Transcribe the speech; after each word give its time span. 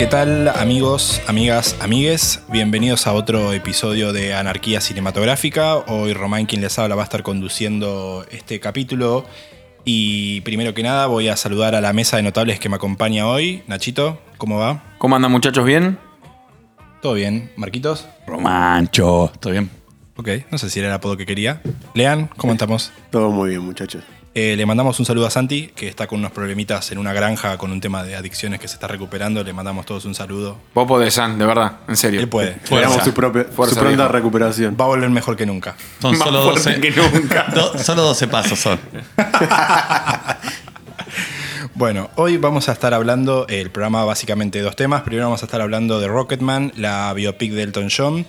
¿qué 0.00 0.06
tal 0.06 0.48
amigos, 0.48 1.20
amigas, 1.26 1.76
amigues? 1.78 2.42
Bienvenidos 2.48 3.06
a 3.06 3.12
otro 3.12 3.52
episodio 3.52 4.14
de 4.14 4.32
Anarquía 4.32 4.80
Cinematográfica. 4.80 5.76
Hoy 5.76 6.14
Román, 6.14 6.46
quien 6.46 6.62
les 6.62 6.78
habla, 6.78 6.94
va 6.94 7.02
a 7.02 7.04
estar 7.04 7.22
conduciendo 7.22 8.24
este 8.30 8.60
capítulo. 8.60 9.26
Y 9.84 10.40
primero 10.40 10.72
que 10.72 10.82
nada 10.82 11.06
voy 11.06 11.28
a 11.28 11.36
saludar 11.36 11.74
a 11.74 11.82
la 11.82 11.92
mesa 11.92 12.16
de 12.16 12.22
notables 12.22 12.58
que 12.58 12.70
me 12.70 12.76
acompaña 12.76 13.26
hoy. 13.26 13.62
Nachito, 13.66 14.18
¿cómo 14.38 14.58
va? 14.58 14.82
¿Cómo 14.96 15.16
andan 15.16 15.32
muchachos? 15.32 15.66
¿Bien? 15.66 15.98
¿Todo 17.02 17.12
bien? 17.12 17.52
¿Marquitos? 17.56 18.08
Romancho, 18.26 19.30
¿todo 19.38 19.52
bien? 19.52 19.68
Ok, 20.16 20.28
no 20.50 20.56
sé 20.56 20.70
si 20.70 20.78
era 20.78 20.88
el 20.88 20.94
apodo 20.94 21.18
que 21.18 21.26
quería. 21.26 21.60
Lean, 21.92 22.30
¿cómo 22.38 22.54
estamos? 22.54 22.90
Todo 23.10 23.30
muy 23.30 23.50
bien, 23.50 23.60
muchachos. 23.60 24.02
Eh, 24.42 24.56
le 24.56 24.64
mandamos 24.64 24.98
un 24.98 25.04
saludo 25.04 25.26
a 25.26 25.30
Santi, 25.30 25.66
que 25.74 25.86
está 25.86 26.06
con 26.06 26.18
unos 26.20 26.32
problemitas 26.32 26.90
en 26.92 26.96
una 26.98 27.12
granja 27.12 27.58
con 27.58 27.70
un 27.72 27.78
tema 27.78 28.02
de 28.04 28.16
adicciones 28.16 28.58
que 28.58 28.68
se 28.68 28.74
está 28.74 28.86
recuperando. 28.88 29.44
Le 29.44 29.52
mandamos 29.52 29.84
todos 29.84 30.06
un 30.06 30.14
saludo. 30.14 30.56
Vos 30.74 30.88
podés, 30.88 31.12
San, 31.12 31.38
de 31.38 31.44
verdad, 31.44 31.72
en 31.86 31.94
serio. 31.96 32.20
Él 32.20 32.28
puede. 32.28 32.56
Le 32.70 32.80
damos 32.80 33.04
su, 33.04 33.12
propia, 33.12 33.44
su 33.44 33.50
Fuerza, 33.52 33.78
pronta 33.80 33.96
viejo. 34.04 34.12
recuperación. 34.12 34.76
Va 34.80 34.84
a 34.86 34.88
volver 34.88 35.10
mejor 35.10 35.36
que 35.36 35.44
nunca. 35.44 35.76
Son 36.00 36.12
Más 36.16 36.26
solo 36.26 36.42
fuerte 36.44 36.78
12, 36.78 36.80
que 36.80 36.90
nunca. 36.90 37.48
do- 37.54 37.78
solo 37.78 38.00
12 38.02 38.28
pasos 38.28 38.58
son. 38.58 38.80
Bueno, 41.74 42.10
hoy 42.16 42.36
vamos 42.36 42.68
a 42.68 42.72
estar 42.72 42.92
hablando, 42.94 43.46
el 43.48 43.70
programa 43.70 44.04
básicamente 44.04 44.58
de 44.58 44.64
dos 44.64 44.76
temas. 44.76 45.02
Primero 45.02 45.26
vamos 45.26 45.42
a 45.42 45.46
estar 45.46 45.60
hablando 45.60 45.98
de 46.00 46.08
Rocketman, 46.08 46.72
la 46.76 47.12
biopic 47.14 47.52
de 47.52 47.62
Elton 47.62 47.88
John. 47.94 48.26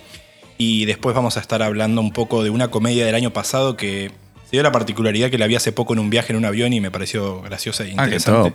Y 0.58 0.84
después 0.86 1.14
vamos 1.14 1.36
a 1.36 1.40
estar 1.40 1.62
hablando 1.62 2.00
un 2.00 2.12
poco 2.12 2.42
de 2.44 2.50
una 2.50 2.68
comedia 2.68 3.04
del 3.04 3.14
año 3.14 3.32
pasado 3.32 3.76
que 3.76 4.10
se 4.52 4.56
dio 4.58 4.62
la 4.62 4.70
particularidad 4.70 5.30
que 5.30 5.38
la 5.38 5.46
vi 5.46 5.56
hace 5.56 5.72
poco 5.72 5.94
en 5.94 5.98
un 5.98 6.10
viaje 6.10 6.34
en 6.34 6.36
un 6.36 6.44
avión 6.44 6.74
y 6.74 6.80
me 6.82 6.90
pareció 6.90 7.40
graciosa 7.40 7.84
e 7.84 7.86
Ah, 7.86 7.88
qué 8.06 8.16
interesante. 8.16 8.50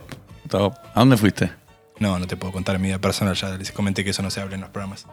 top, 0.47 0.47
top. 0.47 0.73
¿A 0.93 0.99
dónde 0.99 1.17
fuiste? 1.17 1.49
No, 1.97 2.19
no 2.19 2.27
te 2.27 2.37
puedo 2.37 2.53
contar 2.53 2.77
mi 2.77 2.89
vida 2.89 2.99
personal, 2.99 3.33
ya 3.33 3.57
les 3.57 3.71
comenté 3.71 4.03
que 4.03 4.11
eso 4.11 4.21
no 4.21 4.29
se 4.29 4.39
habla 4.39 4.53
en 4.53 4.61
los 4.61 4.69
programas. 4.69 5.07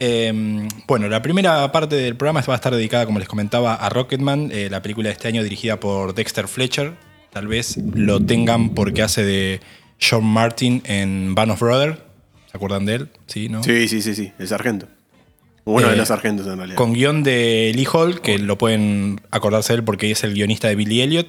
Eh, 0.00 0.66
bueno, 0.86 1.08
la 1.10 1.20
primera 1.20 1.70
parte 1.70 1.96
del 1.96 2.16
programa 2.16 2.40
va 2.48 2.54
a 2.54 2.56
estar 2.56 2.74
dedicada, 2.74 3.04
como 3.04 3.18
les 3.18 3.28
comentaba, 3.28 3.74
a 3.74 3.90
Rocketman, 3.90 4.48
eh, 4.52 4.68
la 4.70 4.80
película 4.80 5.08
de 5.10 5.12
este 5.12 5.28
año 5.28 5.42
dirigida 5.42 5.78
por 5.78 6.14
Dexter 6.14 6.48
Fletcher. 6.48 6.94
Tal 7.30 7.46
vez 7.46 7.76
lo 7.76 8.18
tengan 8.24 8.70
porque 8.70 9.02
hace 9.02 9.22
de 9.22 9.60
John 10.00 10.24
Martin 10.24 10.80
en 10.86 11.34
Band 11.34 11.52
of 11.52 11.60
Brothers. 11.60 11.98
¿Se 12.50 12.56
acuerdan 12.56 12.86
de 12.86 12.94
él? 12.94 13.08
Sí, 13.26 13.50
¿no? 13.50 13.62
Sí, 13.62 13.86
sí, 13.86 14.00
sí, 14.00 14.14
sí, 14.14 14.32
el 14.38 14.48
sargento. 14.48 14.86
Uno 15.66 15.88
Eh, 15.88 15.90
de 15.90 15.96
los 15.96 16.08
sargentos 16.08 16.46
en 16.46 16.56
realidad. 16.58 16.76
Con 16.76 16.92
guion 16.94 17.22
de 17.24 17.72
Lee 17.74 17.86
Hall, 17.92 18.20
que 18.20 18.38
lo 18.38 18.56
pueden 18.56 19.20
acordarse 19.30 19.72
de 19.72 19.78
él 19.80 19.84
porque 19.84 20.10
es 20.10 20.22
el 20.24 20.32
guionista 20.32 20.68
de 20.68 20.76
Billy 20.76 21.02
Elliot. 21.02 21.26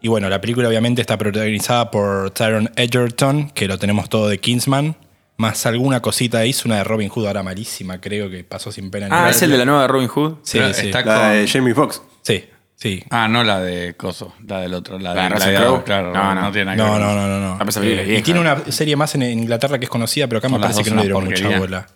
Y 0.00 0.08
bueno, 0.08 0.28
la 0.30 0.40
película 0.40 0.68
obviamente 0.68 1.00
está 1.02 1.18
protagonizada 1.18 1.90
por 1.90 2.30
Tyron 2.30 2.70
Edgerton, 2.76 3.50
que 3.50 3.66
lo 3.68 3.78
tenemos 3.78 4.08
todo 4.08 4.28
de 4.28 4.38
Kingsman. 4.38 4.96
Más 5.36 5.66
alguna 5.66 6.00
cosita 6.00 6.46
hizo 6.46 6.68
una 6.68 6.76
de 6.76 6.84
Robin 6.84 7.08
Hood, 7.08 7.26
ahora 7.26 7.42
malísima, 7.42 8.00
creo 8.00 8.30
que 8.30 8.44
pasó 8.44 8.70
sin 8.70 8.90
pena 8.90 9.08
ni 9.08 9.14
Ah. 9.14 9.28
¿es 9.30 9.42
el 9.42 9.50
de 9.50 9.58
la 9.58 9.64
nueva 9.64 9.86
Robin 9.88 10.08
Hood? 10.08 10.34
Sí, 10.42 10.58
Pero 10.58 10.72
sí. 10.72 10.86
está- 10.86 11.02
La 11.04 11.30
de 11.30 11.48
Jamie 11.48 11.74
Foxx. 11.74 12.02
Sí, 12.22 12.44
sí. 12.76 13.02
Ah, 13.10 13.26
no 13.28 13.42
la 13.42 13.58
de 13.60 13.94
Coso, 13.94 14.34
la 14.46 14.60
del 14.60 14.72
otro. 14.74 14.98
La, 14.98 15.14
La 15.14 15.22
de 15.24 15.28
de 15.30 15.34
Russell 15.34 15.56
Crowe. 15.56 15.82
Claro, 15.84 16.12
No, 16.14 16.34
no, 16.34 16.42
no. 16.42 16.52
tiene 16.52 16.76
nada 16.76 16.76
que 16.76 16.82
No, 16.82 16.92
ver. 16.92 17.00
no, 17.16 17.26
no, 17.26 17.40
no. 17.40 17.58
no. 17.58 17.64
Es 17.68 18.18
y 18.18 18.22
tiene 18.22 18.40
una 18.40 18.70
serie 18.70 18.94
más 18.96 19.14
en 19.16 19.22
Inglaterra 19.22 19.78
que 19.78 19.84
es 19.86 19.90
conocida, 19.90 20.28
pero 20.28 20.38
acá 20.38 20.48
Son 20.48 20.58
me 20.60 20.62
parece 20.62 20.84
que 20.84 20.90
no 20.90 20.96
le 20.96 21.02
dieron 21.02 21.24
mucha 21.24 21.58
bola. 21.58 21.86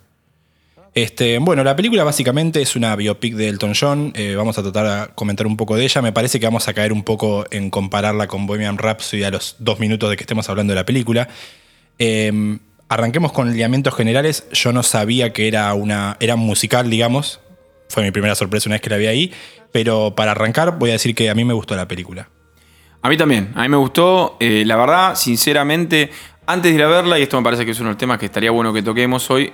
Este, 0.95 1.39
bueno, 1.39 1.65
la 1.65 1.75
película 1.75 2.05
básicamente 2.05 2.63
es 2.63 2.77
una 2.77 2.95
biopic 2.95 3.35
de 3.35 3.49
Elton 3.49 3.73
John. 3.79 4.13
Eh, 4.15 4.37
vamos 4.37 4.57
a 4.59 4.63
tratar 4.63 5.09
de 5.09 5.15
comentar 5.15 5.45
un 5.47 5.57
poco 5.57 5.77
de 5.77 5.85
ella. 5.85 6.01
Me 6.03 6.13
parece 6.13 6.39
que 6.39 6.47
vamos 6.47 6.69
a 6.69 6.75
caer 6.75 6.93
un 6.93 7.03
poco 7.03 7.45
en 7.51 7.69
compararla 7.71 8.29
con 8.29 8.47
Bohemian 8.47 8.79
Rhapsody 8.79 9.25
a 9.25 9.31
los 9.31 9.57
dos 9.59 9.81
minutos 9.81 10.09
de 10.09 10.17
que 10.17 10.23
estemos 10.23 10.49
hablando 10.49 10.73
de 10.73 10.77
la 10.77 10.87
película. 10.87 11.29
Eh, 11.99 12.59
arranquemos 12.89 13.33
con 13.33 13.51
lineamientos 13.51 13.93
generales. 13.95 14.47
Yo 14.53 14.73
no 14.73 14.85
sabía 14.85 15.33
que 15.33 15.49
era 15.49 15.75
una 15.75 16.17
era 16.21 16.37
musical, 16.37 16.89
digamos. 16.89 17.41
Fue 17.89 18.05
mi 18.05 18.13
primera 18.13 18.37
sorpresa 18.37 18.69
una 18.69 18.75
vez 18.75 18.83
que 18.83 18.91
la 18.91 18.97
vi 18.97 19.07
ahí. 19.07 19.33
Pero 19.73 20.15
para 20.15 20.31
arrancar, 20.31 20.79
voy 20.79 20.91
a 20.91 20.93
decir 20.93 21.17
que 21.17 21.29
a 21.29 21.35
mí 21.35 21.45
me 21.45 21.55
gustó 21.55 21.75
la 21.75 21.89
película. 21.89 22.29
A 23.03 23.09
mí 23.09 23.17
también, 23.17 23.51
a 23.57 23.63
mí 23.63 23.69
me 23.69 23.77
gustó. 23.77 24.37
eh, 24.39 24.63
la 24.65 24.77
verdad, 24.77 25.17
sinceramente, 25.17 26.11
antes 26.47 26.71
de 26.71 26.79
ir 26.79 26.85
a 26.85 26.89
verla, 26.89 27.19
y 27.19 27.23
esto 27.23 27.37
me 27.37 27.43
parece 27.43 27.65
que 27.65 27.73
es 27.73 27.81
uno 27.81 27.89
de 27.89 27.95
los 27.95 27.99
temas 27.99 28.19
que 28.19 28.27
estaría 28.27 28.53
bueno 28.53 28.73
que 28.73 28.83
toquemos 28.83 29.29
hoy, 29.31 29.53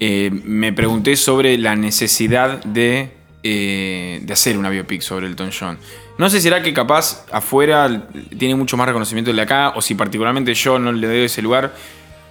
eh, 0.00 0.30
me 0.44 0.72
pregunté 0.72 1.16
sobre 1.16 1.56
la 1.58 1.76
necesidad 1.76 2.62
de, 2.64 3.10
eh, 3.42 4.20
de 4.22 4.32
hacer 4.32 4.58
una 4.58 4.70
biopic 4.70 5.00
sobre 5.02 5.26
Elton 5.26 5.50
John. 5.58 5.78
No 6.18 6.28
sé 6.28 6.36
si 6.38 6.44
será 6.44 6.62
que 6.62 6.72
capaz 6.74 7.24
afuera 7.32 8.08
tiene 8.38 8.54
mucho 8.54 8.76
más 8.76 8.86
reconocimiento 8.86 9.30
el 9.30 9.36
de 9.36 9.42
acá, 9.42 9.72
o 9.76 9.80
si 9.82 9.94
particularmente 9.94 10.52
yo 10.54 10.78
no 10.78 10.92
le 10.92 11.06
doy 11.06 11.24
ese 11.24 11.40
lugar. 11.42 11.72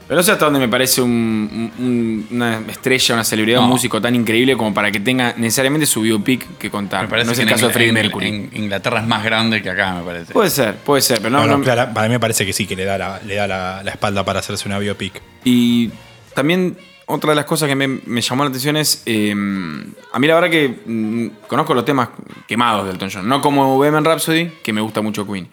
Pero 0.07 0.19
no 0.19 0.23
sé 0.23 0.31
hasta 0.33 0.43
dónde 0.45 0.59
me 0.59 0.67
parece 0.67 1.01
un- 1.01 1.71
un- 1.79 2.27
una 2.31 2.59
estrella, 2.69 3.15
una 3.15 3.23
celebridad, 3.23 3.61
un 3.61 3.67
No. 3.67 3.71
músico 3.73 4.01
tan 4.01 4.13
increíble 4.13 4.57
como 4.57 4.73
para 4.73 4.91
que 4.91 4.99
tenga 4.99 5.33
necesariamente 5.37 5.85
su 5.85 6.01
biopic 6.01 6.57
que 6.57 6.69
contar. 6.69 7.03
Me 7.03 7.07
parece 7.07 7.27
no 7.27 7.31
es 7.31 7.37
que 7.37 7.43
el 7.43 7.49
caso 7.49 7.67
de 7.67 7.73
Freddie 7.73 7.93
Mercury. 7.93 8.27
En 8.27 8.49
Inglaterra 8.53 8.99
es 8.99 9.07
más 9.07 9.23
grande 9.23 9.61
que 9.61 9.69
acá, 9.69 9.93
me 9.93 10.03
parece. 10.03 10.33
Puede 10.33 10.49
ser, 10.49 10.75
puede 10.75 11.01
ser, 11.01 11.19
pero 11.21 11.29
no, 11.29 11.63
para 11.63 11.87
mí 11.87 12.09
me 12.09 12.19
parece 12.19 12.45
que 12.45 12.51
sí, 12.51 12.67
que 12.67 12.75
le 12.75 12.83
da 12.83 12.97
la, 12.97 13.21
le 13.25 13.35
da 13.35 13.47
la, 13.47 13.81
la 13.83 13.91
espalda 13.91 14.25
para 14.25 14.39
hacerse 14.41 14.67
una 14.67 14.79
biopic. 14.79 15.21
Y 15.45 15.91
también 16.35 16.75
otra 17.11 17.31
de 17.31 17.35
las 17.35 17.45
cosas 17.45 17.67
que 17.69 17.75
me, 17.75 17.87
me 17.87 18.21
llamó 18.21 18.43
la 18.43 18.49
atención 18.49 18.77
es, 18.77 19.03
eh, 19.05 19.31
a 19.31 20.19
mí 20.19 20.27
la 20.27 20.35
verdad 20.35 20.49
que 20.49 20.79
mm, 20.85 21.27
conozco 21.47 21.73
los 21.73 21.85
temas 21.85 22.09
quemados 22.47 22.85
de 22.85 22.91
Elton 22.91 23.09
John, 23.13 23.27
no 23.27 23.41
como 23.41 23.75
Bohemian 23.77 24.03
Rhapsody, 24.05 24.49
que 24.63 24.73
me 24.73 24.81
gusta 24.81 25.01
mucho 25.01 25.25
Queen. 25.27 25.47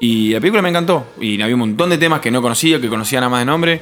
Y 0.00 0.32
la 0.32 0.40
película 0.40 0.60
me 0.62 0.68
encantó, 0.68 1.06
y 1.20 1.40
había 1.40 1.54
un 1.54 1.60
montón 1.60 1.88
de 1.90 1.98
temas 1.98 2.20
que 2.20 2.30
no 2.30 2.42
conocía, 2.42 2.80
que 2.80 2.88
conocía 2.88 3.20
nada 3.20 3.30
más 3.30 3.40
de 3.40 3.46
nombre, 3.46 3.80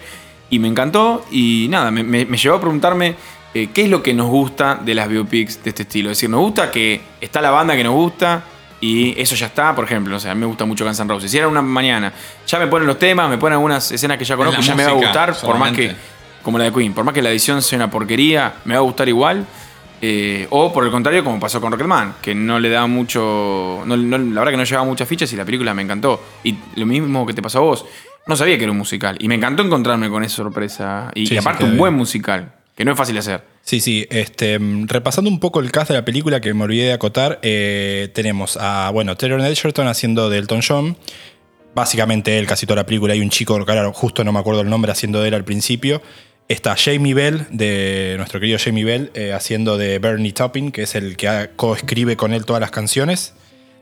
y 0.51 0.59
me 0.59 0.69
encantó, 0.69 1.25
y 1.31 1.67
nada, 1.71 1.91
me, 1.91 2.05
me- 2.05 2.25
me 2.27 2.37
llevó 2.37 2.57
a 2.57 2.61
preguntarme 2.61 3.17
eh, 3.53 3.69
qué 3.75 3.83
es 3.85 3.89
lo 3.91 4.03
que 4.03 4.15
nos 4.15 4.29
gusta 4.29 4.77
de 4.85 4.95
las 4.95 5.09
biopics 5.09 5.63
de 5.65 5.71
este 5.71 5.83
estilo. 5.83 6.11
Es 6.11 6.19
decir, 6.19 6.31
nos 6.31 6.41
gusta 6.41 6.71
que 6.71 7.01
está 7.21 7.41
la 7.41 7.51
banda 7.51 7.75
que 7.77 7.83
nos 7.85 7.95
gusta, 7.95 8.45
y 8.81 9.19
eso 9.19 9.35
ya 9.35 9.47
está, 9.47 9.75
por 9.75 9.87
ejemplo, 9.87 10.15
o 10.17 10.21
sea, 10.21 10.33
a 10.33 10.35
mí 10.35 10.41
me 10.41 10.47
gusta 10.47 10.65
mucho 10.67 10.85
Guns 10.85 11.01
N' 11.01 11.09
Roses. 11.09 11.31
Si 11.31 11.39
era 11.39 11.49
una 11.49 11.63
mañana, 11.63 12.13
ya 12.47 12.59
me 12.59 12.67
ponen 12.67 12.87
los 12.87 12.99
temas, 12.99 13.31
me 13.31 13.39
ponen 13.39 13.55
algunas 13.55 13.91
escenas 13.91 14.19
que 14.19 14.25
ya 14.25 14.37
conozco, 14.37 14.61
ya 14.61 14.75
me 14.77 14.85
va 14.85 14.91
a 14.91 14.93
gustar, 15.07 15.35
por 15.47 15.59
más 15.59 15.73
que. 15.73 15.97
Como 16.45 16.59
la 16.59 16.65
de 16.65 16.73
Queen, 16.73 16.93
por 16.95 17.05
más 17.05 17.13
que 17.15 17.23
la 17.23 17.31
edición 17.31 17.61
sea 17.63 17.77
una 17.77 17.91
porquería, 17.91 18.55
me 18.65 18.75
va 18.75 18.79
a 18.79 18.83
gustar 18.83 19.09
igual. 19.09 19.45
Eh, 20.07 20.47
o 20.51 20.71
por 20.73 20.85
el 20.85 20.91
contrario, 20.91 21.25
como 21.25 21.41
pasó 21.41 21.61
con 21.63 21.73
Rocketman, 21.73 22.17
que 22.21 22.35
no 22.35 22.61
le 22.61 22.69
da 22.69 22.87
mucho. 22.87 23.83
no- 23.87 23.97
no- 23.97 24.19
la 24.19 24.41
verdad 24.41 24.51
que 24.53 24.57
no 24.59 24.65
llevaba 24.65 24.87
muchas 24.87 25.09
fichas 25.09 25.33
y 25.33 25.37
la 25.37 25.45
película 25.47 25.73
me 25.73 25.83
encantó. 25.83 26.23
Y 26.45 26.55
lo 26.77 26.85
mismo 26.87 27.25
que 27.27 27.33
te 27.33 27.41
pasó 27.43 27.59
a 27.59 27.63
vos. 27.63 27.87
No 28.27 28.37
sabía 28.37 28.57
que 28.59 28.65
era 28.65 28.73
un 28.73 28.79
musical. 28.79 29.17
Y 29.19 29.29
me 29.29 29.35
encantó 29.37 29.63
encontrarme 29.63 30.09
con 30.11 30.23
esa 30.23 30.37
sorpresa. 30.37 31.11
Y, 31.15 31.21
Sí, 31.27 31.35
y 31.35 31.37
sí, 31.37 31.37
aparte, 31.39 31.65
un 31.65 31.77
buen 31.79 31.95
musical, 31.95 32.53
que 32.77 32.85
no 32.85 32.93
es 32.93 32.99
fácil 32.99 33.17
hacer. 33.19 33.43
Sí, 33.63 33.81
sí. 33.81 34.07
Este, 34.11 34.59
mm, 34.59 34.89
repasando 34.89 35.31
un 35.31 35.41
poco 35.41 35.61
el 35.61 35.71
cast 35.71 35.89
de 35.89 35.95
la 35.95 36.05
película 36.05 36.41
que 36.41 36.53
me 36.53 36.65
olvidé 36.65 36.87
de 36.89 36.93
acotar, 36.93 37.39
eh, 37.43 38.11
tenemos 38.15 38.59
a, 38.61 38.91
bueno, 38.91 39.17
Taron 39.17 39.41
Edgerton 39.41 39.87
haciendo 39.87 40.29
de 40.29 40.39
Elton 40.39 40.61
John. 40.67 40.97
Básicamente 41.75 42.39
él, 42.39 42.47
casi 42.47 42.67
toda 42.67 42.77
la 42.83 42.87
película. 42.87 43.15
Hay 43.15 43.21
un 43.21 43.31
chico, 43.31 43.63
claro, 43.65 43.93
justo 43.93 44.23
no 44.23 44.33
me 44.33 44.39
acuerdo 44.39 44.61
el 44.61 44.71
nombre, 44.71 44.93
haciendo 44.93 45.21
de 45.23 45.29
él 45.29 45.35
al 45.35 45.45
principio. 45.45 46.03
Está 46.49 46.77
Jamie 46.77 47.15
Bell, 47.15 47.47
de 47.51 48.15
nuestro 48.19 48.39
querido 48.39 48.59
Jamie 48.63 48.85
Bell, 48.85 49.11
eh, 49.15 49.33
haciendo 49.33 49.79
de 49.79 49.99
Bernie 49.99 50.33
Taupin, 50.33 50.73
que 50.73 50.83
es 50.83 50.95
el 50.95 51.17
que 51.17 51.51
coescribe 51.57 52.17
con 52.17 52.35
él 52.35 52.45
todas 52.45 52.61
las 52.61 52.71
canciones. 52.71 53.33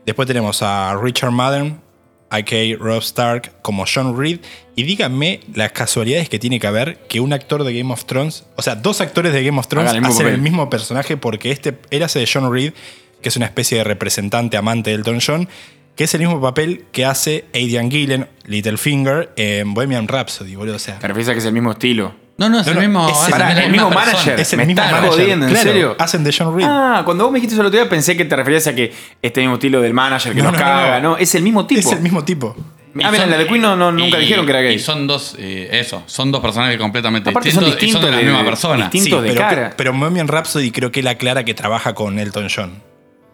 Después 0.05 0.27
tenemos 0.27 0.61
a 0.61 0.97
Richard 1.01 1.31
Madden, 1.31 1.81
a.k.a. 2.29 2.77
Rob 2.77 3.01
Stark, 3.01 3.51
como 3.61 3.85
John 3.85 4.17
Reed. 4.17 4.39
Y 4.75 4.83
díganme 4.83 5.41
las 5.53 5.73
casualidades 5.73 6.29
que 6.29 6.39
tiene 6.39 6.59
que 6.59 6.67
haber 6.67 6.99
que 7.09 7.19
un 7.19 7.33
actor 7.33 7.65
de 7.65 7.77
Game 7.77 7.91
of 7.93 8.05
Thrones, 8.05 8.45
o 8.55 8.61
sea, 8.61 8.75
dos 8.75 9.01
actores 9.01 9.33
de 9.33 9.43
Game 9.43 9.59
of 9.59 9.67
Thrones 9.67 9.91
hacen 9.91 10.27
el 10.27 10.41
mismo 10.41 10.69
personaje 10.69 11.17
porque 11.17 11.51
este, 11.51 11.77
él 11.91 12.01
hace 12.01 12.19
de 12.19 12.29
John 12.31 12.51
Reed, 12.51 12.73
que 13.21 13.29
es 13.29 13.35
una 13.35 13.45
especie 13.45 13.77
de 13.77 13.83
representante 13.83 14.55
amante 14.55 14.89
de 14.89 14.95
Elton 14.95 15.19
John, 15.25 15.49
que 15.95 16.05
es 16.05 16.13
el 16.13 16.21
mismo 16.21 16.41
papel 16.41 16.85
que 16.91 17.05
hace 17.05 17.45
Adrian 17.49 17.91
Gillen, 17.91 18.29
Littlefinger, 18.45 19.31
en 19.35 19.73
Bohemian 19.73 20.07
Rhapsody, 20.07 20.55
boludo. 20.55 20.77
O 20.77 20.79
sea, 20.79 20.97
¿Te 20.99 21.07
refieres 21.07 21.29
a 21.29 21.33
que 21.33 21.39
es 21.39 21.45
el 21.45 21.53
mismo 21.53 21.71
estilo? 21.71 22.22
No, 22.43 22.49
no, 22.49 22.59
es 22.59 22.65
No, 22.67 22.73
el 22.73 22.79
mismo. 22.79 23.07
es 23.09 23.17
es 23.17 23.33
el- 23.33 23.39
la 23.39 23.67
mismo 23.67 23.89
manager. 23.89 24.39
es 24.39 24.53
el 24.53 24.57
me 24.57 24.65
mismo 24.65 24.81
manager. 24.83 25.09
jodiendo, 25.09 25.45
¿en 25.47 25.51
Claro, 25.53 25.69
serio? 25.69 25.95
Hacen 25.99 26.23
de 26.23 26.35
John 26.37 26.55
Reed. 26.55 26.67
Ah, 26.69 27.01
cuando 27.05 27.23
vos 27.25 27.31
me 27.33 27.37
dijiste 27.37 27.53
eso 27.55 27.61
el 27.61 27.67
otro 27.67 27.79
día 27.79 27.89
pensé 27.89 28.17
que 28.17 28.25
te 28.25 28.35
referías 28.35 28.67
a 28.67 28.75
que 28.75 28.93
este 29.21 29.41
mismo 29.41 29.55
estilo 29.55 29.81
del 29.81 29.93
manager 29.93 30.33
que 30.33 30.39
No, 30.41 30.51
nos 30.51 30.53
no, 30.53 30.59
no, 30.59 30.63
caga. 30.65 30.99
no. 30.99 31.09
No, 31.11 31.17
es 31.17 31.33
el 31.35 31.43
mismo 31.43 31.65
tipo. 31.65 31.79
es 31.81 31.91
el 31.91 32.01
mismo 32.01 32.23
tipo. 32.23 32.55
Ah, 33.03 33.09
mira, 33.11 33.25
la 33.25 33.37
de 33.39 33.47
Queen 33.47 33.61
no, 33.61 33.75
no- 33.75 33.91
nunca 33.91 34.17
y- 34.17 34.21
dijeron 34.21 34.45
que 34.45 34.51
era 34.51 34.61
gay. 34.61 34.75
Y 34.75 34.79
son 34.79 35.07
dos, 35.07 35.35
eh, 35.39 35.67
eso, 35.71 36.03
son 36.05 36.31
dos 36.31 36.41
personajes 36.41 36.77
completamente 36.77 37.31
Aparte 37.31 37.49
son 37.51 37.65
distintos, 37.65 37.89
y 37.89 37.91
son 37.91 38.01
de 38.01 38.11
la 38.11 38.17
distintos 38.17 38.37
misma 38.39 38.49
persona. 38.51 38.75
distintos. 38.89 39.03
Tinto 39.05 39.21
de 39.23 39.29
pero, 39.29 39.41
cara. 39.41 39.73
pero 39.75 39.91
en 39.91 39.99
Bohemian 39.99 40.27
Rhapsody 40.27 40.69
creo 40.71 40.91
que 40.91 40.99
él 40.99 41.07
aclara 41.07 41.43
que 41.43 41.53
trabaja 41.55 41.93
con 41.95 42.19
Elton 42.19 42.47
John. 42.55 42.83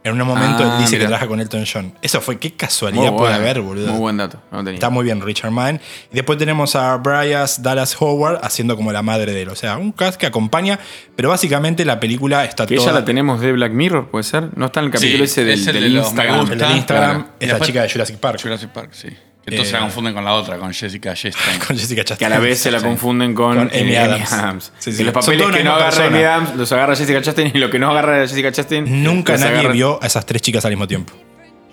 En 0.02 0.14
un 0.22 0.26
momento 0.28 0.64
Ah, 0.64 0.76
él 0.78 0.80
dice 0.80 0.92
mira. 0.94 1.00
que 1.04 1.08
trabaja 1.08 1.28
con 1.28 1.42
Elton 1.42 1.66
John. 1.72 1.94
Eso 2.02 2.22
fue, 2.22 2.40
qué 2.40 2.54
casualidad 2.56 3.12
Muy 3.12 3.18
puede 3.20 3.34
haber, 3.34 3.60
boludo. 3.60 3.88
Muy 3.92 4.00
buen 4.00 4.16
dato. 4.18 4.42
No 4.50 4.60
tenía. 4.60 4.76
Está 4.76 4.90
muy 4.90 5.04
bien 5.04 5.22
Richard 5.22 5.52
Madden. 5.52 5.82
Y 6.12 6.16
después 6.16 6.40
tenemos 6.40 6.76
a 6.78 6.96
Bryas 6.98 7.62
Dallas 7.62 7.96
Howard 8.02 8.40
haciendo 8.42 8.78
como 8.78 8.94
la 8.94 9.02
madre 9.02 9.34
de 9.34 9.42
él. 9.42 9.50
O 9.50 9.56
sea, 9.58 9.78
un 9.78 9.92
cast 9.92 10.18
que 10.18 10.26
acompaña, 10.26 10.80
pero 11.18 11.28
básicamente 11.30 11.84
la 11.84 12.00
película 12.00 12.46
está 12.46 12.66
Que 12.66 12.76
toda... 12.78 12.88
ella 12.92 13.00
la 13.02 13.06
tenemos 13.06 13.42
de 13.42 13.52
Black 13.52 13.74
Mirror, 13.74 14.10
¿puede 14.10 14.24
ser? 14.24 14.58
No 14.58 14.68
está 14.68 14.80
en 14.80 14.86
el 14.86 14.92
capítulo 14.94 15.18
Sí, 15.18 15.24
ese 15.32 15.44
del, 15.44 15.60
es 15.60 15.68
el 15.68 15.74
del 15.74 15.84
de 15.94 16.00
Instagram. 16.00 16.52
el 16.52 16.58
del 16.58 16.72
Instagram 16.78 17.10
Claro. 17.16 17.30
Es 17.40 17.48
la 17.48 17.54
después- 17.56 17.68
chica 17.68 17.82
de 17.84 17.90
Jurassic 17.90 18.18
Park. 18.20 18.40
Jurassic 18.42 18.70
Park, 18.70 18.90
sí. 18.94 19.10
Entonces 19.50 19.74
Eh, 19.74 19.78
la 19.78 19.80
confunden 19.82 20.14
con 20.14 20.24
la 20.26 20.34
otra, 20.34 20.58
con 20.58 20.74
Jessica 20.74 21.14
Chastain. 21.14 21.60
Con 21.68 21.78
Jessica 21.78 22.04
Chastain. 22.04 22.18
Que 22.18 22.26
a 22.26 22.30
la 22.30 22.40
vez 22.40 22.60
se 22.60 22.72
la 22.72 22.82
confunden 22.82 23.34
con, 23.34 23.56
Con 23.58 23.70
Amy 23.78 23.96
Adams. 23.96 24.72
Sí, 24.80 24.92
sí. 24.94 25.02
Y 25.02 25.06
los 25.06 25.14
papeles 25.14 25.48
que 25.48 25.64
no 25.64 25.74
agarra 25.74 26.06
Amy 26.06 26.10
persona. 26.18 26.34
Adams 26.36 26.56
los 26.56 26.72
agarra 26.72 26.96
Jessica 26.96 27.22
Chastain 27.22 27.52
y 27.54 27.58
lo 27.60 27.70
que 27.70 27.80
no 27.80 27.90
agarra 27.92 28.28
Jessica 28.28 28.52
Chastain. 28.52 29.04
Nunca 29.04 29.38
nadie 29.38 29.60
agarra- 29.60 29.74
vio 29.74 30.00
a 30.02 30.08
esas 30.08 30.26
tres 30.26 30.42
chicas 30.42 30.64
al 30.66 30.72
mismo 30.72 30.88
tiempo. 30.88 31.14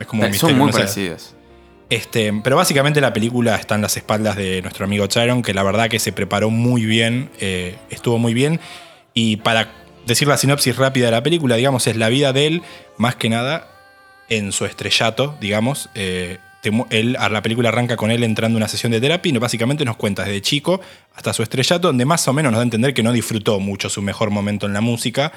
Es 0.00 0.06
como 0.06 0.24
un 0.24 0.30
misterio. 0.30 0.50
Son 0.54 0.58
muy 0.58 0.70
no 0.72 0.76
parecidas. 0.76 1.34
Este, 1.88 2.32
pero 2.42 2.56
básicamente 2.56 3.00
la 3.00 3.12
película 3.12 3.54
está 3.54 3.76
en 3.76 3.82
las 3.82 3.96
espaldas 3.96 4.34
de 4.36 4.60
nuestro 4.62 4.84
amigo 4.84 5.06
Chiron, 5.06 5.42
que 5.42 5.54
la 5.54 5.62
verdad 5.62 5.88
que 5.88 5.98
se 6.00 6.10
preparó 6.12 6.50
muy 6.50 6.84
bien, 6.84 7.30
eh, 7.38 7.76
estuvo 7.90 8.18
muy 8.18 8.34
bien. 8.34 8.58
Y 9.14 9.36
para 9.36 9.68
decir 10.04 10.26
la 10.26 10.36
sinopsis 10.36 10.76
rápida 10.76 11.06
de 11.06 11.12
la 11.12 11.22
película, 11.22 11.54
digamos, 11.56 11.86
es 11.86 11.96
la 11.96 12.08
vida 12.08 12.32
de 12.32 12.46
él, 12.48 12.62
más 12.98 13.14
que 13.14 13.28
nada, 13.28 13.68
en 14.28 14.50
su 14.50 14.64
estrellato, 14.64 15.36
digamos. 15.40 15.88
eh, 15.94 16.38
él, 16.90 17.16
a 17.18 17.28
la 17.28 17.42
película 17.42 17.68
arranca 17.68 17.96
con 17.96 18.10
él 18.10 18.22
entrando 18.22 18.56
a 18.56 18.58
una 18.58 18.68
sesión 18.68 18.92
de 18.92 19.00
terapia 19.00 19.32
y 19.32 19.38
básicamente 19.38 19.84
nos 19.84 19.96
cuenta 19.96 20.24
desde 20.24 20.40
chico 20.42 20.80
hasta 21.14 21.32
su 21.32 21.42
estrellato, 21.42 21.88
donde 21.88 22.04
más 22.04 22.26
o 22.28 22.32
menos 22.32 22.52
nos 22.52 22.58
da 22.58 22.62
a 22.62 22.64
entender 22.64 22.94
que 22.94 23.02
no 23.02 23.12
disfrutó 23.12 23.60
mucho 23.60 23.88
su 23.88 24.02
mejor 24.02 24.30
momento 24.30 24.66
en 24.66 24.72
la 24.72 24.80
música. 24.80 25.32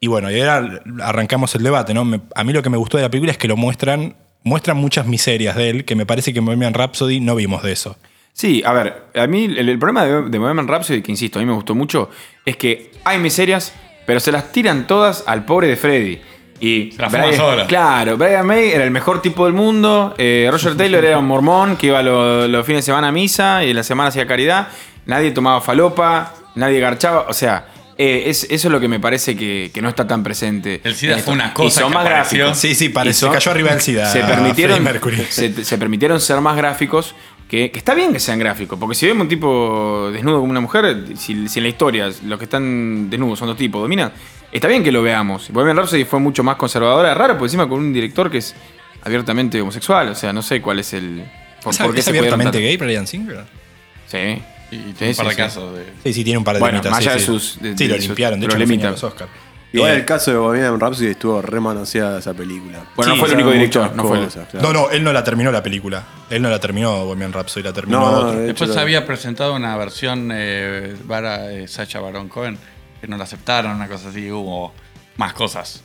Y 0.00 0.06
bueno, 0.06 0.30
y 0.30 0.40
ahora 0.40 0.82
arrancamos 1.02 1.54
el 1.54 1.62
debate, 1.62 1.94
¿no? 1.94 2.20
A 2.34 2.44
mí 2.44 2.52
lo 2.52 2.62
que 2.62 2.70
me 2.70 2.76
gustó 2.76 2.96
de 2.96 3.04
la 3.04 3.10
película 3.10 3.32
es 3.32 3.38
que 3.38 3.48
lo 3.48 3.56
muestran, 3.56 4.16
muestran 4.42 4.76
muchas 4.76 5.06
miserias 5.06 5.56
de 5.56 5.70
él, 5.70 5.84
que 5.84 5.94
me 5.94 6.06
parece 6.06 6.32
que 6.32 6.40
en 6.40 6.44
Bohemian 6.44 6.74
Rhapsody 6.74 7.20
no 7.20 7.34
vimos 7.34 7.62
de 7.62 7.72
eso. 7.72 7.96
Sí, 8.34 8.62
a 8.66 8.72
ver, 8.72 9.04
a 9.14 9.26
mí 9.28 9.44
el, 9.44 9.78
problema 9.78 10.04
de, 10.04 10.28
de 10.28 10.38
Rhapsody, 10.38 11.02
que 11.02 11.12
insisto, 11.12 11.38
a 11.38 11.42
mí 11.42 11.46
me 11.46 11.54
gustó 11.54 11.76
mucho, 11.76 12.10
es 12.44 12.56
que 12.56 12.90
hay 13.04 13.18
miserias, 13.18 13.72
pero 14.06 14.18
se 14.18 14.32
las 14.32 14.50
tiran 14.50 14.88
todas 14.88 15.22
al 15.26 15.44
pobre 15.44 15.68
de 15.68 15.76
Freddy. 15.76 16.20
Y 16.60 16.92
solo. 17.36 17.66
Claro, 17.66 18.16
Brian 18.16 18.46
May 18.46 18.70
era 18.72 18.84
el 18.84 18.90
mejor 18.90 19.20
tipo 19.20 19.44
del 19.44 19.54
mundo, 19.54 20.14
eh, 20.18 20.48
Roger 20.50 20.76
Taylor 20.76 21.04
era 21.04 21.18
un 21.18 21.26
mormón 21.26 21.76
que 21.76 21.88
iba 21.88 22.02
lo- 22.02 22.46
los 22.48 22.64
fines 22.64 22.84
de 22.84 22.86
semana 22.92 23.08
a 23.08 23.12
misa 23.12 23.64
y 23.64 23.70
en 23.70 23.76
la 23.76 23.82
semana 23.82 24.08
hacía 24.08 24.26
caridad, 24.26 24.68
nadie 25.06 25.30
tomaba 25.32 25.60
falopa, 25.60 26.34
nadie 26.54 26.80
garchaba, 26.80 27.26
o 27.28 27.32
sea... 27.32 27.66
eh, 27.96 28.24
es- 28.26 28.44
eso 28.50 28.68
es 28.68 28.72
lo 28.72 28.80
que 28.80 28.88
me 28.88 28.98
parece 28.98 29.36
que, 29.36 29.70
que 29.72 29.80
no 29.82 29.88
está 29.88 30.04
tan 30.06 30.22
presente. 30.24 30.80
El 30.82 30.94
SIDA 30.96 31.12
en 31.12 31.18
esto. 31.20 31.30
fue 31.30 31.34
una 31.34 31.48
Y 31.48 31.50
cosa 31.52 31.80
son 31.82 31.90
que 31.90 31.94
más 31.98 32.06
apareció. 32.06 32.38
gráficos. 32.46 32.58
Sí, 32.60 32.74
sí, 32.74 32.88
parece, 32.88 33.18
Y 33.18 33.20
son- 33.20 33.30
se 33.30 33.38
cayó 33.38 33.50
arriba 33.52 33.70
del 33.70 33.80
SIDA. 33.80 34.06
Se 34.06 34.20
permitieron, 34.20 34.76
Freddie 34.78 34.92
Mercury. 34.92 35.26
se, 35.28 35.64
se 35.64 35.78
permitieron 35.78 36.20
ser 36.20 36.40
más 36.40 36.56
gráficos. 36.56 37.14
Que, 37.48 37.70
que 37.70 37.78
está 37.78 37.94
bien 37.94 38.12
que 38.12 38.18
sean 38.20 38.38
gráficos, 38.38 38.78
porque 38.78 38.94
si 38.94 39.06
vemos 39.06 39.22
un 39.24 39.28
tipo 39.28 40.10
desnudo 40.12 40.40
como 40.40 40.50
una 40.50 40.60
mujer, 40.60 41.04
si, 41.16 41.46
si 41.48 41.58
en 41.58 41.62
la 41.64 41.68
historia 41.68 42.10
los 42.24 42.38
que 42.38 42.44
están 42.44 43.10
desnudos 43.10 43.38
son 43.38 43.48
dos 43.48 43.56
tipos, 43.56 43.80
dominan, 43.82 44.12
está 44.50 44.66
bien 44.66 44.82
que 44.82 44.90
lo 44.90 45.02
veamos. 45.02 45.50
Bohemian 45.50 45.76
Rhapsody 45.76 46.04
fue 46.04 46.18
mucho 46.20 46.42
más 46.42 46.56
conservadora, 46.56 47.14
raro, 47.14 47.36
por 47.36 47.46
encima 47.46 47.68
con 47.68 47.78
un 47.80 47.92
director 47.92 48.30
que 48.30 48.38
es 48.38 48.54
abiertamente 49.02 49.60
homosexual, 49.60 50.08
o 50.08 50.14
sea, 50.14 50.32
no 50.32 50.42
sé 50.42 50.62
cuál 50.62 50.78
es 50.80 50.94
el... 50.94 51.22
por- 51.62 51.72
¿Es, 51.74 51.78
por 51.78 51.92
qué 51.92 51.98
es 52.00 52.04
se 52.06 52.10
abiertamente 52.10 52.58
gay, 52.60 52.76
Brian 52.78 53.06
Singer? 53.06 53.44
Sí. 54.06 54.42
Y 54.70 54.76
un 54.76 54.94
par 54.94 54.96
sí, 55.14 55.22
de 55.24 55.30
sí. 55.30 55.36
casos 55.36 55.74
de. 55.76 55.84
Sí, 56.02 56.12
sí, 56.14 56.24
tiene 56.24 56.38
un 56.38 56.44
par 56.44 56.54
de 56.56 56.60
Bueno, 56.60 56.80
más 56.82 56.98
sí, 56.98 57.04
allá 57.04 57.12
de 57.14 57.20
sí. 57.20 57.26
sus- 57.26 57.58
de- 57.60 57.76
sí, 57.76 57.84
de 57.86 57.88
lo 57.90 57.96
sus- 57.96 58.06
limpiaron, 58.06 58.40
de 58.40 58.46
de 58.48 58.52
hecho, 58.54 58.58
los 58.58 58.90
los 58.90 59.04
Oscar. 59.04 59.28
Igual 59.74 59.92
Eh, 59.92 59.96
el 59.96 60.04
caso 60.04 60.30
de 60.30 60.36
Bohemian 60.38 60.78
Rhapsody 60.78 61.08
estuvo 61.08 61.42
remanoseada 61.42 62.18
esa 62.20 62.32
película. 62.34 62.84
Bueno, 62.96 63.14
no 63.14 63.18
fue 63.20 63.28
el 63.28 63.34
único 63.34 63.50
director, 63.50 63.94
no 63.94 64.04
fue 64.04 64.18
el- 64.18 64.24
cosas, 64.26 64.48
claro. 64.48 64.72
No, 64.72 64.72
no, 64.72 64.90
él 64.90 65.02
no 65.02 65.12
la 65.12 65.24
terminó 65.24 65.50
la 65.52 65.62
película. 65.62 66.04
Él 66.30 66.40
no 66.42 66.48
la 66.50 66.60
terminó 66.60 67.04
Bohemian 67.04 67.32
Rhapsody, 67.32 67.62
la 67.64 67.72
terminó 67.72 68.00
No, 68.00 68.10
no, 68.10 68.16
otro. 68.28 68.32
de 68.40 68.46
Después 68.46 68.70
hecho, 68.70 68.80
había 68.80 69.04
presentado 69.06 69.54
una 69.54 69.76
versión 69.76 70.30
eh, 70.32 70.94
para 71.08 71.50
eh, 71.52 71.66
Sacha 71.68 72.00
Baron 72.00 72.28
Cohen 72.28 72.56
que 73.00 73.08
no 73.08 73.16
la 73.16 73.24
aceptaron, 73.24 73.72
una 73.72 73.88
cosa 73.88 74.08
así, 74.10 74.30
hubo 74.30 74.72
más 75.16 75.32
cosas. 75.34 75.82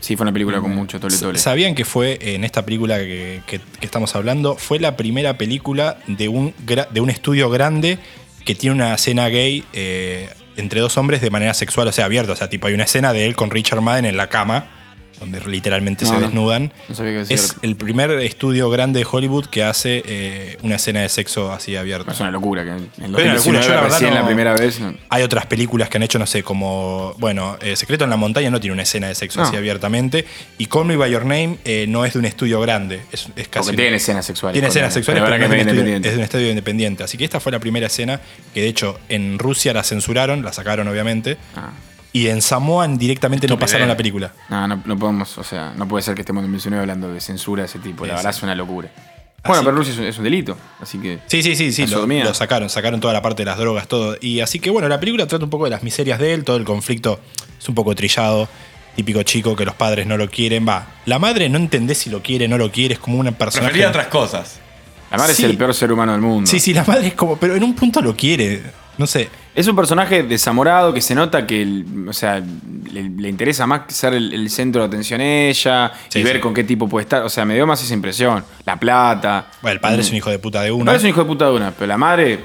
Sí, 0.00 0.14
fue 0.16 0.24
una 0.24 0.32
película 0.32 0.60
con 0.60 0.74
mucho 0.74 1.00
tole 1.00 1.16
tole. 1.16 1.38
¿Sabían 1.38 1.74
que 1.74 1.84
fue 1.84 2.18
en 2.20 2.44
esta 2.44 2.64
película 2.64 2.98
que, 2.98 3.42
que- 3.46 3.60
que 3.60 3.86
estamos 3.86 4.14
hablando? 4.16 4.56
Fue 4.56 4.78
la 4.78 4.96
primera 4.96 5.38
película 5.38 5.98
de 6.06 6.28
un, 6.28 6.54
gra- 6.66 6.88
de 6.90 7.00
un 7.00 7.08
estudio 7.10 7.48
grande 7.50 7.98
que 8.44 8.54
tiene 8.54 8.76
una 8.76 8.94
escena 8.94 9.28
gay 9.28 9.64
eh, 9.72 10.28
entre 10.56 10.80
dos 10.80 10.96
hombres 10.96 11.20
de 11.20 11.30
manera 11.30 11.54
sexual, 11.54 11.88
o 11.88 11.92
sea, 11.92 12.06
abierta. 12.06 12.32
O 12.32 12.36
sea, 12.36 12.48
tipo, 12.48 12.66
hay 12.66 12.74
una 12.74 12.84
escena 12.84 13.12
de 13.12 13.26
él 13.26 13.36
con 13.36 13.50
Richard 13.50 13.80
Madden 13.80 14.04
en 14.04 14.16
la 14.16 14.28
cama, 14.28 14.66
donde 15.20 15.40
literalmente 15.46 16.04
No, 16.04 16.14
se 16.14 16.20
desnudan. 16.20 16.72
No 16.88 16.94
sabía 16.94 17.24
que 17.24 17.34
Es 17.34 17.56
el 17.62 17.76
primer 17.76 18.10
estudio 18.10 18.68
grande 18.70 19.00
de 19.00 19.06
Hollywood 19.10 19.46
que 19.46 19.64
hace 19.64 20.02
eh, 20.06 20.58
una 20.62 20.76
escena 20.76 21.00
de 21.00 21.08
sexo 21.08 21.52
así 21.52 21.76
abierta. 21.76 22.12
Es 22.12 22.20
una 22.20 22.30
locura 22.30 22.62
que 22.64 22.70
en 22.70 22.90
una 22.98 23.08
locura, 23.08 23.34
2019 23.34 23.66
yo 23.66 23.74
la 23.74 23.80
verdad 23.82 24.00
no- 24.00 24.10
la 24.10 24.26
primera 24.26 24.54
vez... 24.54 24.80
no- 24.80 24.94
Hay 25.08 25.22
otras 25.22 25.46
películas 25.46 25.88
que 25.88 25.96
han 25.98 26.02
hecho, 26.02 26.18
no 26.18 26.26
sé, 26.26 26.42
como. 26.42 27.14
Bueno, 27.18 27.56
eh, 27.60 27.76
Secreto 27.76 28.04
en 28.04 28.10
la 28.10 28.16
Montaña 28.16 28.50
no 28.50 28.60
tiene 28.60 28.72
una 28.74 28.82
escena 28.82 29.08
de 29.08 29.14
sexo 29.14 29.40
No. 29.40 29.46
así 29.46 29.56
abiertamente. 29.56 30.24
Y 30.58 30.66
Call 30.66 30.84
Me 30.86 30.96
By 30.96 31.10
Your 31.10 31.22
Name 31.24 31.58
eh, 31.64 31.86
no 31.88 32.04
es 32.04 32.12
de 32.12 32.18
un 32.18 32.24
estudio 32.26 32.60
grande. 32.60 33.00
Es, 33.12 33.28
es 33.36 33.48
casi. 33.48 33.66
Porque 33.70 33.82
tiene 33.82 33.96
escenas 33.96 34.26
sexuales. 34.26 34.54
Tiene 34.54 34.68
escenas 34.68 34.92
sexuales, 34.92 35.22
pero 35.24 35.36
que 35.38 35.44
es, 35.44 35.50
de 35.50 35.56
es 35.56 35.62
un 35.62 35.68
estudio, 35.68 35.80
independiente. 35.96 36.08
es 36.08 36.14
de 36.14 36.18
un 36.18 36.24
estudio 36.24 36.48
independiente. 36.50 37.04
Así 37.04 37.16
que 37.18 37.24
esta 37.24 37.40
fue 37.40 37.52
la 37.52 37.58
primera 37.58 37.86
escena 37.86 38.20
que, 38.54 38.60
de 38.60 38.68
hecho, 38.68 38.98
en 39.08 39.38
Rusia 39.38 39.72
la 39.72 39.82
censuraron, 39.82 40.42
la 40.44 40.52
sacaron, 40.52 40.86
obviamente. 40.88 41.36
Ah. 41.54 41.70
Y 42.16 42.28
en 42.28 42.40
Samoa 42.40 42.88
directamente 42.88 43.46
no 43.46 43.58
pasaron 43.58 43.88
la 43.88 43.96
película. 43.96 44.32
No, 44.48 44.66
no, 44.66 44.82
no 44.84 44.98
podemos, 44.98 45.36
o 45.36 45.44
sea, 45.44 45.74
no 45.76 45.86
puede 45.86 46.02
ser 46.02 46.14
que 46.14 46.22
estemos 46.22 46.40
en 46.40 46.44
2019 46.50 46.80
hablando 46.80 47.12
de 47.12 47.20
censura 47.20 47.62
de 47.62 47.66
ese 47.66 47.78
tipo. 47.78 48.06
La 48.06 48.14
verdad 48.14 48.32
sí. 48.32 48.38
es 48.38 48.42
una 48.42 48.54
locura. 48.54 48.88
Bueno, 49.44 49.60
pero 49.62 49.70
en 49.72 49.76
Rusia 49.76 49.92
es 49.92 49.98
un, 49.98 50.04
es 50.06 50.16
un 50.18 50.24
delito, 50.24 50.56
así 50.80 50.98
que. 50.98 51.18
Sí, 51.26 51.42
sí, 51.42 51.54
sí, 51.54 51.72
sí, 51.72 51.86
lo, 51.86 52.06
lo 52.06 52.32
sacaron, 52.34 52.70
sacaron 52.70 53.00
toda 53.00 53.12
la 53.12 53.20
parte 53.20 53.42
de 53.42 53.46
las 53.46 53.58
drogas, 53.58 53.86
todo. 53.86 54.16
Y 54.20 54.40
así 54.40 54.60
que 54.60 54.70
bueno, 54.70 54.88
la 54.88 54.98
película 54.98 55.26
trata 55.26 55.44
un 55.44 55.50
poco 55.50 55.64
de 55.64 55.70
las 55.70 55.82
miserias 55.82 56.18
de 56.18 56.32
él, 56.32 56.42
todo 56.42 56.56
el 56.56 56.64
conflicto 56.64 57.20
es 57.60 57.68
un 57.68 57.74
poco 57.74 57.94
trillado, 57.94 58.48
típico 58.96 59.22
chico 59.22 59.54
que 59.54 59.66
los 59.66 59.74
padres 59.74 60.06
no 60.06 60.16
lo 60.16 60.30
quieren. 60.30 60.66
Va, 60.66 60.86
la 61.04 61.18
madre 61.18 61.50
no 61.50 61.58
entendés 61.58 61.98
si 61.98 62.08
lo 62.08 62.22
quiere, 62.22 62.48
no 62.48 62.56
lo 62.56 62.72
quiere, 62.72 62.94
es 62.94 63.00
como 63.00 63.18
una 63.18 63.30
personaje. 63.32 63.68
Prefería 63.72 63.90
otras 63.90 64.06
cosas. 64.06 64.58
La 65.10 65.18
madre 65.18 65.34
Sí. 65.34 65.44
es 65.44 65.50
el 65.50 65.58
peor 65.58 65.74
ser 65.74 65.92
humano 65.92 66.12
del 66.12 66.22
mundo. 66.22 66.50
Sí, 66.50 66.58
sí, 66.60 66.72
la 66.72 66.82
madre 66.84 67.08
es 67.08 67.14
como, 67.14 67.36
pero 67.36 67.54
en 67.54 67.62
un 67.62 67.74
punto 67.74 68.00
lo 68.00 68.16
quiere, 68.16 68.62
no 68.96 69.06
sé. 69.06 69.28
Es 69.56 69.66
un 69.66 69.74
personaje 69.74 70.22
desamorado 70.22 70.92
que 70.92 71.00
se 71.00 71.14
nota 71.14 71.46
que, 71.46 71.62
el- 71.62 72.06
o 72.08 72.12
sea, 72.12 72.40
le, 72.92 73.02
le 73.08 73.28
interesa 73.28 73.66
más 73.66 73.82
ser 73.88 74.12
el, 74.12 74.32
el 74.34 74.50
centro 74.50 74.82
de 74.82 74.88
atención 74.88 75.20
ella 75.22 75.92
Sí, 76.08 76.18
y 76.18 76.22
ver 76.22 76.36
sí. 76.36 76.40
con 76.42 76.52
qué 76.52 76.62
tipo 76.62 76.86
puede 76.88 77.04
estar. 77.04 77.22
O 77.22 77.28
sea, 77.30 77.46
me 77.46 77.54
dio 77.54 77.66
más 77.66 77.82
esa 77.82 77.94
impresión. 77.94 78.44
La 78.66 78.76
plata. 78.78 79.46
Bueno, 79.62 79.72
el 79.72 79.80
padre 79.80 79.96
Mm. 79.96 80.00
es 80.00 80.10
un 80.10 80.16
hijo 80.16 80.30
de 80.30 80.38
puta 80.38 80.60
de 80.60 80.66
El 80.66 80.72
una. 80.74 80.84
padre 80.84 80.98
es 80.98 81.02
un 81.04 81.08
hijo 81.10 81.20
de 81.22 81.26
puta 81.26 81.46
de 81.46 81.52
una, 81.52 81.70
pero 81.70 81.86
la 81.86 81.96
madre. 81.96 82.40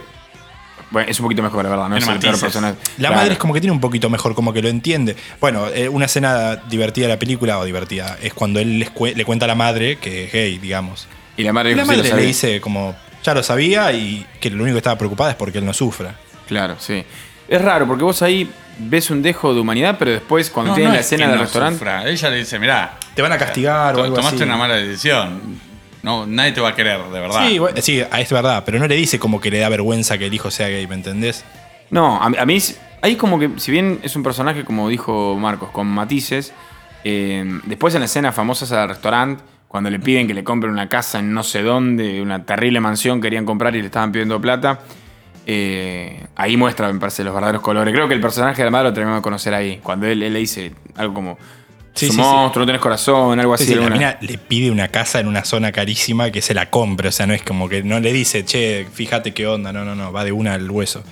Bueno, 0.89 1.09
es 1.09 1.19
un 1.19 1.23
poquito 1.25 1.41
mejor, 1.43 1.63
la 1.63 1.69
verdad, 1.69 1.89
no 1.89 1.95
es 1.97 2.07
el 2.07 2.19
peor 2.19 2.39
personaje. 2.39 2.75
La 2.97 3.09
Claro. 3.09 3.15
madre 3.15 3.33
es 3.33 3.39
como 3.39 3.53
que 3.53 3.61
tiene 3.61 3.71
un 3.73 3.79
poquito 3.81 4.09
mejor, 4.09 4.33
como 4.35 4.51
que 4.53 4.61
lo 4.61 4.67
entiende. 4.69 5.15
Bueno, 5.41 5.67
eh, 5.67 5.87
una 5.89 6.05
escena 6.05 6.55
divertida 6.69 7.07
de 7.07 7.13
la 7.13 7.19
película, 7.19 7.59
o 7.59 7.65
divertida, 7.65 8.17
es 8.21 8.33
cuando 8.33 8.59
él 8.59 8.79
les 8.79 8.91
le 9.15 9.23
cuenta 9.25 9.45
a 9.45 9.47
la 9.47 9.55
madre 9.55 9.97
que 9.97 10.25
es 10.25 10.31
gay, 10.33 10.57
digamos. 10.59 11.07
Y 11.37 11.43
la 11.43 11.51
madre, 11.53 11.75
la 11.75 11.83
madre 11.85 12.03
le 12.13 12.21
dice 12.25 12.59
como, 12.61 12.93
ya 13.23 13.33
lo 13.33 13.41
sabía 13.43 13.91
y 13.93 14.25
que 14.41 14.49
lo 14.49 14.63
único 14.63 14.75
que 14.75 14.79
estaba 14.79 14.97
preocupada 14.97 15.31
es 15.31 15.35
porque 15.37 15.59
él 15.59 15.65
no 15.65 15.73
sufra. 15.73 16.15
Claro, 16.51 16.75
sí. 16.79 17.01
Es 17.47 17.61
raro, 17.61 17.87
porque 17.87 18.03
vos 18.03 18.21
ahí 18.21 18.49
ves 18.77 19.09
un 19.09 19.21
dejo 19.21 19.53
de 19.53 19.61
humanidad, 19.61 19.95
pero 19.97 20.11
después 20.11 20.49
cuando 20.49 20.71
No, 20.71 20.75
tienen 20.75 20.89
no 20.89 20.95
la 20.95 20.99
es 20.99 21.05
escena 21.05 21.23
que 21.23 21.29
del 21.29 21.37
no 21.37 21.43
restaurante. 21.45 21.77
sufra. 21.79 22.09
Ella 22.09 22.29
le 22.29 22.35
dice, 22.35 22.59
mirá, 22.59 22.97
Te 23.15 23.21
van 23.21 23.31
a 23.31 23.37
castigar 23.37 23.95
o 23.95 24.03
algo 24.03 24.15
tomaste 24.17 24.35
así. 24.35 24.43
una 24.43 24.57
mala 24.57 24.75
decisión. 24.75 25.39
No, 26.03 26.25
nadie 26.27 26.51
te 26.51 26.59
va 26.59 26.69
a 26.69 26.75
querer, 26.75 26.99
de 27.01 27.19
verdad. 27.21 27.47
Sí, 27.47 27.57
bueno, 27.57 27.77
sí, 27.81 27.99
es 28.01 28.31
verdad, 28.33 28.63
pero 28.65 28.79
no 28.79 28.87
le 28.87 28.95
dice 28.95 29.17
como 29.17 29.39
que 29.39 29.49
le 29.49 29.59
da 29.59 29.69
vergüenza 29.69 30.17
que 30.17 30.25
el 30.25 30.33
hijo 30.33 30.51
sea 30.51 30.67
gay, 30.67 30.85
¿me 30.87 30.95
entendés? 30.95 31.45
No, 31.89 32.21
a, 32.21 32.25
a 32.25 32.45
mí 32.45 32.55
es- 32.57 32.77
ahí 33.01 33.15
como 33.15 33.39
que, 33.39 33.51
si 33.57 33.71
bien 33.71 33.99
es 34.03 34.13
un 34.17 34.23
personaje, 34.23 34.65
como 34.65 34.89
dijo 34.89 35.37
Marcos, 35.39 35.69
con 35.69 35.87
matices, 35.87 36.51
eh, 37.05 37.45
después 37.65 37.93
en 37.95 38.01
la 38.01 38.05
escena 38.07 38.31
famosa 38.33 38.65
del 38.79 38.89
restaurante, 38.89 39.41
cuando 39.69 39.89
le 39.89 39.99
piden 39.99 40.27
que 40.27 40.33
le 40.33 40.43
compren 40.43 40.73
una 40.73 40.89
casa 40.89 41.19
en 41.19 41.33
no 41.33 41.43
sé 41.43 41.61
dónde, 41.61 42.21
una 42.21 42.43
terrible 42.45 42.79
mansión 42.81 43.21
querían 43.21 43.45
comprar 43.45 43.73
y 43.75 43.79
le 43.79 43.85
estaban 43.85 44.11
pidiendo 44.11 44.41
plata, 44.41 44.79
eh, 45.45 46.25
ahí 46.35 46.57
muestra, 46.57 46.91
me 46.91 46.99
parece, 46.99 47.23
los 47.23 47.33
verdaderos 47.33 47.61
colores. 47.61 47.93
Creo 47.93 48.07
que 48.07 48.13
el 48.13 48.21
personaje 48.21 48.57
de 48.61 48.65
la 48.65 48.71
madre 48.71 48.89
lo 48.89 48.93
terminamos 48.93 49.19
de 49.19 49.23
conocer 49.23 49.53
ahí, 49.53 49.79
cuando 49.81 50.07
él, 50.07 50.21
él 50.23 50.33
le 50.33 50.39
dice 50.39 50.71
algo 50.95 51.13
como, 51.13 51.37
Sí, 51.93 52.05
"Su 52.07 52.13
sí, 52.13 52.17
sí. 52.19 52.23
monstruo, 52.23 52.61
no 52.63 52.67
tenés 52.67 52.81
corazón, 52.81 53.37
algo 53.39 53.57
Sí, 53.57 53.63
así. 53.65 53.73
sí, 53.73 53.79
la 53.79 53.89
mina 53.89 54.17
le 54.21 54.37
pide 54.37 54.71
una 54.71 54.87
casa 54.87 55.19
en 55.19 55.27
una 55.27 55.43
zona 55.43 55.73
carísima 55.73 56.31
que 56.31 56.41
se 56.41 56.53
la 56.53 56.69
compre, 56.69 57.09
o 57.09 57.11
sea, 57.11 57.27
no 57.27 57.33
es 57.33 57.43
como 57.43 57.67
que 57.67 57.83
no 57.83 57.99
le 57.99 58.13
dice, 58.13 58.45
che, 58.45 58.85
fíjate 58.93 59.33
qué 59.33 59.45
onda, 59.45 59.73
no, 59.73 59.83
no, 59.83 59.93
no, 59.93 60.13
va 60.13 60.23
de 60.23 60.31
una 60.31 60.53
al 60.53 60.71
hueso. 60.71 61.03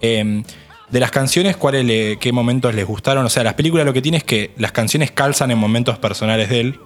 Eh, 0.00 0.42
de 0.90 1.00
las 1.00 1.10
canciones, 1.12 1.56
¿cuáles 1.56 1.84
le- 1.84 2.16
¿qué 2.18 2.32
momentos 2.32 2.74
les 2.74 2.84
gustaron? 2.84 3.24
O 3.26 3.28
sea, 3.28 3.44
las 3.44 3.54
películas 3.54 3.86
lo 3.86 3.92
que 3.92 4.02
tiene 4.02 4.16
es 4.18 4.24
que 4.24 4.50
las 4.56 4.72
canciones 4.72 5.10
calzan 5.12 5.50
en 5.52 5.58
momentos 5.58 5.98
personales 5.98 6.48
de 6.48 6.60
él. 6.60 6.80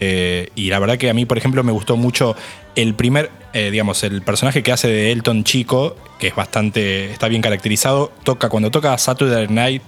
Eh, 0.00 0.48
y 0.54 0.70
la 0.70 0.78
verdad 0.78 0.98
que 0.98 1.10
a 1.10 1.14
mí, 1.14 1.26
por 1.26 1.38
ejemplo, 1.38 1.62
me 1.62 1.72
gustó 1.72 1.96
mucho 1.96 2.34
el 2.74 2.94
primer, 2.94 3.30
eh, 3.52 3.70
digamos, 3.70 4.02
el 4.02 4.22
personaje 4.22 4.62
que 4.62 4.72
hace 4.72 4.88
de 4.88 5.12
Elton 5.12 5.44
Chico, 5.44 5.96
que 6.18 6.28
es 6.28 6.34
bastante, 6.34 7.10
está 7.12 7.28
bien 7.28 7.42
caracterizado, 7.42 8.12
toca, 8.24 8.48
cuando 8.48 8.70
toca 8.70 8.96
Saturday 8.98 9.48
Night 9.48 9.82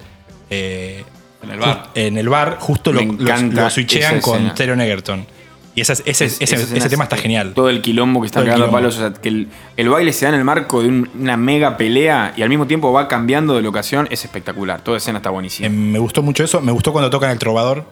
eh, 0.50 1.04
En 1.42 1.50
el 1.50 1.58
bar. 1.58 1.88
en 1.94 2.18
el 2.18 2.28
bar, 2.28 2.56
justo 2.60 2.92
lo, 2.92 3.02
Me 3.04 3.24
lo- 3.52 3.70
switchean 3.70 4.20
con. 4.20 4.54
Taron 4.54 4.80
Egerton. 4.80 5.26
Y 5.74 5.80
esa- 5.80 5.94
ese, 5.94 6.10
Es- 6.10 6.20
ese- 6.20 6.44
esa 6.44 6.56
ese 6.56 6.88
tema 6.90 7.04
es- 7.04 7.10
está 7.10 7.16
genial. 7.16 7.54
Todo 7.54 7.70
el 7.70 7.80
quilombo 7.80 8.20
que 8.20 8.26
el 8.26 8.32
cagando 8.32 8.66
a 8.66 8.70
palos. 8.70 8.96
O 8.96 8.98
sea, 9.00 9.12
que 9.14 9.30
el, 9.30 9.48
el 9.78 9.88
baile 9.88 10.12
se 10.12 10.26
da 10.26 10.28
en 10.32 10.34
el 10.34 10.44
marco 10.44 10.82
de 10.82 10.88
un- 10.88 11.08
una 11.18 11.38
mega 11.38 11.78
pelea 11.78 12.34
y 12.36 12.42
al 12.42 12.50
mismo 12.50 12.66
tiempo 12.66 12.92
va 12.92 13.08
cambiando 13.08 13.54
de 13.56 13.62
locación. 13.62 14.06
Es 14.10 14.22
espectacular. 14.26 14.82
Toda 14.82 14.98
escena 14.98 15.20
está 15.20 15.30
buenísima. 15.30 15.68
Eh, 15.68 15.70
me 15.70 15.98
gustó 15.98 16.22
mucho 16.22 16.44
eso. 16.44 16.60
Me 16.60 16.72
gustó 16.72 16.92
cuando 16.92 17.08
tocan 17.08 17.30
el 17.30 17.38
trovador. 17.38 17.86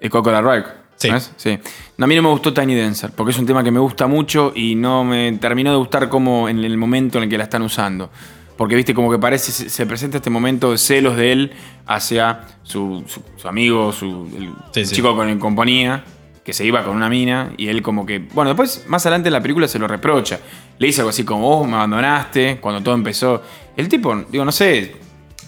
el 0.00 0.08
Coco 0.08 0.32
la 0.32 0.40
Rock. 0.40 0.66
Sí. 1.10 1.30
Sí. 1.36 1.58
No, 1.98 2.04
a 2.04 2.08
mí 2.08 2.14
no 2.16 2.22
me 2.22 2.28
gustó 2.28 2.52
Tiny 2.54 2.74
Dancer, 2.78 3.10
porque 3.16 3.32
es 3.32 3.38
un 3.38 3.46
tema 3.46 3.62
que 3.64 3.70
me 3.70 3.80
gusta 3.80 4.06
mucho 4.06 4.52
y 4.54 4.74
no 4.74 5.04
me 5.04 5.32
terminó 5.40 5.70
de 5.70 5.76
gustar 5.76 6.08
como 6.08 6.48
en 6.48 6.64
el 6.64 6.76
momento 6.76 7.18
en 7.18 7.24
el 7.24 7.30
que 7.30 7.38
la 7.38 7.44
están 7.44 7.62
usando. 7.62 8.10
Porque, 8.56 8.76
viste, 8.76 8.94
como 8.94 9.10
que 9.10 9.18
parece, 9.18 9.50
se, 9.50 9.70
se 9.70 9.86
presenta 9.86 10.18
este 10.18 10.30
momento 10.30 10.70
de 10.70 10.78
celos 10.78 11.16
de 11.16 11.32
él 11.32 11.52
hacia 11.86 12.42
su, 12.62 13.02
su- 13.06 13.22
su 13.36 13.48
amigo, 13.48 13.92
su, 13.92 14.28
el 14.36 14.50
Sí, 14.72 14.84
sí. 14.86 14.96
chico 14.96 15.16
con 15.16 15.28
el 15.28 15.34
que 15.34 15.40
componía, 15.40 16.04
que 16.44 16.52
se 16.52 16.64
iba 16.64 16.84
con 16.84 16.94
una 16.96 17.08
mina, 17.08 17.52
y 17.56 17.68
él 17.68 17.82
como 17.82 18.04
que... 18.04 18.18
Bueno, 18.32 18.50
después, 18.50 18.84
más 18.88 19.04
adelante 19.06 19.28
en 19.28 19.32
la 19.32 19.40
película 19.40 19.66
se 19.68 19.78
lo 19.78 19.88
reprocha. 19.88 20.38
Le 20.78 20.86
dice 20.86 21.00
algo 21.00 21.10
así 21.10 21.24
como, 21.24 21.42
vos 21.48 21.66
me 21.66 21.74
abandonaste 21.76 22.58
cuando 22.60 22.82
todo 22.82 22.94
empezó. 22.94 23.42
El 23.76 23.88
tipo, 23.88 24.14
digo, 24.30 24.44
no 24.44 24.52
sé, 24.52 24.96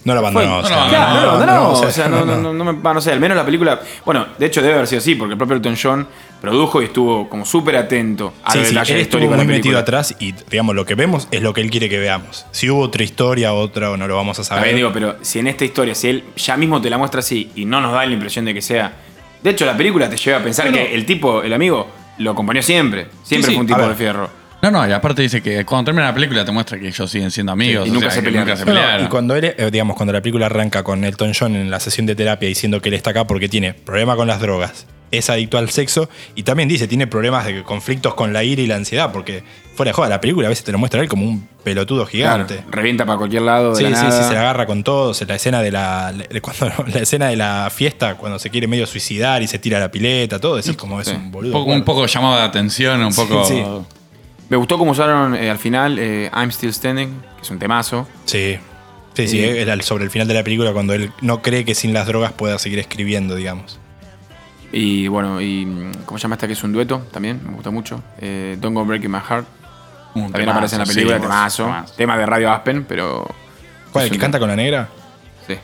No 0.05 0.13
lo 0.15 0.31
fue- 0.31 0.45
o 0.45 0.63
sea, 0.65 0.83
no, 0.83 0.89
Claro, 0.89 1.31
no, 1.39 1.39
no, 1.39 1.45
no, 1.45 1.69
o 1.71 1.75
sea, 1.75 1.87
o 1.87 1.91
sea, 1.91 2.07
no, 2.07 2.25
no, 2.25 2.93
me- 2.93 3.01
sé, 3.01 3.11
al 3.11 3.19
menos 3.19 3.35
la 3.35 3.43
película. 3.43 3.81
Bueno, 4.05 4.27
de 4.37 4.45
hecho 4.45 4.61
debe 4.61 4.75
haber 4.75 4.87
sido 4.87 4.99
así, 4.99 5.15
porque 5.15 5.33
el 5.33 5.37
propio 5.37 5.55
Elton 5.57 5.75
John 5.81 6.07
produjo 6.39 6.81
y 6.81 6.85
estuvo 6.85 7.27
como 7.27 7.43
súper 7.43 7.75
atento 7.75 8.31
al 8.43 8.53
Sí, 8.53 8.65
sí, 8.65 8.91
él 8.93 8.99
estuvo 8.99 9.27
muy 9.27 9.45
metido 9.45 9.79
atrás 9.79 10.15
y, 10.19 10.33
digamos, 10.49 10.75
lo 10.75 10.85
que 10.85 10.93
vemos 10.93 11.27
es 11.31 11.41
lo 11.41 11.53
que 11.55 11.61
él 11.61 11.71
quiere 11.71 11.89
que 11.89 11.97
veamos. 11.97 12.45
Si 12.51 12.69
hubo 12.69 12.81
otra 12.81 13.03
historia, 13.03 13.53
otra, 13.53 13.97
no 13.97 14.07
lo 14.07 14.15
vamos 14.15 14.37
a 14.39 14.43
saber. 14.43 14.63
bien, 14.65 14.75
digo, 14.75 14.91
pero 14.93 15.15
si 15.21 15.39
en 15.39 15.47
esta 15.47 15.65
historia, 15.65 15.95
si 15.95 16.07
él 16.09 16.23
ya 16.35 16.55
mismo 16.55 16.79
te 16.79 16.89
la 16.91 16.97
muestra 16.99 17.19
así 17.21 17.51
y 17.55 17.65
no 17.65 17.81
nos 17.81 17.91
da 17.91 18.05
la 18.05 18.13
impresión 18.13 18.45
de 18.45 18.53
que 18.53 18.61
sea. 18.61 18.93
De 19.41 19.49
hecho, 19.49 19.65
la 19.65 19.75
película 19.75 20.07
te 20.09 20.17
lleva 20.17 20.37
a 20.37 20.43
pensar 20.43 20.71
que 20.71 20.93
el 20.93 21.05
tipo, 21.05 21.41
el 21.41 21.51
amigo, 21.53 21.87
lo 22.19 22.31
acompañó 22.31 22.61
siempre. 22.61 23.07
Siempre 23.23 23.49
Sí, 23.49 23.55
fue 23.55 23.61
un 23.65 23.71
a 23.71 23.75
tipo 23.75 23.79
ver. 23.79 23.89
de 23.89 23.95
fierro. 23.95 24.29
No, 24.71 24.71
no, 24.71 24.87
y 24.87 24.91
aparte 24.91 25.21
dice 25.21 25.41
que 25.43 25.63
cuando 25.63 25.85
termina 25.85 26.07
la 26.07 26.13
película 26.13 26.43
te 26.43 26.51
muestra 26.51 26.79
que 26.79 26.87
ellos 26.87 27.09
siguen 27.11 27.29
siendo 27.29 27.51
amigos. 27.51 27.87
y 27.87 27.91
o 27.91 27.93
nunca 27.93 28.07
sea, 28.09 28.15
se 28.15 28.19
que 28.21 28.25
pelearon. 28.25 28.47
nunca 28.49 28.65
se 28.65 28.97
no, 28.99 29.05
y 29.05 29.09
cuando 29.09 29.35
él, 29.35 29.53
eh, 29.57 29.69
digamos, 29.71 29.95
cuando 29.95 30.11
la 30.13 30.21
película 30.21 30.47
arranca 30.47 30.83
con 30.83 31.03
Elton 31.03 31.33
John 31.39 31.55
en 31.55 31.69
la 31.69 31.79
sesión 31.79 32.05
de 32.07 32.15
terapia 32.15 32.47
diciendo 32.49 32.81
que 32.81 32.89
él 32.89 32.95
está 32.95 33.11
acá 33.11 33.27
porque 33.27 33.47
tiene 33.47 33.73
problema 33.75 34.15
con 34.15 34.27
las 34.27 34.39
drogas, 34.39 34.87
es 35.11 35.29
adicto 35.29 35.57
al 35.59 35.69
sexo 35.69 36.09
y 36.33 36.41
también 36.43 36.67
dice 36.67 36.87
tiene 36.87 37.05
problemas 37.05 37.45
de 37.45 37.61
conflictos 37.63 38.15
con 38.15 38.33
la 38.33 38.43
ira 38.43 38.61
y 38.63 38.67
la 38.67 38.75
ansiedad 38.75 39.11
porque 39.13 39.43
fuera 39.75 39.89
de 39.89 39.93
joda 39.93 40.09
la 40.09 40.19
película 40.19 40.47
a 40.47 40.49
veces 40.49 40.65
te 40.65 40.71
lo 40.71 40.79
muestra 40.79 40.99
a 40.99 41.03
él 41.03 41.09
como 41.09 41.25
un 41.25 41.47
pelotudo 41.63 42.05
gigante. 42.07 42.55
Claro, 42.55 42.71
revienta 42.71 43.05
para 43.05 43.17
cualquier 43.19 43.43
lado 43.43 43.69
de 43.69 43.75
Sí, 43.77 43.83
la 43.83 43.89
sí, 43.97 44.03
nada. 44.03 44.21
sí, 44.23 44.27
se 44.29 44.33
la 44.33 44.39
agarra 44.41 44.65
con 44.65 44.83
todos. 44.83 45.23
La 45.27 45.35
escena 45.35 45.61
de 45.61 45.71
la, 45.71 46.11
de 46.11 46.41
cuando, 46.41 46.73
la 46.93 46.99
escena 47.01 47.27
de 47.27 47.35
la 47.35 47.69
fiesta, 47.73 48.15
cuando 48.15 48.39
se 48.39 48.49
quiere 48.49 48.67
medio 48.67 48.87
suicidar 48.87 49.41
y 49.43 49.47
se 49.47 49.59
tira 49.59 49.77
a 49.77 49.81
la 49.81 49.91
pileta, 49.91 50.39
todo, 50.39 50.55
decís 50.55 50.75
como 50.75 50.99
es 50.99 51.07
Sí. 51.07 51.13
un 51.13 51.25
un, 51.25 51.31
boludo. 51.31 51.51
poco, 51.53 51.71
un 51.71 51.83
poco 51.83 52.05
llamado 52.07 52.37
de 52.37 52.43
atención, 52.43 53.01
un 53.03 53.13
poco. 53.13 53.45
sí. 53.45 53.61
Me 54.49 54.57
gustó 54.57 54.77
cómo 54.77 54.91
usaron 54.91 55.35
eh, 55.35 55.49
al 55.49 55.57
final 55.57 55.97
eh, 55.99 56.29
I'm 56.33 56.51
Still 56.51 56.73
Standing, 56.73 57.21
que 57.37 57.41
es 57.41 57.49
un 57.49 57.59
temazo. 57.59 58.07
Sí. 58.25 58.57
Sí, 59.15 59.27
sí, 59.27 59.39
Eh, 59.39 59.61
era 59.61 59.79
sobre 59.81 60.03
el 60.03 60.09
final 60.11 60.27
de 60.27 60.33
la 60.33 60.43
película 60.43 60.73
cuando 60.73 60.93
él 60.93 61.11
no 61.21 61.41
cree 61.41 61.63
que 61.65 61.73
sin 61.73 61.93
las 61.93 62.05
drogas 62.05 62.33
pueda 62.33 62.59
seguir 62.59 62.79
escribiendo, 62.79 63.35
digamos. 63.35 63.79
Y 64.71 65.07
bueno, 65.07 65.39
y 65.41 65.65
mm, 65.65 65.91
¿cómo 66.05 66.17
se 66.17 66.23
llama 66.23 66.35
esta 66.35 66.47
que 66.47 66.53
es 66.53 66.63
un 66.63 66.73
dueto? 66.73 66.99
También, 67.11 67.39
me 67.45 67.53
gusta 67.53 67.69
mucho. 67.71 68.03
Eh, 68.19 68.57
Don't 68.59 68.75
Go 68.75 68.83
Breaking 68.85 69.09
My 69.11 69.19
Heart. 69.19 69.47
Un 70.15 70.23
También 70.23 70.33
temazo, 70.41 70.51
aparece 70.57 70.75
en 70.75 70.79
la 70.79 70.85
película, 70.85 71.19
temazo, 71.19 71.63
temazo. 71.63 71.75
temazo. 71.81 71.93
Tema 71.95 72.17
de 72.17 72.25
Radio 72.25 72.51
Aspen, 72.51 72.85
pero. 72.85 73.25
¿Cuál? 73.91 74.05
es 74.05 74.11
¿El 74.11 74.11
que 74.11 74.17
un- 74.17 74.21
canta 74.21 74.39
con 74.39 74.49
la 74.49 74.55
negra? 74.55 74.89
Sí. 75.47 75.55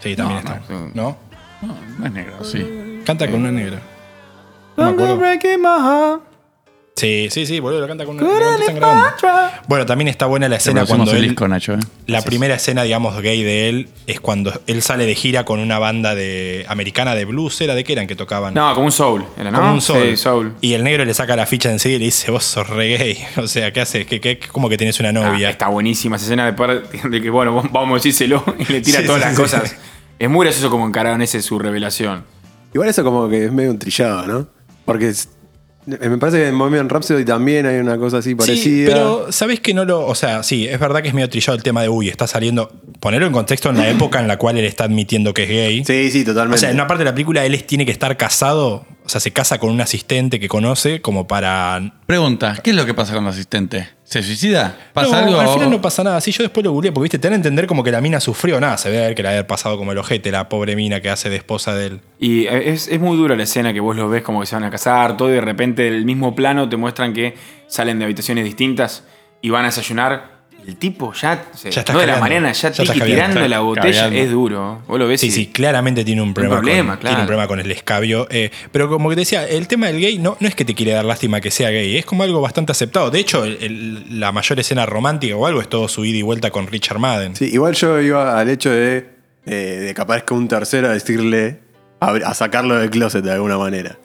Sí, 0.00 0.16
también 0.16 0.42
No, 0.44 0.50
está. 0.52 0.60
no, 0.72 0.86
sí. 0.86 0.90
¿No? 0.94 1.16
No, 1.62 1.76
no 1.98 2.06
es 2.06 2.12
negro, 2.12 2.44
sí. 2.44 3.00
Canta 3.04 3.28
con 3.28 3.40
una 3.40 3.50
negra. 3.52 3.80
No 4.76 4.84
me 4.84 4.90
acuerdo. 4.92 5.16
Breaking 5.18 5.60
My 5.60 5.66
Heart. 5.80 6.22
Sí, 7.00 7.28
sí, 7.30 7.46
sí, 7.46 7.60
boludo, 7.60 7.80
lo 7.80 7.88
canta 7.88 8.04
con 8.04 8.22
una. 8.22 8.28
Bueno, 9.66 9.86
también 9.86 10.08
está 10.08 10.26
buena 10.26 10.48
la 10.48 10.56
escena 10.56 10.84
cuando 10.84 11.10
el 11.12 11.18
él. 11.18 11.22
disco, 11.28 11.48
Nacho, 11.48 11.74
¿eh? 11.74 11.78
La 12.06 12.22
primera 12.22 12.54
escena, 12.54 12.82
digamos, 12.82 13.20
gay 13.22 13.42
de 13.42 13.68
él 13.68 13.88
es 14.06 14.20
cuando 14.20 14.52
él 14.66 14.82
sale 14.82 15.06
de 15.06 15.14
gira 15.14 15.44
con 15.44 15.60
una 15.60 15.78
banda 15.78 16.14
de 16.14 16.64
americana 16.68 17.14
de 17.14 17.24
blues, 17.24 17.60
¿era 17.60 17.74
de 17.74 17.84
qué 17.84 17.92
eran 17.94 18.06
que 18.06 18.16
tocaban? 18.16 18.52
No, 18.54 18.74
como 18.74 18.86
un 18.86 18.92
soul. 18.92 19.24
Era, 19.38 19.50
¿no? 19.50 19.58
Como 19.60 19.72
un 19.74 19.80
soul. 19.80 20.02
Sí, 20.10 20.16
soul. 20.16 20.54
Y 20.60 20.74
el 20.74 20.84
negro 20.84 21.04
le 21.04 21.14
saca 21.14 21.36
la 21.36 21.46
ficha 21.46 21.70
enseguida 21.70 21.96
y 21.96 22.00
le 22.00 22.04
dice, 22.06 22.30
vos 22.30 22.44
sos 22.44 22.68
re 22.68 22.96
gay. 22.98 23.18
O 23.36 23.46
sea, 23.46 23.72
¿qué 23.72 23.80
haces? 23.80 24.06
¿Qué, 24.06 24.20
qué, 24.20 24.38
¿Cómo 24.38 24.68
que 24.68 24.76
tenés 24.76 24.98
una 25.00 25.08
Ah, 25.10 25.12
novia? 25.12 25.50
está 25.50 25.68
buenísima 25.68 26.16
esa 26.16 26.26
escena 26.26 26.46
de, 26.46 26.52
par- 26.52 26.88
de 26.88 27.22
que, 27.22 27.30
bueno, 27.30 27.62
vamos 27.72 27.90
a 27.92 27.94
decírselo 27.94 28.44
y 28.58 28.70
le 28.72 28.80
tira 28.80 29.00
Sí, 29.00 29.06
todas 29.06 29.22
sí, 29.22 29.26
las 29.28 29.36
sí. 29.36 29.42
cosas. 29.42 29.76
Es 30.18 30.28
muy 30.28 30.44
gracioso 30.44 30.70
como 30.70 30.86
encararon 30.86 31.22
ese 31.22 31.40
su 31.40 31.58
revelación. 31.58 32.24
Igual 32.74 32.88
eso 32.90 33.02
como 33.04 33.28
que 33.28 33.46
es 33.46 33.52
medio 33.52 33.70
un 33.70 33.78
trillado, 33.78 34.26
¿no? 34.26 34.48
Porque 34.84 35.08
es- 35.08 35.30
me 36.00 36.18
parece 36.18 36.38
que 36.38 36.48
en 36.48 36.58
Bohemian 36.58 36.88
Rhapsody 36.88 37.24
también 37.24 37.66
hay 37.66 37.76
una 37.78 37.98
cosa 37.98 38.18
así 38.18 38.30
Sí, 38.30 38.34
parecida. 38.34 38.90
pero 38.92 39.32
¿sabés 39.32 39.60
que 39.60 39.74
no 39.74 39.84
lo.? 39.84 40.06
O 40.06 40.14
sea, 40.14 40.42
sí, 40.42 40.66
es 40.66 40.78
verdad 40.78 41.02
que 41.02 41.08
es 41.08 41.14
medio 41.14 41.28
trillado 41.28 41.54
el 41.56 41.62
tema 41.62 41.82
de 41.82 41.88
uy, 41.88 42.08
está 42.08 42.26
saliendo. 42.26 42.70
Ponerlo 43.00 43.26
en 43.26 43.32
contexto 43.32 43.70
en 43.70 43.78
la 43.78 43.88
época 43.90 44.20
en 44.20 44.28
la 44.28 44.36
cual 44.38 44.58
él 44.58 44.64
está 44.64 44.84
admitiendo 44.84 45.32
que 45.34 45.44
es 45.44 45.48
gay. 45.48 45.84
Sí, 45.84 46.10
sí, 46.10 46.22
O 46.22 46.26
totalmente. 46.26 46.58
sea, 46.60 46.70
en 46.70 46.76
una 46.76 46.86
parte 46.86 47.00
de 47.04 47.10
la 47.10 47.14
película 47.14 47.44
él 47.44 47.64
tiene 47.64 47.84
que 47.86 47.92
estar 47.92 48.16
casado, 48.16 48.84
o 49.04 49.08
sea, 49.08 49.20
se 49.20 49.32
casa 49.32 49.58
con 49.58 49.70
un 49.70 49.80
asistente 49.80 50.38
que 50.40 50.48
conoce 50.48 51.00
como 51.00 51.26
para... 51.26 51.94
Pregunta, 52.06 52.58
¿qué 52.62 52.70
es 52.70 52.76
lo 52.76 52.84
que 52.86 52.94
pasa 52.94 53.14
con 53.14 53.24
el 53.24 53.30
asistente? 53.30 53.88
¿Se 54.10 54.24
suicida? 54.24 54.76
¿Pasa 54.92 55.20
No, 55.20 55.28
algo? 55.28 55.40
Al 55.40 55.48
final 55.50 55.70
no 55.70 55.80
pasa 55.80 56.02
nada. 56.02 56.20
Sí, 56.20 56.32
yo 56.32 56.42
después 56.42 56.64
lo 56.64 56.72
googleé, 56.72 56.90
porque 56.90 57.04
viste, 57.04 57.20
te 57.20 57.28
dan 57.28 57.34
a 57.34 57.36
entender 57.36 57.68
como 57.68 57.84
que 57.84 57.92
la 57.92 58.00
mina 58.00 58.18
sufrió. 58.18 58.58
Nada, 58.58 58.76
se 58.76 58.90
ve 58.90 58.98
a 58.98 59.02
ver 59.02 59.14
que 59.14 59.22
le 59.22 59.28
haber 59.28 59.46
pasado 59.46 59.78
como 59.78 59.92
el 59.92 59.98
ojete, 59.98 60.32
la 60.32 60.48
pobre 60.48 60.74
mina 60.74 61.00
que 61.00 61.10
hace 61.10 61.30
de 61.30 61.36
esposa 61.36 61.76
de 61.76 61.86
él. 61.86 62.00
Y 62.18 62.46
es, 62.48 62.88
es 62.88 62.98
muy 62.98 63.16
dura 63.16 63.36
la 63.36 63.44
escena 63.44 63.72
que 63.72 63.78
vos 63.78 63.94
los 63.94 64.10
ves 64.10 64.24
como 64.24 64.40
que 64.40 64.46
se 64.46 64.56
van 64.56 64.64
a 64.64 64.70
casar, 64.70 65.16
todo 65.16 65.30
y 65.30 65.34
de 65.34 65.40
repente 65.40 65.84
del 65.84 66.04
mismo 66.04 66.34
plano 66.34 66.68
te 66.68 66.76
muestran 66.76 67.12
que 67.12 67.36
salen 67.68 68.00
de 68.00 68.04
habitaciones 68.04 68.44
distintas 68.44 69.04
y 69.42 69.50
van 69.50 69.62
a 69.62 69.66
desayunar. 69.66 70.39
El 70.66 70.76
tipo 70.76 71.12
ya, 71.14 71.44
se, 71.54 71.70
Ya 71.70 71.80
está 71.80 71.92
no 71.92 71.98
de 72.00 72.06
la 72.06 72.18
mañana, 72.20 72.52
ya, 72.52 72.70
tiki 72.70 73.00
tirando 73.00 73.46
la 73.48 73.60
botella, 73.60 74.08
es 74.08 74.30
duro. 74.30 74.82
Vos 74.86 74.98
lo 74.98 75.06
ves 75.08 75.20
Sí, 75.20 75.28
y- 75.28 75.30
sí, 75.30 75.46
claramente 75.46 76.04
tiene 76.04 76.22
un 76.22 76.32
problema, 76.34 76.56
problema, 76.58 76.92
con, 76.94 77.00
claro. 77.00 77.10
tiene 77.14 77.20
un 77.22 77.26
problema 77.26 77.48
con 77.48 77.60
el 77.60 77.70
escabio. 77.70 78.26
eh, 78.30 78.50
pero 78.72 78.88
como 78.88 79.08
que 79.08 79.16
te 79.16 79.20
decía, 79.22 79.46
el 79.48 79.66
tema 79.68 79.86
del 79.88 80.00
gay 80.00 80.18
no, 80.18 80.36
no 80.40 80.48
es 80.48 80.54
que 80.54 80.64
te 80.64 80.74
quiere 80.74 80.92
dar 80.92 81.04
lástima 81.04 81.40
que 81.40 81.50
sea 81.50 81.70
gay, 81.70 81.96
es 81.96 82.04
como 82.06 82.22
algo 82.22 82.40
bastante 82.40 82.72
aceptado. 82.72 83.10
De 83.10 83.18
hecho, 83.18 83.44
el- 83.44 83.58
el- 83.62 84.20
la 84.20 84.32
mayor 84.32 84.60
escena 84.60 84.86
romántica 84.86 85.34
o 85.36 85.46
algo 85.46 85.60
es 85.60 85.68
todo 85.68 85.88
su 85.88 86.04
ida 86.04 86.18
y 86.18 86.22
vuelta 86.22 86.50
con 86.50 86.66
Richard 86.66 86.98
Madden. 86.98 87.34
Sí, 87.36 87.46
igual 87.52 87.74
yo 87.74 88.00
iba 88.00 88.38
al 88.38 88.48
hecho 88.48 88.70
de, 88.70 89.08
eh, 89.46 89.52
de 89.54 89.94
que 89.94 90.00
aparezca 90.00 90.34
un 90.34 90.46
tercero 90.48 90.88
a 90.88 90.92
decirle, 90.92 91.58
a, 92.00 92.12
a 92.12 92.34
sacarlo 92.34 92.78
del 92.78 92.90
closet 92.90 93.24
de 93.24 93.32
alguna 93.32 93.58
manera. 93.58 93.98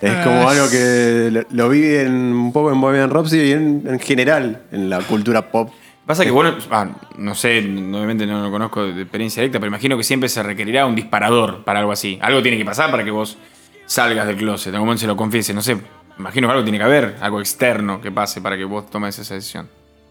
Es 0.00 0.10
Ah, 0.12 0.24
como 0.24 0.48
algo 0.48 0.68
que 0.70 1.44
lo, 1.50 1.68
vi 1.70 1.84
en- 1.96 2.12
un 2.32 2.52
poco 2.52 2.70
en 2.72 2.80
Bohemian 2.80 3.08
Rhapsody 3.10 3.40
y 3.40 3.52
en, 3.52 3.82
en 3.86 3.98
general 3.98 4.62
en 4.72 4.90
la 4.90 5.00
cultura 5.00 5.50
pop. 5.50 5.70
Pasa 6.04 6.24
que, 6.24 6.30
bueno, 6.30 6.54
ah, 6.70 6.88
no 7.18 7.34
sé, 7.34 7.58
obviamente 7.58 8.26
no 8.26 8.42
lo 8.42 8.50
conozco 8.50 8.84
de 8.86 9.02
experiencia 9.02 9.40
directa, 9.42 9.58
pero 9.58 9.68
imagino 9.68 9.96
que 9.96 10.04
siempre 10.04 10.28
se 10.28 10.42
requerirá 10.42 10.86
un 10.86 10.94
disparador 10.94 11.64
para 11.64 11.80
algo 11.80 11.90
así. 11.92 12.18
Algo 12.22 12.42
tiene 12.42 12.58
que 12.58 12.64
pasar 12.64 12.90
para 12.90 13.02
que 13.04 13.10
vos 13.10 13.38
salgas 13.86 14.26
del 14.26 14.36
closet, 14.36 14.68
en 14.68 14.74
algún 14.76 14.86
momento 14.88 15.00
se 15.00 15.06
lo 15.06 15.16
confieses, 15.16 15.54
no 15.54 15.62
sé. 15.62 15.78
Imagino 16.18 16.46
que 16.46 16.52
algo 16.52 16.62
tiene 16.64 16.78
que 16.78 16.84
haber, 16.84 17.16
algo 17.20 17.40
externo 17.40 18.00
que 18.00 18.12
pase 18.12 18.40
para 18.40 18.56
que 18.56 18.64
vos 18.64 18.88
tomes 18.90 19.18
esa 19.18 19.34
decisión. 19.34 19.68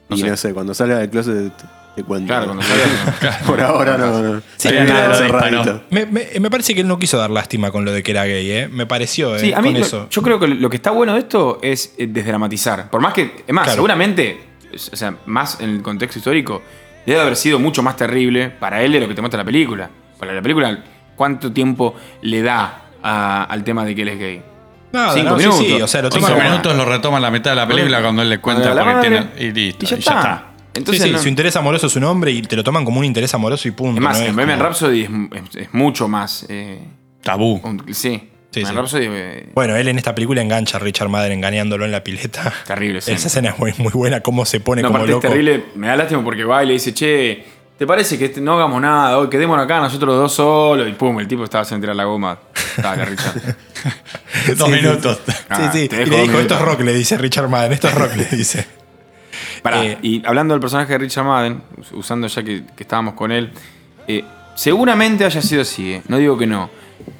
No 0.09 0.15
y 0.17 0.19
sé. 0.21 0.27
no 0.29 0.35
sé, 0.37 0.53
cuando 0.53 0.73
salga 0.73 0.97
del 0.97 1.09
closet 1.09 1.53
te, 1.95 2.03
cuento. 2.03 2.27
Claro, 2.27 2.45
cuando 2.45 2.63
salgas. 3.19 3.43
Por 3.43 3.61
ahora 3.61 3.97
no. 3.97 4.19
no. 4.21 4.41
Sí, 4.57 4.67
Ahí 4.69 4.87
cerradito. 4.87 5.59
disparó. 5.59 5.81
Me, 5.89 6.05
me- 6.05 6.27
me 6.39 6.49
parece 6.49 6.73
que 6.75 6.81
él 6.81 6.87
no 6.87 6.99
quiso 6.99 7.17
dar 7.17 7.29
lástima 7.29 7.71
con 7.71 7.85
lo 7.85 7.91
de 7.91 8.03
que 8.03 8.11
era 8.11 8.25
gay, 8.25 8.49
¿eh? 8.51 8.67
Me 8.71 8.85
pareció, 8.85 9.35
¿eh? 9.35 9.39
Sí, 9.39 9.53
a 9.53 9.61
mí 9.61 9.71
con 9.71 9.79
lo- 9.81 9.85
eso. 9.85 10.07
yo 10.09 10.21
creo 10.21 10.39
que 10.39 10.47
lo 10.47 10.69
que 10.69 10.75
está 10.77 10.91
bueno 10.91 11.13
de 11.13 11.19
esto 11.19 11.59
es 11.61 11.93
eh, 11.97 12.07
desdramatizar. 12.07 12.89
Por 12.89 13.01
más 13.01 13.13
que, 13.13 13.43
es 13.47 13.53
más, 13.53 13.63
Claro. 13.65 13.75
seguramente, 13.77 14.39
o 14.73 14.95
sea, 14.95 15.15
más 15.25 15.59
en 15.61 15.69
el 15.71 15.81
contexto 15.81 16.19
histórico, 16.19 16.61
debe 17.05 17.21
haber 17.21 17.35
sido 17.35 17.59
mucho 17.59 17.81
más 17.83 17.95
terrible 17.95 18.49
para 18.49 18.81
él 18.81 18.91
de 18.91 18.99
lo 18.99 19.07
que 19.07 19.13
te 19.15 19.21
muestra 19.21 19.37
la 19.39 19.45
película. 19.45 19.89
Para 20.19 20.33
la 20.33 20.41
película, 20.41 20.83
¿cuánto 21.15 21.51
tiempo 21.51 21.95
le 22.21 22.41
da 22.41 22.81
a- 23.03 23.43
al 23.43 23.63
tema 23.63 23.85
de 23.85 23.95
que 23.95 24.01
él 24.01 24.07
es 24.09 24.19
gay? 24.19 24.41
Nada, 24.91 25.13
cinco 25.13 25.31
no, 25.31 25.35
minutos. 25.37 25.59
sí, 25.59 25.81
o 25.81 25.87
sea, 25.87 26.01
lo 26.03 26.11
Cinco 26.11 26.29
minutos 26.41 26.73
lo 26.75 26.85
retoma 26.85 27.17
en 27.17 27.23
la 27.23 27.31
mitad 27.31 27.51
de 27.51 27.55
la 27.57 27.67
película 27.67 28.01
cuando 28.01 28.21
él 28.21 28.29
le 28.29 28.39
cuenta 28.39 28.73
porque 28.73 29.01
tiene. 29.01 29.27
Y 29.39 29.51
listo. 29.51 29.83
Y 29.85 29.87
ya 29.89 29.95
está. 29.97 30.45
Entonces, 30.75 31.01
sí, 31.03 31.09
sí, 31.09 31.13
no- 31.15 31.19
su 31.21 31.27
interés 31.27 31.55
amoroso 31.55 31.87
es 31.87 31.95
un 31.95 32.03
hombre 32.03 32.31
y 32.31 32.41
te 32.41 32.55
lo 32.55 32.63
toman 32.63 32.85
como 32.85 32.99
un 32.99 33.05
interés 33.05 33.33
amoroso 33.33 33.67
y 33.67 33.71
punto. 33.71 33.95
es 33.99 34.03
más, 34.03 34.17
¿no? 34.17 34.23
en 34.23 34.29
Es 34.29 34.35
Bohemian 34.35 34.57
como- 34.59 34.69
Rhapsody 34.69 35.01
es, 35.03 35.09
es- 35.49 35.55
es 35.63 35.73
mucho 35.73 36.07
más. 36.07 36.45
eh, 36.49 36.79
Tabú. 37.23 37.59
un- 37.63 37.83
sí, 37.93 38.29
Sí, 38.51 38.63
sí. 38.65 38.71
Rhapsody, 38.71 39.07
eh, 39.09 39.49
Bueno, 39.53 39.75
él 39.75 39.87
en 39.89 39.97
esta 39.97 40.15
película 40.15 40.41
engancha 40.41 40.77
a 40.77 40.79
Richard 40.79 41.09
Madden 41.09 41.33
engañándolo 41.33 41.83
en 41.83 41.91
la 41.91 42.03
pileta. 42.05 42.53
Terrible 42.65 42.99
escena. 42.99 43.17
Esa 43.17 43.27
escena 43.27 43.49
es 43.49 43.59
muy, 43.59 43.73
muy 43.79 43.91
buena, 43.91 44.21
cómo 44.21 44.45
se 44.45 44.61
pone 44.61 44.81
No, 44.81 44.91
como 44.93 45.05
loco. 45.05 45.25
es 45.27 45.29
terrible. 45.31 45.65
Me 45.75 45.87
da 45.87 45.97
lástima 45.97 46.23
porque 46.23 46.45
va 46.45 46.63
y 46.63 46.67
le 46.67 46.73
dice, 46.73 46.93
che, 46.93 47.43
¿te 47.77 47.85
parece 47.85 48.17
que 48.17 48.25
este- 48.25 48.39
no 48.39 48.53
hagamos 48.53 48.81
nada 48.81 49.17
hoy? 49.17 49.27
Quedémonos 49.29 49.65
acá 49.65 49.81
nosotros 49.81 50.15
dos 50.15 50.33
solos. 50.33 50.87
Y 50.87 50.93
pum, 50.93 51.19
el 51.19 51.27
tipo 51.27 51.43
estaba 51.43 51.63
haciendo 51.63 51.83
tirar 51.83 51.97
la 51.97 52.05
goma. 52.05 52.39
Dale, 52.77 53.03
Richard. 53.05 53.35
Dos 54.57 54.67
Sí, 54.69 54.73
minutos. 54.73 55.19
Sí, 55.27 55.33
Ah, 55.49 55.69
sí. 55.73 55.87
te 55.89 55.95
Y 56.03 56.05
le 56.05 56.05
dijo, 56.05 56.15
esto 56.23 56.31
minutos". 56.37 56.57
es 56.59 56.65
rock, 56.65 56.81
le 56.81 56.93
dice 56.93 57.17
Richard 57.17 57.49
Madden, 57.49 57.73
esto 57.73 57.87
es 57.89 57.93
rock, 57.95 58.15
le 58.15 58.25
dice. 58.37 58.65
Pará, 59.65 59.83
Eh, 59.85 59.97
y 60.01 60.25
hablando 60.25 60.53
del 60.53 60.61
personaje 60.61 60.91
de 60.93 60.97
Richard 60.99 61.25
Madden, 61.25 61.61
us- 61.77 61.91
usando 61.91 62.27
ya 62.27 62.41
que, 62.43 62.63
que 62.75 62.83
estábamos 62.83 63.15
con 63.15 63.31
él, 63.31 63.51
eh, 64.07 64.23
seguramente 64.55 65.25
haya 65.25 65.41
sido 65.41 65.61
así, 65.63 65.93
eh, 65.93 66.01
no 66.07 66.17
digo 66.17 66.37
que 66.37 66.47
no, 66.47 66.69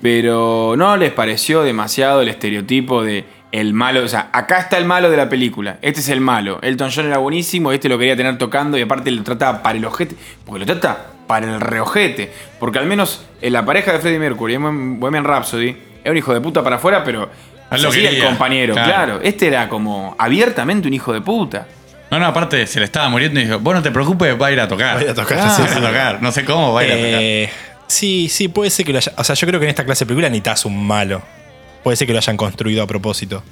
pero 0.02 0.76
¿no 0.78 0.96
les 0.98 1.12
pareció 1.12 1.64
demasiado 1.64 2.22
el 2.22 2.28
estereotipo 2.30 3.04
de 3.04 3.26
el 3.52 3.74
malo? 3.74 4.04
O 4.04 4.08
sea, 4.08 4.30
acá 4.34 4.60
está 4.60 4.78
el 4.78 4.86
malo 4.86 5.10
de 5.10 5.18
la 5.18 5.30
película, 5.30 5.78
este 5.82 6.02
es 6.02 6.10
el 6.10 6.22
malo. 6.22 6.60
Elton 6.62 6.90
John 6.94 7.06
era 7.08 7.18
buenísimo, 7.18 7.72
este 7.72 7.90
lo 7.90 7.98
quería 7.98 8.16
tener 8.16 8.38
tocando 8.38 8.78
y 8.78 8.82
aparte 8.82 9.10
lo 9.12 9.24
trataba 9.24 9.64
para 9.64 9.78
el 9.78 9.86
ojete, 9.86 10.16
porque 10.46 10.60
lo 10.60 10.66
trata 10.66 11.08
para 11.28 11.48
el 11.54 11.60
reojete. 11.62 12.32
Porque 12.60 12.78
al 12.80 12.86
menos 12.86 13.26
en 13.42 13.54
la 13.54 13.66
pareja 13.66 13.92
de 13.94 14.00
Freddie 14.00 14.20
Mercury 14.20 14.56
en 14.56 15.00
Bohemian 15.00 15.24
Rhapsody, 15.24 15.76
era 16.04 16.12
un 16.12 16.18
hijo 16.18 16.34
de 16.34 16.42
puta 16.42 16.64
para 16.64 16.76
afuera, 16.76 17.04
pero 17.04 17.30
hacía 17.70 18.10
el 18.10 18.24
compañero, 18.24 18.74
claro. 18.76 18.90
claro. 18.92 19.20
Este 19.24 19.48
era 19.48 19.68
como 19.70 20.16
abiertamente 20.20 20.88
un 20.88 20.94
hijo 20.94 21.12
de 21.14 21.22
puta. 21.22 21.68
No, 22.12 22.20
no, 22.20 22.26
aparte 22.28 22.66
se 22.68 22.80
le 22.80 22.86
estaba 22.86 23.10
muriendo 23.10 23.40
y 23.40 23.46
dijo, 23.46 23.60
vos 23.60 23.74
no 23.74 23.82
te 23.82 23.92
preocupes, 23.92 24.40
va 24.40 24.48
a 24.48 24.52
ir 24.52 24.60
a 24.60 24.68
tocar. 24.68 24.96
Va 24.98 25.00
a 25.00 25.04
ir 25.04 25.10
a 25.10 25.14
tocar, 25.16 25.40
Ah, 25.40 25.50
sí, 25.56 25.62
va 25.64 25.68
a 25.68 25.74
sí. 25.74 25.82
tocar. 25.82 26.22
No 26.22 26.32
sé 26.32 26.46
cómo 26.46 26.72
va 26.74 26.82
a 26.82 26.86
ir 26.86 26.92
a 26.92 26.96
tocar. 26.96 27.20
Eh, 27.22 27.50
sí, 27.88 28.30
sí, 28.30 28.48
puede 28.48 28.70
ser 28.70 28.86
que 28.86 28.92
lo 28.94 29.00
haya. 29.00 29.12
O 29.18 29.24
sea, 29.24 29.36
yo 29.36 29.48
creo 29.48 29.60
que 29.60 29.66
en 29.66 29.70
esta 29.72 29.86
clase 29.86 30.06
de 30.06 30.10
película 30.10 30.30
necesitas 30.30 30.66
un 30.66 30.86
malo. 30.86 31.22
Puede 31.84 31.98
ser 31.98 32.08
que 32.08 32.14
lo 32.14 32.20
hayan 32.20 32.38
construido 32.38 32.84
a 32.84 32.88
propósito. 32.88 33.44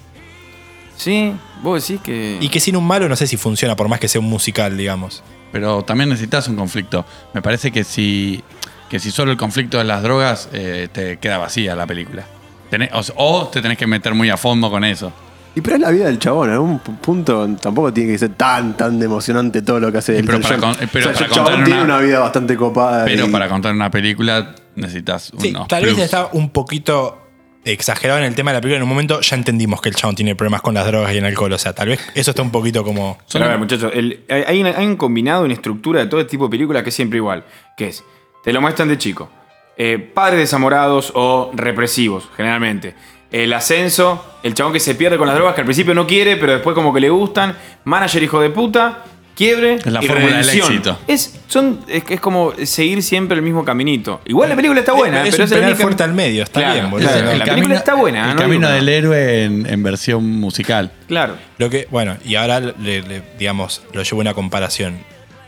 Sí, 0.95 1.33
vos 1.61 1.85
decís 1.87 2.01
que. 2.03 2.37
Y 2.39 2.49
que 2.49 2.59
sin 2.59 2.75
un 2.75 2.85
malo 2.85 3.09
no 3.09 3.15
sé 3.15 3.25
si 3.27 3.37
funciona, 3.37 3.75
por 3.75 3.87
más 3.89 3.99
que 3.99 4.07
sea 4.07 4.21
un 4.21 4.27
musical, 4.29 4.77
digamos. 4.77 5.23
Pero 5.51 5.83
también 5.83 6.09
necesitas 6.09 6.47
un 6.47 6.55
conflicto. 6.55 7.05
Me 7.33 7.41
parece 7.41 7.71
que 7.71 7.83
si, 7.83 8.43
que 8.89 8.99
si 8.99 9.11
solo 9.11 9.31
el 9.31 9.37
conflicto 9.37 9.77
de 9.77 9.83
las 9.83 10.01
drogas, 10.03 10.49
eh, 10.53 10.87
te 10.91 11.17
queda 11.17 11.37
vacía 11.39 11.75
la 11.75 11.85
película. 11.87 12.25
Tenés- 12.71 12.89
o, 13.15 13.23
o 13.41 13.47
te 13.47 13.61
tenés 13.61 13.77
que 13.77 13.85
meter 13.87 14.13
muy 14.13 14.29
a 14.29 14.37
fondo 14.37 14.69
con 14.69 14.83
eso. 14.83 15.11
Y 15.55 15.61
pero 15.61 15.75
es 15.75 15.81
la 15.81 15.91
vida 15.91 16.05
del 16.05 16.17
chabón, 16.17 16.47
en 16.49 16.53
algún 16.55 16.79
pu- 16.81 16.97
punto 16.97 17.47
tampoco 17.61 17.93
tiene 17.93 18.13
que 18.13 18.17
ser 18.17 18.29
tan, 18.31 18.75
tan 18.75 19.01
emocionante 19.01 19.61
todo 19.61 19.79
lo 19.79 19.91
que 19.91 19.99
hace 19.99 20.17
el 20.17 20.25
pero 20.25 20.41
para 20.41 20.57
John. 20.59 20.73
con- 20.75 20.89
pero 20.91 21.09
O 21.11 21.13
sea, 21.13 21.13
para 21.13 21.25
el 21.27 21.31
chabón 21.31 21.63
tiene 21.63 21.83
una- 21.83 21.97
vida 21.99 22.19
bastante 22.19 22.55
copada. 22.57 23.05
Pero 23.05 23.27
y- 23.27 23.29
para 23.29 23.47
contar 23.49 23.73
una 23.73 23.91
película 23.91 24.55
necesitas 24.75 25.31
Sí, 25.37 25.49
unos 25.51 25.67
tal 25.67 25.83
vez 25.83 25.93
plus. 25.93 26.03
está 26.05 26.29
un 26.33 26.49
poquito 26.49 27.19
exagerado 27.65 28.19
en 28.19 28.25
el 28.25 28.35
tema 28.35 28.51
de 28.51 28.57
la 28.57 28.61
película. 28.61 28.77
En 28.77 28.83
un 28.83 28.89
momento 28.89 29.21
ya 29.21 29.35
entendimos 29.35 29.79
que 29.79 29.89
el 29.89 29.95
chabón 29.95 30.15
tiene 30.15 30.35
problemas 30.35 30.61
con 30.61 30.73
las 30.73 30.85
drogas 30.87 31.13
y 31.13 31.17
el 31.17 31.25
alcohol. 31.25 31.53
O 31.53 31.57
sea, 31.57 31.73
tal 31.73 31.89
vez 31.89 31.99
eso 32.15 32.31
está 32.31 32.41
un 32.41 32.51
poquito 32.51 32.83
como. 32.83 33.17
Pero 33.31 33.45
a 33.45 33.49
ver, 33.49 33.57
muchachos, 33.59 33.91
el- 33.95 34.23
hay, 34.29 34.43
hay 34.47 34.61
una- 34.61 34.71
hay 34.75 34.85
un 34.87 34.95
combinado, 34.97 35.43
una 35.45 35.53
estructura 35.53 35.99
de 36.01 36.07
todo 36.07 36.19
este 36.19 36.31
tipo 36.31 36.45
de 36.45 36.49
películas 36.49 36.81
que 36.83 36.89
es 36.89 36.95
siempre 36.95 37.17
igual. 37.17 37.45
Que 37.77 37.89
es, 37.89 38.03
te 38.43 38.51
lo 38.51 38.59
muestran 38.59 38.87
de 38.89 38.97
chico. 38.97 39.29
Eh, 39.77 39.97
padres 39.97 40.39
desamorados 40.39 41.11
o 41.15 41.51
represivos, 41.53 42.27
generalmente. 42.35 42.95
El 43.33 43.51
ascenso, 43.51 44.23
el 44.43 44.53
chabón 44.53 44.71
que 44.73 44.79
se 44.79 44.93
pierde 44.95 45.17
con 45.17 45.27
las 45.27 45.35
drogas, 45.35 45.55
que 45.55 45.61
al 45.61 45.65
principio 45.65 45.93
no 45.93 46.07
quiere, 46.07 46.37
pero 46.37 46.53
después 46.53 46.73
como 46.75 46.93
que 46.93 46.99
le 47.01 47.09
gustan. 47.09 47.55
Manager 47.83 48.21
hijo 48.23 48.39
de 48.39 48.51
puta, 48.51 48.99
quiebre 49.35 49.75
Es 49.75 49.85
la 49.87 50.03
y 50.03 50.07
fórmula 50.07 50.37
del 50.37 50.49
éxito. 50.49 50.99
Es, 51.07 51.39
son, 51.47 51.79
es, 51.87 52.03
es 52.07 52.19
como 52.21 52.53
seguir 52.63 53.01
siempre 53.01 53.35
el 53.35 53.41
mismo 53.41 53.65
caminito. 53.65 54.21
Igual 54.25 54.49
la 54.49 54.55
película 54.55 54.79
está 54.81 54.93
buena, 54.93 55.25
Es 55.25 55.35
pero 55.35 55.45
un 55.47 55.53
el 55.53 55.63
único- 55.63 55.81
fuerte 55.81 56.03
al 56.03 56.13
medio, 56.13 56.43
está 56.43 56.59
Claro, 56.59 56.73
bien, 56.75 56.91
boludo. 56.91 57.09
El 57.09 57.15
la 57.15 57.29
camino- 57.31 57.45
película 57.55 57.75
está 57.75 57.95
buena. 57.95 58.29
El 58.29 58.35
no 58.35 58.41
camino 58.43 58.69
del 58.69 58.87
héroe 58.87 59.43
en, 59.45 59.65
en 59.65 59.81
versión 59.81 60.23
musical. 60.39 60.91
Claro. 61.07 61.35
Lo 61.57 61.71
que, 61.71 61.87
bueno, 61.89 62.17
y 62.23 62.35
ahora 62.35 62.59
le, 62.59 63.01
le- 63.01 63.23
digamos, 63.39 63.81
lo 63.93 64.03
llevo 64.03 64.17
a 64.17 64.21
una 64.21 64.33
comparación. 64.35 64.99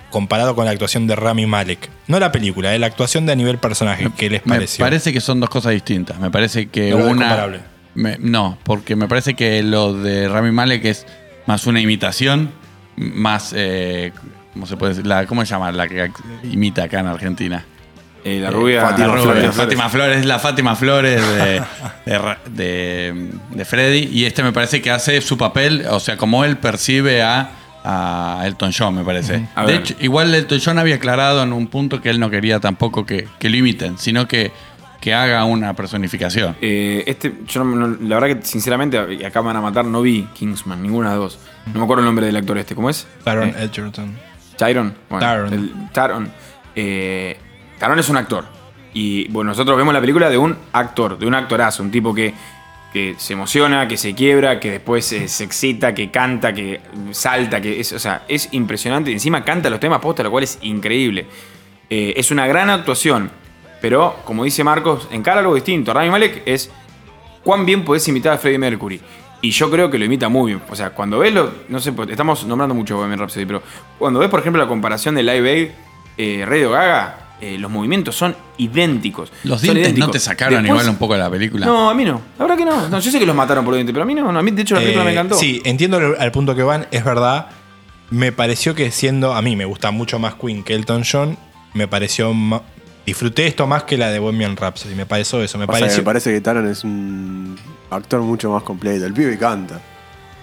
Comparado 0.09 0.55
con 0.55 0.63
la 0.65 0.71
actuación 0.71 1.07
de 1.07 1.15
Rami 1.15 1.45
Malek. 1.45 1.89
No 2.07 2.19
la 2.19 2.31
película, 2.31 2.73
eh, 2.73 2.79
la 2.79 2.87
actuación 2.87 3.25
de 3.25 3.33
a 3.33 3.35
nivel 3.35 3.57
personaje. 3.57 4.07
¿Qué 4.17 4.29
les 4.29 4.45
Me 4.45 4.55
pareció? 4.55 4.83
parece 4.85 5.11
que 5.11 5.19
son 5.19 5.39
dos 5.41 5.49
cosas 5.49 5.73
distintas. 5.73 6.19
Me 6.19 6.31
parece 6.31 6.67
que 6.69 6.91
No 6.91 6.97
una. 7.09 7.47
Me- 7.95 8.17
no, 8.19 8.57
porque 8.63 8.95
me 8.95 9.07
parece 9.07 9.33
que 9.33 9.63
lo 9.63 9.93
de 9.93 10.27
Rami 10.29 10.51
Malek 10.51 10.85
es 10.85 11.05
más 11.47 11.65
una 11.67 11.79
imitación, 11.81 12.51
más. 12.95 13.53
Eh, 13.55 14.11
¿Cómo 14.53 14.65
se 14.67 14.77
puede 14.77 14.93
decir? 14.93 15.05
La, 15.07 15.25
¿Cómo 15.25 15.41
se 15.43 15.47
llama? 15.51 15.71
La 15.71 15.87
que 15.87 16.11
imita 16.43 16.83
acá 16.83 16.99
en 17.01 17.07
Argentina. 17.07 17.65
Eh, 18.23 18.39
la 18.39 18.49
rubia. 18.49 18.81
Fátima 18.81 19.07
La 19.07 19.13
rubia, 19.13 19.23
Flores. 19.33 19.55
Fátima 19.55 19.89
Flores, 19.89 20.25
la 20.25 20.39
Fátima 20.39 20.75
Flores 20.75 21.21
de, 21.21 21.61
de, 22.05 22.17
Ra- 22.17 22.39
de- 22.49 23.29
de 23.51 23.65
Freddy. 23.65 24.09
Y 24.11 24.25
este 24.25 24.41
me 24.43 24.51
parece 24.51 24.81
que 24.81 24.89
hace 24.91 25.21
su 25.21 25.37
papel, 25.37 25.85
o 25.89 25.99
sea, 25.99 26.17
como 26.17 26.43
él 26.45 26.57
percibe 26.57 27.21
a, 27.21 27.49
a 27.83 28.41
Elton 28.45 28.71
John, 28.75 28.95
me 28.95 29.03
parece. 29.03 29.45
De 29.67 29.75
hecho, 29.75 29.93
igual 29.99 30.33
Elton 30.33 30.59
John 30.63 30.79
había 30.79 30.96
aclarado 30.96 31.43
en 31.43 31.53
un 31.53 31.67
punto 31.67 32.01
que 32.01 32.09
él 32.09 32.20
no 32.20 32.31
quería 32.31 32.59
tampoco 32.59 33.05
que, 33.05 33.27
que 33.37 33.50
lo 33.50 33.57
imiten, 33.57 34.00
sino 34.00 34.27
que, 34.27 34.51
que 35.05 35.13
haga 35.13 35.46
una 35.46 35.75
personificación. 35.75 36.55
Eh, 36.61 37.03
este, 37.05 37.31
yo 37.48 37.63
no- 37.63 37.75
no- 37.87 37.98
la 38.07 38.20
verdad 38.20 38.39
que 38.39 38.44
sinceramente, 38.44 38.98
acá 39.24 39.41
me 39.44 39.48
van 39.50 39.57
a 39.57 39.61
matar, 39.61 39.85
no 39.85 40.01
vi 40.01 40.27
Kingsman, 40.33 40.81
ninguna 40.81 41.09
de 41.11 41.13
las 41.15 41.20
dos. 41.24 41.39
No 41.68 41.77
me 41.79 41.83
acuerdo 41.83 42.01
el 42.01 42.05
nombre 42.07 42.25
del 42.25 42.35
actor 42.35 42.57
este, 42.57 42.74
¿cómo 42.74 42.89
es? 42.89 43.05
Taron 43.24 43.50
Eh, 43.50 43.53
Edgerton. 43.59 44.18
Tyron. 44.57 44.96
Bueno, 45.07 45.24
Taron. 45.24 45.53
el- 45.53 45.74
Taron. 45.94 46.31
Eh, 46.75 47.37
Taron 47.77 48.00
es 48.00 48.09
un 48.09 48.18
actor. 48.18 48.46
Y 48.96 49.27
bueno, 49.27 49.50
nosotros 49.51 49.77
vemos 49.77 49.94
la 49.94 50.01
película 50.01 50.27
de 50.27 50.39
un 50.39 50.57
actor, 50.74 51.20
de 51.20 51.27
un 51.27 51.35
actorazo, 51.35 51.83
un 51.83 51.91
tipo 51.91 52.11
que, 52.11 52.33
que 52.91 53.13
se 53.20 53.33
emociona, 53.33 53.87
que 53.87 53.98
se 53.98 54.15
quiebra, 54.15 54.59
que 54.59 54.72
después 54.72 55.05
se, 55.05 55.27
se 55.27 55.44
excita, 55.44 55.94
que 55.94 56.09
canta, 56.09 56.51
que 56.51 56.81
salta, 57.11 57.61
que 57.61 57.79
es, 57.79 57.94
o 57.94 58.00
sea, 58.00 58.24
es 58.27 58.50
impresionante. 58.53 59.11
Y 59.11 59.13
encima 59.13 59.44
canta 59.46 59.70
los 59.70 59.79
temas 59.79 60.00
posta, 60.00 60.24
lo 60.24 60.31
cual 60.31 60.46
es 60.46 60.57
increíble. 60.63 61.27
Eh, 61.91 62.13
es 62.18 62.31
una 62.31 62.48
gran 62.48 62.72
actuación. 62.72 63.29
Pero, 63.81 64.16
como 64.25 64.44
dice 64.44 64.64
Marcos, 64.64 65.07
encara 65.11 65.40
algo 65.42 65.53
distinto. 65.55 65.94
Rami 65.94 66.09
Malek 66.09 66.44
es 66.46 66.72
cuán 67.44 67.66
bien 67.66 67.83
podés 67.85 68.07
imitar 68.07 68.33
a 68.33 68.38
Freddie 68.38 68.57
Mercury. 68.59 69.00
Y 69.42 69.51
yo 69.51 69.70
creo 69.70 69.92
que 69.92 70.00
lo 70.00 70.05
imita 70.05 70.27
muy 70.29 70.53
bien. 70.53 70.64
O 70.70 70.75
sea, 70.75 70.90
cuando 70.92 71.20
ves 71.20 71.33
lo. 71.33 71.51
No 71.70 71.79
sé, 71.79 71.92
pues, 71.92 72.09
estamos 72.09 72.46
nombrando 72.46 72.74
mucho 72.74 72.96
Bohemian 72.98 73.20
Rhapsody, 73.20 73.46
pero 73.46 73.61
cuando 74.00 74.20
ves, 74.20 74.29
por 74.29 74.40
ejemplo, 74.40 74.61
la 74.61 74.68
comparación 74.68 75.14
de 75.16 75.24
Live 75.24 75.51
Aid, 75.51 75.68
eh, 76.18 76.46
Radio 76.48 76.72
Gaga, 76.72 77.20
eh, 77.42 77.57
los 77.59 77.70
movimientos 77.70 78.16
son 78.16 78.35
idénticos. 78.57 79.31
Los 79.44 79.61
Son 79.61 79.75
dientes 79.75 79.98
no 80.00 80.09
te 80.09 80.20
sacaron 80.20 80.64
Después- 80.64 80.81
igual 80.81 80.90
un 80.90 80.98
poco 80.98 81.14
de 81.14 81.20
la 81.20 81.29
película. 81.29 81.66
No, 81.66 81.90
a 81.90 81.94
mí 81.94 82.05
no. 82.05 82.22
La 82.40 82.46
verdad 82.46 82.57
que 82.57 82.66
no. 82.66 82.90
No, 82.90 83.00
Yo 83.00 83.11
sé 83.11 83.20
que 83.20 83.25
los 83.25 83.35
mataron 83.35 83.64
por 83.66 83.74
los 83.74 83.77
dientes, 83.77 83.94
pero 83.94 84.03
a 84.03 84.05
mí 84.07 84.16
no. 84.16 84.31
no, 84.31 84.40
A 84.40 84.42
mí, 84.42 84.50
de 84.51 84.61
hecho, 84.64 84.74
la 84.75 84.81
película 84.81 85.03
Eh, 85.03 85.05
me 85.07 85.11
encantó. 85.11 85.35
Sí, 85.35 85.61
entiendo 85.66 85.98
al 85.98 86.16
al 86.18 86.31
punto 86.31 86.55
que 86.55 86.64
van, 86.64 86.88
es 86.92 87.03
verdad. 87.03 87.48
Me 88.09 88.31
pareció 88.31 88.74
que 88.74 88.90
siendo. 88.90 89.33
A 89.35 89.42
mí 89.44 89.55
me 89.55 89.66
gusta 89.66 89.92
mucho 89.92 90.18
más 90.18 90.35
Queen 90.35 90.64
que 90.64 90.74
Elton 90.74 91.03
John. 91.09 91.38
Me 91.74 91.88
pareció. 91.88 92.33
Disfruté 93.05 93.48
esto 93.48 93.68
más 93.68 93.83
que 93.83 93.98
la 93.98 94.09
de 94.09 94.20
Bohemian 94.20 94.55
Rhapsody. 94.57 94.96
Me 94.96 95.05
pareció 95.05 95.41
eso. 95.44 95.57
Me 95.57 95.65
que 95.65 95.72
pareció. 95.72 95.98
me 96.00 96.03
parece 96.05 96.31
que 96.33 96.41
Taron 96.41 96.68
es 96.70 96.83
un 96.83 97.57
actor 97.89 98.22
mucho 98.22 98.50
más 98.51 98.63
completo. 98.63 99.05
El 99.05 99.13
pibe 99.13 99.37
canta. 99.37 99.79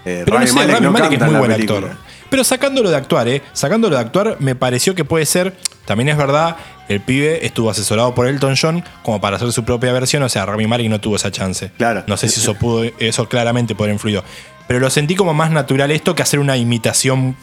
Eh, 0.05 0.23
Pero 0.25 0.37
no 0.37 0.45
Rami 0.45 0.47
sé, 0.47 0.55
Malek 0.55 0.73
Rami 0.75 0.85
no 0.85 0.91
Malek 0.91 1.09
canta 1.09 1.25
es 1.25 1.31
muy 1.31 1.39
buen 1.39 1.51
película. 1.53 1.77
actor. 1.79 1.97
Pero 2.29 2.43
sacándolo 2.43 2.89
de 2.89 2.97
actuar, 2.97 3.27
¿eh? 3.27 3.41
Sacándolo 3.53 3.95
de 3.95 4.01
actuar, 4.01 4.37
me 4.39 4.55
pareció 4.55 4.95
que 4.95 5.05
puede 5.05 5.25
ser. 5.25 5.53
También 5.85 6.09
es 6.09 6.17
verdad, 6.17 6.55
el 6.89 6.99
pibe 7.01 7.45
estuvo 7.45 7.69
asesorado 7.69 8.15
por 8.15 8.25
Elton 8.27 8.55
John 8.59 8.83
como 9.03 9.19
para 9.21 9.35
hacer 9.35 9.51
su 9.51 9.63
propia 9.63 9.91
versión. 9.93 10.23
O 10.23 10.29
sea, 10.29 10.45
Rami 10.45 10.65
Malek 10.65 10.89
no 10.89 10.99
tuvo 10.99 11.17
esa 11.17 11.29
chance. 11.31 11.71
Claro. 11.77 12.03
No 12.07 12.17
sé 12.17 12.29
si 12.29 12.39
eso 12.39 12.55
pudo, 12.55 12.85
eso 12.99 13.27
claramente 13.29 13.75
podría 13.75 13.93
influir. 13.93 14.21
Pero 14.67 14.79
lo 14.79 14.89
sentí 14.89 15.15
como 15.15 15.33
más 15.33 15.51
natural 15.51 15.91
esto 15.91 16.15
que 16.15 16.23
hacer 16.23 16.39
una 16.39 16.55
imitación 16.57 17.35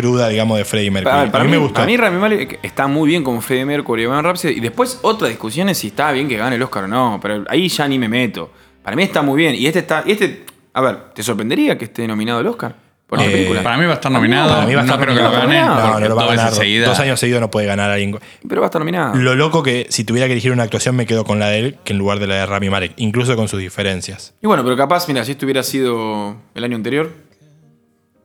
cruda, 0.00 0.28
digamos, 0.28 0.58
de 0.58 0.64
Freddie 0.64 0.90
Mercury. 0.90 1.14
Para, 1.16 1.32
para 1.32 1.42
a 1.42 1.46
mí, 1.46 1.50
mí, 1.50 1.56
me 1.56 1.62
gustó. 1.62 1.74
para 1.74 1.86
mí 1.86 1.96
Rami 1.96 2.18
Malek 2.18 2.58
está 2.62 2.86
muy 2.86 3.08
bien 3.08 3.24
como 3.24 3.40
Freddie 3.40 3.64
Mercury 3.64 4.02
y 4.02 4.06
Bohemian 4.06 4.24
Rhapsody. 4.24 4.52
Y 4.54 4.60
después 4.60 4.98
otra 5.02 5.28
discusión 5.28 5.68
es 5.68 5.78
si 5.78 5.88
está 5.88 6.12
bien 6.12 6.28
que 6.28 6.36
gane 6.36 6.56
el 6.56 6.62
Oscar 6.62 6.84
o 6.84 6.88
no. 6.88 7.18
Pero 7.22 7.44
ahí 7.48 7.68
ya 7.68 7.88
ni 7.88 7.98
me 7.98 8.08
meto. 8.08 8.50
Para 8.82 8.94
mí 8.96 9.02
está 9.02 9.22
muy 9.22 9.36
bien. 9.36 9.54
Y 9.54 9.66
este 9.66 9.80
está. 9.80 10.02
y 10.06 10.12
este, 10.12 10.44
a 10.74 10.80
ver, 10.80 10.96
¿te 11.14 11.22
sorprendería 11.22 11.76
que 11.78 11.86
esté 11.86 12.06
nominado 12.06 12.40
el 12.40 12.46
Oscar? 12.46 12.74
Por 13.06 13.20
la 13.20 13.26
Eh, 13.26 13.30
película. 13.30 13.62
Para 13.62 13.76
mí 13.78 13.84
va 13.84 13.92
a 13.92 13.94
estar 13.94 14.10
nominado. 14.10 14.50
Para 14.52 14.66
mí 14.66 14.74
va 14.74 14.80
a 14.80 14.84
no 14.84 14.92
estar 14.94 15.06
creo 15.06 15.16
que 15.16 15.22
lo 15.22 15.30
nominado. 15.42 15.76
gane. 15.76 15.84
No, 15.84 15.92
No, 15.94 16.00
no 16.00 16.08
lo 16.08 16.16
va 16.16 16.24
a 16.24 16.26
ganar. 16.34 16.52
Dos 16.52 16.98
años 16.98 17.20
seguidos 17.20 17.40
no 17.40 17.50
puede 17.52 17.66
ganar 17.66 17.88
alguien. 17.90 18.18
Pero 18.48 18.60
va 18.60 18.66
a 18.66 18.68
estar 18.68 18.80
nominado. 18.80 19.14
Lo 19.14 19.36
loco 19.36 19.62
que 19.62 19.86
si 19.90 20.02
tuviera 20.02 20.26
que 20.26 20.32
elegir 20.32 20.50
una 20.50 20.64
actuación 20.64 20.96
me 20.96 21.06
quedo 21.06 21.24
con 21.24 21.38
la 21.38 21.48
de 21.48 21.58
él 21.60 21.76
que 21.84 21.92
en 21.92 22.00
lugar 22.00 22.18
de 22.18 22.26
la 22.26 22.34
de 22.34 22.46
Rami 22.46 22.68
Malek, 22.68 22.94
incluso 22.96 23.36
con 23.36 23.46
sus 23.46 23.60
diferencias. 23.60 24.34
Y 24.42 24.48
bueno, 24.48 24.64
pero 24.64 24.76
capaz, 24.76 25.06
mira, 25.06 25.24
si 25.24 25.30
esto 25.32 25.46
hubiera 25.46 25.62
sido 25.62 26.36
el 26.56 26.64
año 26.64 26.74
anterior. 26.74 27.12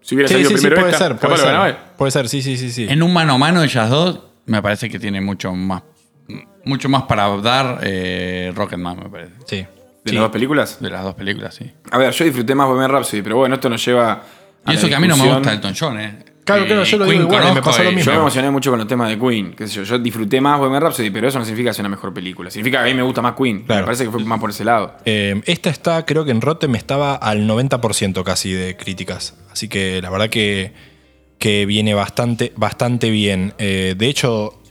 Si 0.01 0.15
hubiera 0.15 0.27
Sí, 0.27 0.33
salido 0.33 0.49
sí, 0.49 0.55
sí, 0.57 0.61
primero 0.61 0.81
puede 0.81 0.91
esta, 0.93 1.07
ser, 1.07 1.17
puede 1.17 1.37
ganaba 1.43 1.65
ser. 1.67 1.77
Puede 1.97 2.11
ser, 2.11 2.29
sí, 2.29 2.41
sí, 2.41 2.57
sí, 2.57 2.71
sí. 2.71 2.87
En 2.89 3.03
un 3.03 3.13
mano 3.13 3.33
a 3.33 3.37
mano 3.37 3.63
ellas 3.63 3.89
dos, 3.89 4.19
me 4.45 4.61
parece 4.61 4.89
que 4.89 4.99
tiene 4.99 5.21
mucho 5.21 5.53
más 5.53 5.83
mucho 6.63 6.89
más 6.89 7.03
para 7.03 7.27
dar 7.37 7.79
eh, 7.83 8.51
Rocketman, 8.55 8.97
me 8.97 9.09
parece. 9.09 9.33
Sí. 9.45 9.57
¿De 9.57 9.67
Sí. 10.09 10.15
las 10.15 10.23
dos 10.23 10.31
películas? 10.31 10.77
De 10.79 10.89
las 10.89 11.03
dos 11.03 11.15
películas, 11.15 11.55
sí. 11.55 11.71
A 11.91 11.97
ver, 11.97 12.11
yo 12.11 12.25
disfruté 12.25 12.53
más 12.55 12.67
Bohemian 12.67 12.91
Rhapsody, 12.91 13.21
pero 13.21 13.37
bueno, 13.37 13.55
esto 13.55 13.69
nos 13.69 13.83
lleva. 13.85 14.23
Y 14.65 14.69
la 14.69 14.73
eso 14.73 14.87
que 14.87 14.95
a 14.95 14.99
mí 14.99 15.07
no 15.07 15.17
me 15.17 15.31
gusta 15.33 15.53
Elton 15.53 15.73
John, 15.79 15.99
¿eh? 15.99 16.19
Claro, 16.43 16.63
Eh, 16.63 16.67
claro, 16.67 16.83
yo 16.83 16.97
lo 16.97 17.05
Queen 17.05 17.19
digo 17.27 17.33
igual, 17.35 17.53
me 17.53 17.61
pasó 17.61 17.83
lo 17.83 17.91
y- 17.91 17.95
mismo. 17.95 18.05
Yo 18.11 18.15
me 18.15 18.21
emocioné 18.21 18.49
mucho 18.51 18.71
con 18.71 18.79
los 18.79 18.87
temas 18.87 19.09
de 19.09 19.19
Queen. 19.19 19.53
Qué 19.55 19.67
sé 19.67 19.75
yo, 19.75 19.83
yo 19.83 19.99
disfruté 19.99 20.41
más 20.41 20.57
Bohemian 20.59 20.81
Rhapsody, 20.81 21.11
pero 21.11 21.27
eso 21.27 21.37
no 21.39 21.45
significa 21.45 21.69
que 21.69 21.73
sea 21.75 21.83
una 21.83 21.89
mejor 21.89 22.13
película. 22.13 22.49
Significa 22.49 22.79
que 22.79 22.89
a 22.89 22.91
mí 22.91 22.95
me 22.95 23.03
gusta 23.03 23.21
más 23.21 23.35
Queen. 23.35 23.61
Claro. 23.63 23.81
Me 23.81 23.85
parece 23.85 24.05
que 24.05 24.11
fue 24.11 24.23
más 24.23 24.39
por 24.39 24.49
ese 24.49 24.65
lado. 24.65 24.95
Eh, 25.05 25.39
esta 25.45 25.69
está, 25.69 26.03
creo 26.05 26.25
que 26.25 26.31
en 26.31 26.41
Rotten 26.41 26.73
estaba 26.75 27.15
al 27.15 27.47
90% 27.47 28.23
casi 28.23 28.53
de 28.53 28.75
críticas. 28.75 29.35
Así 29.51 29.67
que 29.67 30.01
la 30.01 30.09
verdad 30.09 30.29
que, 30.29 30.73
que 31.37 31.65
viene 31.65 31.93
bastante, 31.93 32.53
bastante 32.55 33.09
bien. 33.09 33.53
Eh, 33.57 33.95
de 33.97 34.07
hecho, 34.07 34.61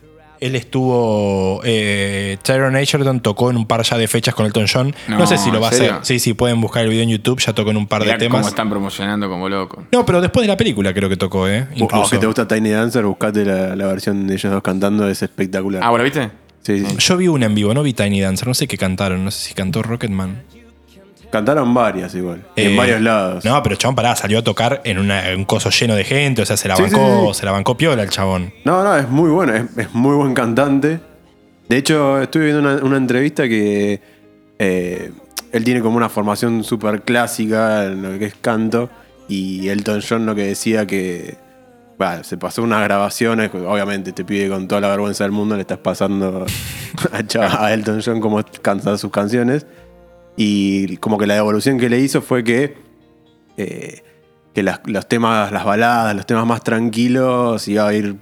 él 0.40 0.56
estuvo. 0.56 1.60
Eh, 1.64 2.38
Tyron 2.42 2.76
Edgerton 2.76 3.20
tocó 3.20 3.50
en 3.50 3.56
un 3.58 3.66
par 3.66 3.82
ya 3.82 3.98
de 3.98 4.08
fechas 4.08 4.34
con 4.34 4.46
Elton 4.46 4.66
John. 4.72 4.94
No, 5.08 5.18
No, 5.18 5.26
sé 5.26 5.36
si 5.36 5.50
lo 5.50 5.60
va 5.60 5.68
a 5.68 5.70
hacer. 5.70 5.94
Sí, 6.02 6.18
sí, 6.18 6.32
pueden 6.34 6.60
buscar 6.60 6.84
el 6.84 6.88
video 6.90 7.02
en 7.02 7.10
YouTube. 7.10 7.40
Ya 7.40 7.52
tocó 7.52 7.70
en 7.70 7.76
un 7.76 7.86
par 7.86 8.00
Mirá 8.02 8.14
de 8.14 8.18
temas. 8.20 8.40
cómo 8.40 8.48
están 8.48 8.70
promocionando 8.70 9.28
como 9.28 9.48
loco. 9.48 9.84
No, 9.92 10.06
pero 10.06 10.20
después 10.20 10.42
de 10.44 10.48
la 10.48 10.56
película 10.56 10.94
creo 10.94 11.08
que 11.08 11.16
tocó, 11.16 11.46
¿eh? 11.48 11.66
Incluso. 11.74 12.10
que 12.10 12.18
te 12.18 12.26
gusta 12.26 12.48
Tiny 12.48 12.70
Dancer, 12.70 13.04
buscate 13.04 13.44
la, 13.44 13.76
la 13.76 13.86
versión 13.86 14.26
de 14.26 14.34
ellos 14.34 14.50
dos 14.50 14.62
cantando, 14.62 15.08
es 15.08 15.22
espectacular. 15.22 15.82
Ah, 15.84 15.90
¿bueno 15.90 16.04
viste? 16.04 16.30
Sí, 16.62 16.84
sí. 16.84 16.96
Yo 16.98 17.16
vi 17.16 17.28
una 17.28 17.46
en 17.46 17.54
vivo, 17.54 17.72
no 17.74 17.82
vi 17.82 17.92
Tiny 17.92 18.20
Dancer. 18.20 18.46
No 18.48 18.54
sé 18.54 18.66
qué 18.68 18.76
cantaron. 18.78 19.24
No 19.24 19.30
sé 19.30 19.48
si 19.48 19.54
cantó 19.54 19.82
Rocketman. 19.82 20.42
Cantaron 21.30 21.72
varias 21.72 22.14
igual. 22.14 22.42
y 22.56 22.60
Eh, 22.62 22.70
en 22.70 22.76
varios 22.76 23.00
lados. 23.00 23.44
No, 23.44 23.62
pero 23.62 23.74
el 23.74 23.78
chabón 23.78 23.94
pará, 23.94 24.16
salió 24.16 24.38
a 24.40 24.42
tocar 24.42 24.80
en, 24.84 24.98
una- 24.98 25.28
en 25.30 25.38
un 25.38 25.44
coso 25.44 25.70
lleno 25.70 25.94
de 25.94 26.04
gente, 26.04 26.42
o 26.42 26.46
sea, 26.46 26.56
se 26.56 26.66
la 26.68 26.76
Sí, 26.76 26.82
bancó, 26.82 26.98
sí, 27.28 27.34
sí. 27.34 27.40
se 27.40 27.46
la 27.46 27.52
bancó 27.52 27.76
piola 27.76 28.02
el 28.02 28.10
chabón. 28.10 28.52
No, 28.64 28.82
no, 28.82 28.96
es 28.96 29.08
muy 29.08 29.30
bueno, 29.30 29.54
es, 29.54 29.64
es 29.76 29.94
muy 29.94 30.16
buen 30.16 30.34
cantante. 30.34 31.00
De 31.68 31.76
hecho, 31.76 32.20
estuve 32.20 32.46
viendo 32.46 32.60
una, 32.60 32.82
una 32.84 32.96
entrevista 32.96 33.48
que 33.48 34.00
eh, 34.58 35.12
él 35.52 35.64
tiene 35.64 35.80
como 35.80 35.96
una 35.96 36.08
formación 36.08 36.64
súper 36.64 37.02
clásica 37.02 37.84
en 37.86 38.02
lo 38.02 38.18
que 38.18 38.26
es 38.26 38.34
canto. 38.34 38.90
Y 39.28 39.68
Elton 39.68 40.00
John 40.06 40.26
lo 40.26 40.34
que 40.34 40.42
decía 40.48 40.84
que 40.86 41.36
bueno, 41.96 42.24
se 42.24 42.38
pasó 42.38 42.62
unas 42.62 42.82
grabaciones, 42.82 43.50
obviamente 43.54 44.12
te 44.12 44.24
pide 44.24 44.48
con 44.48 44.66
toda 44.66 44.80
la 44.80 44.88
vergüenza 44.88 45.22
del 45.24 45.32
mundo, 45.32 45.54
le 45.54 45.60
estás 45.60 45.78
pasando 45.78 46.46
a, 47.40 47.72
Elton 47.74 48.00
John 48.04 48.20
cómo 48.20 48.40
canta 48.62 48.96
sus 48.98 49.10
canciones. 49.10 49.66
Y 50.42 50.96
como 50.96 51.18
que 51.18 51.26
la 51.26 51.34
devolución 51.34 51.76
que 51.78 51.90
le 51.90 51.98
hizo 52.00 52.22
fue 52.22 52.42
que, 52.42 52.74
eh, 53.58 54.02
que 54.54 54.62
las- 54.62 54.80
los 54.86 55.06
temas, 55.06 55.52
las 55.52 55.66
baladas, 55.66 56.16
los 56.16 56.24
temas 56.24 56.46
más 56.46 56.64
tranquilos, 56.64 57.68
iba 57.68 57.86
a 57.86 57.92
ir 57.92 58.16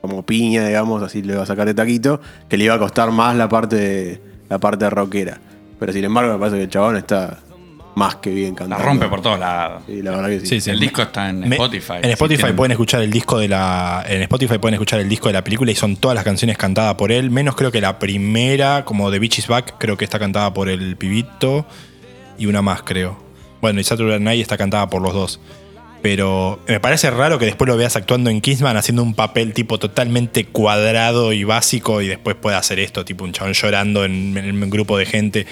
como 0.00 0.26
piña, 0.26 0.66
digamos, 0.66 1.00
así 1.00 1.22
le 1.22 1.34
iba 1.34 1.44
a 1.44 1.46
sacar 1.46 1.68
de 1.68 1.74
taquito, 1.74 2.20
que 2.48 2.56
le 2.56 2.64
iba 2.64 2.74
a 2.74 2.78
costar 2.80 3.12
más 3.12 3.36
la 3.36 3.48
parte, 3.48 4.20
la 4.48 4.58
parte 4.58 4.90
rockera. 4.90 5.38
Pero 5.78 5.92
sin 5.92 6.02
embargo, 6.02 6.32
me 6.32 6.38
parece 6.40 6.56
que 6.56 6.64
el 6.64 6.70
chabón 6.70 6.96
está 6.96 7.38
más 7.94 8.16
que 8.16 8.30
bien 8.30 8.50
La 8.52 8.56
cantando. 8.56 8.84
rompe 8.84 9.08
por 9.08 9.20
todos 9.20 9.38
lados. 9.38 9.82
Sí, 9.86 10.00
la 10.02 10.12
verdad 10.12 10.28
que 10.28 10.40
sí. 10.40 10.46
Sí, 10.46 10.60
sí. 10.60 10.70
El 10.70 10.80
disco 10.80 11.02
está 11.02 11.28
en 11.30 11.40
Me- 11.40 11.56
Spotify. 11.56 11.94
En 12.02 12.10
Spotify 12.10 12.36
Si 12.36 12.42
tienen- 12.42 12.56
pueden 12.56 12.70
escuchar 12.72 13.02
el 13.02 13.10
disco 13.10 13.38
de 13.38 13.48
la. 13.48 14.04
En 14.08 14.22
Spotify 14.22 14.58
pueden 14.58 14.74
escuchar 14.74 15.00
el 15.00 15.08
disco 15.08 15.28
de 15.28 15.32
la 15.34 15.42
película 15.44 15.70
y 15.72 15.74
son 15.74 15.96
todas 15.96 16.14
las 16.14 16.24
canciones 16.24 16.56
cantadas 16.56 16.94
por 16.94 17.10
él. 17.12 17.30
Menos 17.30 17.56
creo 17.56 17.70
que 17.72 17.80
la 17.80 17.98
primera, 17.98 18.84
como 18.84 19.10
The 19.10 19.18
Beach 19.18 19.38
is 19.40 19.48
Back, 19.48 19.74
creo 19.78 19.96
que 19.96 20.04
está 20.04 20.18
cantada 20.18 20.52
por 20.54 20.68
el 20.68 20.96
pibito. 20.96 21.66
Y 22.38 22.46
una 22.46 22.62
más, 22.62 22.82
creo. 22.82 23.18
Bueno, 23.60 23.80
y 23.80 23.84
Saturday 23.84 24.18
Night 24.20 24.40
está 24.40 24.56
cantada 24.56 24.88
por 24.88 25.02
los 25.02 25.12
dos. 25.12 25.40
Pero 26.02 26.60
me 26.66 26.80
parece 26.80 27.10
raro 27.10 27.38
que 27.38 27.44
después 27.44 27.68
lo 27.68 27.76
veas 27.76 27.94
actuando 27.94 28.30
en 28.30 28.40
Kingsman 28.40 28.76
haciendo 28.76 29.02
un 29.02 29.14
papel 29.14 29.52
tipo 29.52 29.78
totalmente 29.78 30.46
cuadrado 30.46 31.32
y 31.34 31.44
básico 31.44 32.00
y 32.00 32.08
después 32.08 32.36
pueda 32.36 32.56
hacer 32.56 32.78
esto, 32.78 33.04
tipo 33.04 33.24
un 33.24 33.32
chabón 33.32 33.52
llorando 33.52 34.04
en, 34.04 34.62
un 34.62 34.70
grupo 34.70 34.96
de 34.96 35.04
gente. 35.04 35.46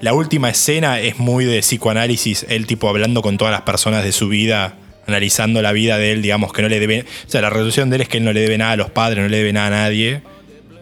La 0.00 0.12
última 0.12 0.50
escena 0.50 1.00
es 1.00 1.18
muy 1.18 1.46
de 1.46 1.60
psicoanálisis, 1.60 2.44
él 2.50 2.66
tipo 2.66 2.88
hablando 2.88 3.22
con 3.22 3.38
todas 3.38 3.52
las 3.52 3.62
personas 3.62 4.04
de 4.04 4.12
su 4.12 4.28
vida, 4.28 4.76
analizando 5.06 5.62
la 5.62 5.72
vida 5.72 5.96
de 5.96 6.12
él, 6.12 6.22
digamos 6.22 6.52
que 6.52 6.60
no 6.60 6.68
le 6.68 6.80
debe... 6.80 7.06
O 7.26 7.30
sea, 7.30 7.40
la 7.40 7.50
resolución 7.50 7.88
de 7.88 7.96
él 7.96 8.02
es 8.02 8.08
que 8.08 8.18
él 8.18 8.24
no 8.24 8.32
le 8.32 8.40
debe 8.40 8.58
nada 8.58 8.72
a 8.72 8.76
los 8.76 8.90
padres, 8.90 9.22
no 9.22 9.28
le 9.28 9.38
debe 9.38 9.52
nada 9.54 9.68
a 9.68 9.70
nadie 9.70 10.20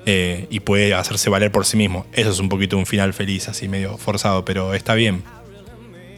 eh, 0.04 0.46
y 0.50 0.60
puede 0.60 0.94
hacerse 0.94 1.30
valer 1.30 1.52
por 1.52 1.64
sí 1.64 1.76
mismo. 1.76 2.06
Eso 2.12 2.30
es 2.30 2.40
un 2.40 2.48
poquito 2.48 2.76
un 2.76 2.86
final 2.86 3.14
feliz, 3.14 3.48
así 3.48 3.68
medio 3.68 3.96
forzado, 3.98 4.44
pero 4.44 4.74
está 4.74 4.94
bien. 4.94 5.22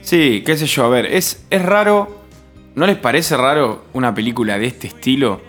Sí, 0.01 0.43
qué 0.45 0.57
sé 0.57 0.67
yo, 0.67 0.85
a 0.85 0.88
ver, 0.88 1.07
es, 1.07 1.45
es 1.51 1.62
raro. 1.62 2.24
¿No 2.75 2.87
les 2.87 2.97
parece 2.97 3.37
raro 3.37 3.85
una 3.93 4.15
película 4.15 4.59
de 4.59 4.67
este 4.67 4.89
estilo 4.89 5.41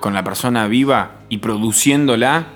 con 0.00 0.12
la 0.14 0.24
persona 0.24 0.66
viva 0.66 1.20
y 1.28 1.38
produciéndola? 1.38 2.46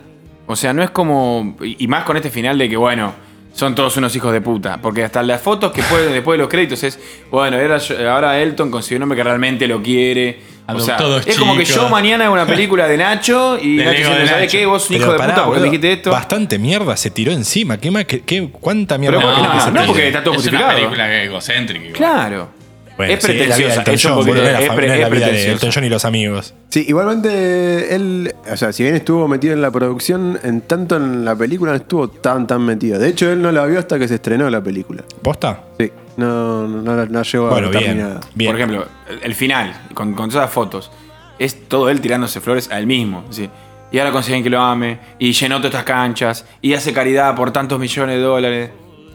O 0.47 0.57
sea, 0.57 0.73
no 0.73 0.83
es 0.83 0.91
como. 0.91 1.57
Y 1.61 1.87
más 1.89 2.05
con 2.05 2.17
este 2.17 2.31
final 2.31 2.59
de 2.59 2.69
que, 2.69 2.77
bueno, 2.77 3.13
son 3.53 3.75
todos 3.75 3.97
unos 3.97 4.15
hijos 4.17 4.33
de 4.33 4.41
puta. 4.41 4.79
Porque 4.83 5.05
hasta 5.05 5.23
las 5.23 5.41
fotos 5.43 5.73
que 5.73 5.83
pueden 5.83 6.13
después 6.13 6.37
de 6.37 6.43
los 6.43 6.49
créditos 6.51 6.83
es, 6.83 6.99
bueno, 7.31 7.57
era 7.59 7.79
ahora 8.13 8.41
Elton 8.41 8.71
consiguió 8.71 8.97
un 8.99 9.05
hombre 9.05 9.17
que 9.17 9.25
realmente 9.25 9.67
lo 9.69 9.83
quiere. 9.83 10.41
O 10.71 10.81
sea, 10.81 10.99
es 11.25 11.39
como 11.39 11.57
que 11.57 11.65
yo 11.65 11.89
mañana 11.89 12.25
hago 12.27 12.35
una 12.35 12.45
película 12.45 12.87
de 12.87 12.99
Nacho 12.99 13.59
y 13.59 13.77
Nacho 13.79 13.91
diciendo, 13.91 14.19
de 14.21 14.27
¿sabes 14.29 14.53
qué? 14.53 14.67
Vos 14.67 14.91
un 14.91 14.97
hijo 14.97 15.03
Pero 15.07 15.13
de 15.13 15.19
pará, 15.19 15.33
puta 15.35 15.45
porque 15.47 15.61
boludo, 15.61 15.73
dijiste 15.73 15.93
esto. 15.93 16.11
Bastante 16.11 16.59
mierda 16.59 16.95
se 16.97 17.11
tiró 17.11 17.33
encima. 17.33 17.79
¿Qué, 17.79 17.91
ma- 17.91 18.05
qué- 18.05 18.21
qué- 18.21 18.49
¿Cuánta 18.51 18.99
mierda 18.99 19.19
Pero 19.19 19.31
más 19.31 19.55
no, 19.55 19.61
se 19.65 19.71
no, 19.73 19.87
porque 19.87 20.09
está 20.09 20.23
todo 20.23 20.35
es 20.35 20.39
justificado. 20.41 20.69
una 20.71 20.77
película 20.77 21.23
egocéntrica. 21.23 21.85
igual. 21.85 21.97
Claro. 21.97 22.58
Bueno, 22.99 23.15
es 23.15 23.23
sí, 23.25 23.33
la 23.33 23.33
vida 23.35 23.45
de 23.45 23.49
pretenciosa. 23.55 23.81
Elton 23.81 23.95
es 23.95 24.05
un 24.05 24.11
John, 24.11 24.19
poquito- 24.19 24.35
boludo, 24.35 24.47
es 24.47 24.53
la 24.53 24.61
es 24.61 24.71
fam- 24.71 24.75
pre- 24.77 24.87
no 24.89 24.93
es 24.93 24.99
es 24.99 25.03
la 25.03 25.09
vida 25.09 25.19
de 25.19 25.23
pretenciosa. 25.33 25.53
Elton 25.55 25.71
John 25.75 25.85
y 25.85 25.89
los 25.89 26.05
amigos. 26.05 26.55
Sí, 26.69 26.85
igualmente 26.89 27.95
él, 27.95 28.35
o 28.53 28.57
sea, 28.57 28.73
si 28.73 28.83
bien 28.83 28.95
estuvo 28.97 29.27
metido 29.29 29.55
en 29.55 29.63
la 29.63 29.71
producción, 29.71 30.39
en 30.43 30.61
tanto 30.63 30.97
en 30.97 31.25
la 31.25 31.35
película 31.37 31.71
no 31.71 31.77
estuvo 31.77 32.09
tan 32.09 32.47
tan 32.47 32.63
metido. 32.63 32.99
De 32.99 33.09
hecho, 33.09 33.31
él 33.33 33.41
no 33.41 33.51
la 33.53 33.65
vio 33.67 33.79
hasta 33.79 33.99
que 33.99 34.07
se 34.09 34.17
estrenó 34.17 34.51
la 34.51 34.61
película. 34.63 35.03
¿Posta? 35.23 35.63
Sí, 35.79 35.91
no, 36.17 36.67
no, 36.67 36.83
no, 36.83 37.07
no 37.07 37.23
llegó 37.23 37.49
Bueno, 37.49 37.69
a 37.69 37.71
bien. 37.71 38.19
Por 38.47 38.57
ejemplo, 38.57 38.87
el, 39.09 39.21
el 39.23 39.35
final, 39.35 39.75
con, 39.95 40.15
con 40.15 40.29
todas 40.29 40.45
las 40.47 40.53
fotos, 40.53 40.91
es 41.39 41.69
todo 41.69 41.89
él 41.91 42.01
tirándose 42.01 42.41
flores 42.41 42.69
a 42.71 42.79
él 42.79 42.87
mismo. 42.87 43.25
¿sí? 43.31 43.49
Y 43.93 43.99
ahora 44.01 44.11
consiguen 44.11 44.43
que 44.43 44.51
lo 44.51 44.61
ame, 44.61 44.99
y 45.21 45.33
llenó 45.33 45.57
todas 45.59 45.71
estas 45.71 45.85
canchas, 45.85 46.45
y 46.61 46.75
hace 46.75 46.93
caridad 46.93 47.35
por 47.37 47.53
tantos 47.53 47.79
millones 47.79 48.17
de 48.17 48.23
dólares. 48.23 48.71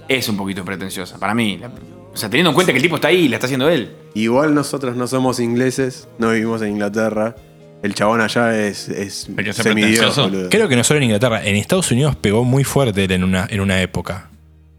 Es 0.08 0.28
un 0.30 0.36
poquito 0.38 0.64
pretenciosa, 0.66 1.18
para 1.20 1.34
mí. 1.36 1.58
La- 1.58 1.70
O 2.14 2.18
sea, 2.18 2.30
teniendo 2.30 2.52
en 2.52 2.56
cuenta 2.56 2.72
que 2.72 2.78
el 2.78 2.84
tipo 2.84 2.96
está 2.96 3.08
ahí 3.08 3.22
y 3.22 3.28
la 3.28 3.38
está 3.38 3.46
haciendo 3.48 3.70
él. 3.70 3.96
Igual 4.14 4.54
nosotros 4.54 4.96
no 4.96 5.08
somos 5.08 5.40
ingleses, 5.40 6.08
no 6.20 6.30
vivimos 6.32 6.62
en 6.62 6.70
Inglaterra. 6.70 7.36
El 7.82 7.96
chabón 7.96 8.22
allá 8.22 8.58
es, 8.58 8.88
es 8.88 9.28
semidios, 9.54 10.16
boludo. 10.16 10.50
Creo 10.50 10.70
que 10.70 10.76
no 10.76 10.84
solo 10.84 11.00
en 11.00 11.06
Inglaterra, 11.06 11.44
en 11.44 11.56
Estados 11.56 11.92
Unidos 11.92 12.16
pegó 12.16 12.44
muy 12.46 12.64
fuerte 12.64 13.04
él 13.04 13.12
en 13.12 13.24
una, 13.24 13.48
en 13.50 13.60
una 13.62 13.82
época. 13.82 14.30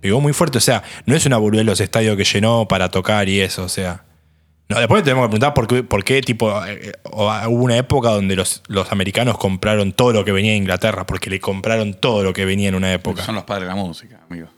Pegó 0.01 0.21
muy 0.21 0.33
fuerte, 0.33 0.59
o 0.59 0.61
sea, 0.61 0.83
no 1.07 1.15
es 1.17 1.27
una 1.27 1.37
burbuja 1.39 1.65
los 1.65 1.81
estadios 1.81 2.17
que 2.17 2.25
llenó 2.25 2.67
para 2.69 2.89
tocar 2.91 3.29
y 3.29 3.41
eso, 3.41 3.65
o 3.65 3.69
sea. 3.69 4.05
No, 4.69 4.79
después 4.79 5.03
tenemos 5.03 5.25
que 5.25 5.29
preguntar 5.31 5.53
por 5.55 5.67
qué, 5.67 5.83
por 5.83 6.05
qué 6.05 6.23
tipo, 6.23 6.65
eh, 6.65 6.93
o- 7.05 7.31
hubo 7.49 7.65
una 7.65 7.77
época 7.77 8.09
donde 8.11 8.35
los, 8.37 8.63
los 8.69 8.91
americanos 8.93 9.37
compraron 9.37 9.93
todo 9.93 10.13
lo 10.15 10.25
que 10.25 10.33
venía 10.33 10.53
de 10.53 10.57
Inglaterra, 10.59 11.05
porque 11.07 11.29
le 11.29 11.39
compraron 11.41 11.93
todo 11.95 12.23
lo 12.23 12.33
que 12.33 12.47
venía 12.47 12.71
en 12.71 12.75
una 12.75 12.89
Porque 12.99 13.11
época. 13.21 13.25
son 13.27 13.35
los 13.35 13.45
padres 13.45 13.65
de 13.69 13.75
la 13.75 13.75
música, 13.75 14.21
amigo. 14.31 14.49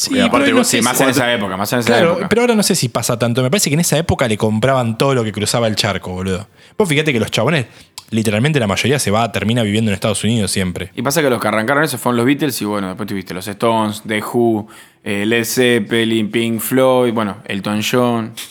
Sí, 0.00 0.14
Y 0.16 0.20
aparte 0.20 0.46
pero 0.46 0.56
vos- 0.56 0.66
sé 0.66 0.78
Sí, 0.78 0.82
si- 0.82 0.88
más 0.88 0.98
en 1.02 1.10
esa 1.10 1.30
época, 1.30 1.58
más 1.58 1.70
en 1.74 1.80
esa 1.80 1.86
Claro, 1.88 2.12
época. 2.12 2.28
pero 2.30 2.40
ahora 2.40 2.54
no 2.54 2.62
sé 2.62 2.74
si 2.74 2.88
pasa 2.88 3.18
tanto. 3.18 3.42
Me 3.42 3.50
parece 3.50 3.68
que 3.68 3.74
en 3.74 3.80
esa 3.80 3.98
época 3.98 4.26
le 4.28 4.38
compraban 4.38 4.96
todo 4.96 5.14
lo 5.14 5.22
que 5.24 5.30
cruzaba 5.32 5.66
el 5.66 5.76
charco, 5.76 6.10
boludo. 6.12 6.48
Vos 6.78 6.88
fíjate 6.88 7.12
que 7.12 7.20
los 7.20 7.30
chabones, 7.30 7.66
literalmente 8.08 8.58
la 8.58 8.66
mayoría 8.66 8.98
se 8.98 9.10
va, 9.10 9.30
termina 9.30 9.62
viviendo 9.62 9.90
en 9.90 9.94
Estados 9.94 10.24
Unidos 10.24 10.50
siempre. 10.50 10.90
Y 10.94 11.02
pasa 11.02 11.20
que 11.20 11.28
los 11.28 11.38
que 11.38 11.48
arrancaron 11.48 11.84
eso 11.84 11.98
fueron 11.98 12.16
los 12.16 12.24
Beatles 12.24 12.62
y 12.62 12.64
bueno, 12.64 12.88
después 12.88 13.06
tuviste 13.06 13.34
los 13.34 13.46
Stones, 13.46 14.02
The 14.08 14.22
Who, 14.22 14.68
eh, 15.04 15.26
Led 15.26 15.44
Zeppelin, 15.44 16.30
Pink 16.30 16.60
Floyd, 16.60 17.12
bueno, 17.12 17.36
Elton 17.44 17.82
John. 17.82 18.32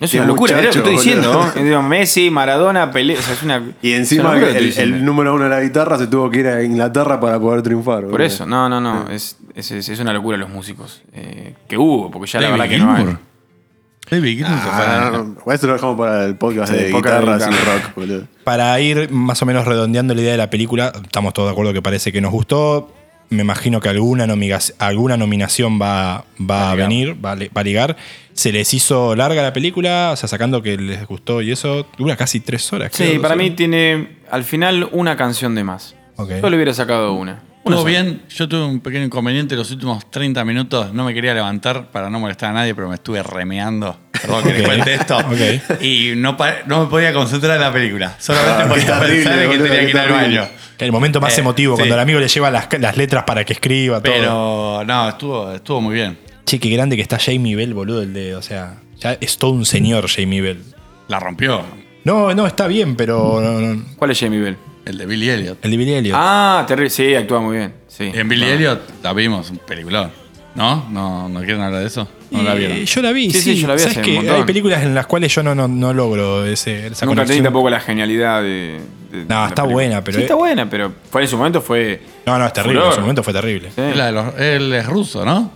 Es 0.00 0.10
Qué 0.10 0.18
una 0.18 0.26
locura, 0.26 0.54
mirá 0.56 0.66
lo 0.66 0.72
que 0.72 0.78
estoy 0.78 0.92
diciendo. 0.94 1.52
¿no? 1.54 1.82
Messi, 1.82 2.30
Maradona, 2.30 2.90
Pelé, 2.90 3.18
o 3.18 3.22
sea, 3.22 3.34
es 3.34 3.42
una... 3.42 3.62
Y 3.82 3.92
es 3.92 3.98
encima 4.00 4.34
el, 4.36 5.04
número 5.04 5.34
uno 5.34 5.44
de 5.44 5.50
la 5.50 5.60
guitarra 5.60 5.96
se 5.98 6.06
tuvo 6.08 6.30
que 6.30 6.40
ir 6.40 6.46
a 6.48 6.62
Inglaterra 6.62 7.18
para 7.20 7.38
poder 7.40 7.62
triunfar. 7.62 8.06
Por 8.06 8.20
eso, 8.22 8.44
no, 8.46 8.68
no, 8.68 8.80
no, 8.80 9.08
es, 9.10 9.36
es, 9.56 9.70
es- 9.72 9.88
es 9.88 9.98
una 10.00 10.12
locura 10.12 10.36
los 10.36 10.48
músicos. 10.50 11.02
eh, 11.14 11.54
que 11.68 11.76
hubo, 11.76 12.10
porque 12.10 12.30
ya 12.30 12.40
la 12.40 12.50
verdad 12.50 12.68
que 12.68 12.78
no 12.78 12.92
hay. 12.94 13.16
David 14.08 14.36
Gilmour 14.36 14.58
Ah, 14.62 15.10
no, 15.12 15.24
no, 15.44 15.52
Esto 15.52 15.66
lo 15.66 15.72
dejamos 15.72 15.98
para 15.98 16.26
el 16.26 16.36
podcast 16.36 16.72
Sí, 16.72 16.78
de 16.78 16.92
guitarras 16.92 17.42
y 17.42 17.50
rock, 17.50 17.94
boludo. 17.96 18.24
Para 18.44 18.78
ir 18.80 19.10
más 19.10 19.42
o 19.42 19.46
menos 19.46 19.64
redondeando 19.66 20.14
la 20.14 20.20
idea 20.20 20.30
de 20.30 20.38
la 20.38 20.48
película, 20.48 20.92
estamos 21.02 21.34
todos 21.34 21.48
de 21.48 21.52
acuerdo 21.52 21.72
que 21.72 21.82
parece 21.82 22.12
que 22.12 22.20
nos 22.20 22.30
gustó. 22.30 22.92
Me 23.30 23.42
imagino 23.42 23.80
que 23.80 23.88
alguna, 23.88 24.24
alguna 24.78 25.16
nominación 25.16 25.82
va, 25.82 26.24
va 26.48 26.70
a 26.70 26.74
venir, 26.76 27.16
va 27.24 27.34
va 27.34 27.60
a 27.60 27.64
ligar. 27.64 27.96
Se 28.34 28.52
les 28.52 28.72
hizo 28.74 29.16
larga 29.16 29.42
la 29.42 29.52
película, 29.52 30.10
o 30.12 30.16
sea, 30.16 30.28
sacando 30.28 30.62
que 30.62 30.76
les 30.76 31.04
gustó 31.08 31.42
y 31.42 31.50
eso, 31.50 31.88
dura 31.98 32.14
casi 32.16 32.38
tres 32.38 32.72
horas. 32.72 32.92
Sí, 32.94 33.18
para 33.20 33.34
mí 33.34 33.50
tiene 33.50 34.18
al 34.30 34.44
final 34.44 34.88
una 34.92 35.16
canción 35.16 35.56
de 35.56 35.64
más. 35.64 35.96
Yo 36.16 36.48
le 36.48 36.54
hubiera 36.54 36.72
sacado 36.74 37.12
una. 37.14 37.42
Sola. 37.74 37.90
bien, 37.90 38.22
yo 38.28 38.48
tuve 38.48 38.64
un 38.64 38.80
pequeño 38.80 39.04
inconveniente 39.04 39.56
los 39.56 39.70
últimos 39.70 40.10
30 40.10 40.44
minutos, 40.44 40.92
no 40.92 41.04
me 41.04 41.12
quería 41.14 41.34
levantar 41.34 41.90
para 41.90 42.08
no 42.10 42.18
molestar 42.20 42.50
a 42.50 42.52
nadie, 42.52 42.74
pero 42.74 42.88
me 42.88 42.94
estuve 42.94 43.22
remeando. 43.22 43.98
Perdón 44.12 44.44
que 44.44 44.52
les 44.52 44.60
Ok. 44.62 44.66
cuente 44.66 44.94
esto. 44.94 45.18
Y 45.82 46.12
no, 46.16 46.36
me 46.66 46.86
podía 46.86 47.12
concentrar 47.12 47.56
en 47.56 47.60
la 47.62 47.72
película. 47.72 48.14
Solamente 48.18 48.62
Ah, 48.62 48.68
podía 48.68 48.86
terrible, 49.00 49.24
pensar 49.24 49.38
en 49.42 49.50
que 49.50 49.58
tenía 49.58 49.80
que 49.80 49.90
ir 49.90 49.98
al 49.98 50.10
baño. 50.12 50.42
El 50.78 50.92
momento 50.92 51.20
más 51.20 51.36
Eh, 51.36 51.40
emotivo, 51.40 51.74
sí. 51.76 51.80
cuando 51.80 51.94
el 51.94 52.00
amigo 52.00 52.18
le 52.20 52.28
lleva 52.28 52.50
las, 52.50 52.68
las 52.78 52.96
letras 52.96 53.24
para 53.24 53.44
que 53.44 53.54
escriba 53.54 54.00
todo. 54.02 54.12
Pero 54.12 54.84
no, 54.86 55.08
estuvo, 55.08 55.52
estuvo 55.52 55.80
muy 55.80 55.94
bien. 55.94 56.18
Che, 56.44 56.58
qué 56.60 56.68
grande 56.70 56.96
que 56.96 57.02
está 57.02 57.18
Jamie 57.18 57.56
Bell, 57.56 57.72
boludo, 57.74 58.02
el 58.02 58.12
de, 58.12 58.36
o 58.36 58.42
sea, 58.42 58.74
ya 58.98 59.16
es 59.20 59.36
todo 59.38 59.50
un 59.52 59.64
señor 59.66 60.06
Jamie 60.08 60.40
Bell. 60.40 60.62
La 61.08 61.18
rompió. 61.18 61.62
No, 62.04 62.34
no, 62.34 62.46
está 62.46 62.66
bien, 62.66 62.94
pero 62.94 63.40
no, 63.42 63.60
no, 63.60 63.82
¿Cuál 63.96 64.10
es 64.12 64.20
Jamie 64.20 64.38
Bell? 64.38 64.56
El 64.86 64.96
de 64.98 65.04
Billy 65.06 65.28
Elliot. 65.28 65.58
el 65.62 65.70
de 65.70 65.76
Billy 65.76 65.94
Elliot. 65.94 66.16
Ah, 66.18 66.64
terrible. 66.66 66.88
Sí, 66.90 67.14
actúa 67.14 67.40
muy 67.40 67.56
bien. 67.58 67.74
Sí. 67.88 68.10
En 68.14 68.28
Billy 68.28 68.46
No. 68.46 68.52
Elliot 68.52 68.80
la 69.02 69.12
vimos, 69.12 69.50
un 69.50 69.58
peliculón. 69.58 70.10
¿No? 70.54 70.86
¿No, 70.90 71.28
¿No 71.28 71.40
quieren 71.40 71.60
hablar 71.60 71.82
de 71.82 71.86
eso? 71.88 72.08
¿No 72.30 72.42
la 72.42 72.54
Y, 72.54 72.58
vieron? 72.58 72.76
eh, 72.78 72.84
yo 72.86 73.02
la 73.02 73.12
vi, 73.12 73.30
Sí, 73.30 73.40
sí. 73.42 73.54
sí, 73.56 73.60
yo 73.60 73.68
la 73.68 73.74
vi 73.74 73.80
¿Sabes 73.80 73.98
que 73.98 74.18
hay 74.30 74.42
películas 74.44 74.82
en 74.82 74.94
las 74.94 75.06
cuales 75.06 75.34
yo 75.34 75.42
no, 75.42 75.54
no, 75.54 75.68
no 75.68 75.92
logro 75.92 76.46
ese, 76.46 76.86
esa 76.86 77.04
Nunca 77.04 77.22
conexión. 77.22 77.44
tampoco 77.44 77.68
la 77.68 77.80
genialidad 77.80 78.40
de. 78.42 78.80
de- 79.10 79.18
de 79.18 79.24
la 79.28 79.48
está 79.48 79.64
buena, 79.64 80.02
pero- 80.02 80.16
Sí, 80.16 80.22
está 80.22 80.34
buena, 80.34 80.68
pero 80.70 80.92
fue 81.10 81.22
en 81.22 81.28
su 81.28 81.36
momento 81.36 81.60
fue. 81.60 82.00
No, 82.24 82.38
no, 82.38 82.46
es 82.46 82.52
terrible. 82.54 82.78
Furor. 82.78 82.92
En 82.92 82.94
su 82.94 83.00
momento 83.02 83.22
fue 83.22 83.32
terrible. 83.34 83.70
Sí. 83.74 83.80
Es 83.82 83.96
la 83.96 84.06
de 84.06 84.12
los- 84.12 84.34
él 84.38 84.72
es 84.72 84.86
ruso, 84.86 85.24
¿no? 85.26 85.50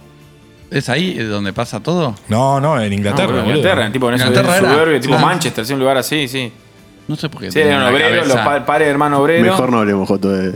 ¿Es 0.71 0.89
ahí 0.91 1.15
donde 1.15 1.53
pasa 1.55 1.81
todo? 1.83 2.15
No, 2.29 2.61
no, 2.61 2.81
en 2.81 2.91
No, 2.91 2.95
Inglaterra, 2.95 3.31
en 3.31 3.37
boludo. 3.45 3.57
Inglaterra, 3.57 3.91
tipo 3.93 4.09
en 4.09 4.15
ese 4.17 4.27
Inglaterra 4.27 4.59
era. 4.59 4.71
suburbio, 4.75 5.01
tipo 5.01 5.15
Claro. 5.15 5.27
Manchester, 5.27 5.67
sí, 5.67 5.73
un 5.73 5.79
lugar 5.81 5.97
así, 5.97 6.29
sí. 6.29 6.53
No 7.11 7.17
sé 7.17 7.29
por 7.29 7.41
qué. 7.43 7.51
Sí, 7.51 7.59
eran 7.59 7.83
obreros, 7.83 8.29
los 8.29 8.37
pa- 8.39 8.65
padres 8.65 8.89
hermanos 8.89 9.19
obreros. 9.21 9.45
Mejor 9.45 9.71
no 9.73 9.79
hablemos, 9.81 10.07
Joto, 10.09 10.29
de, 10.31 10.53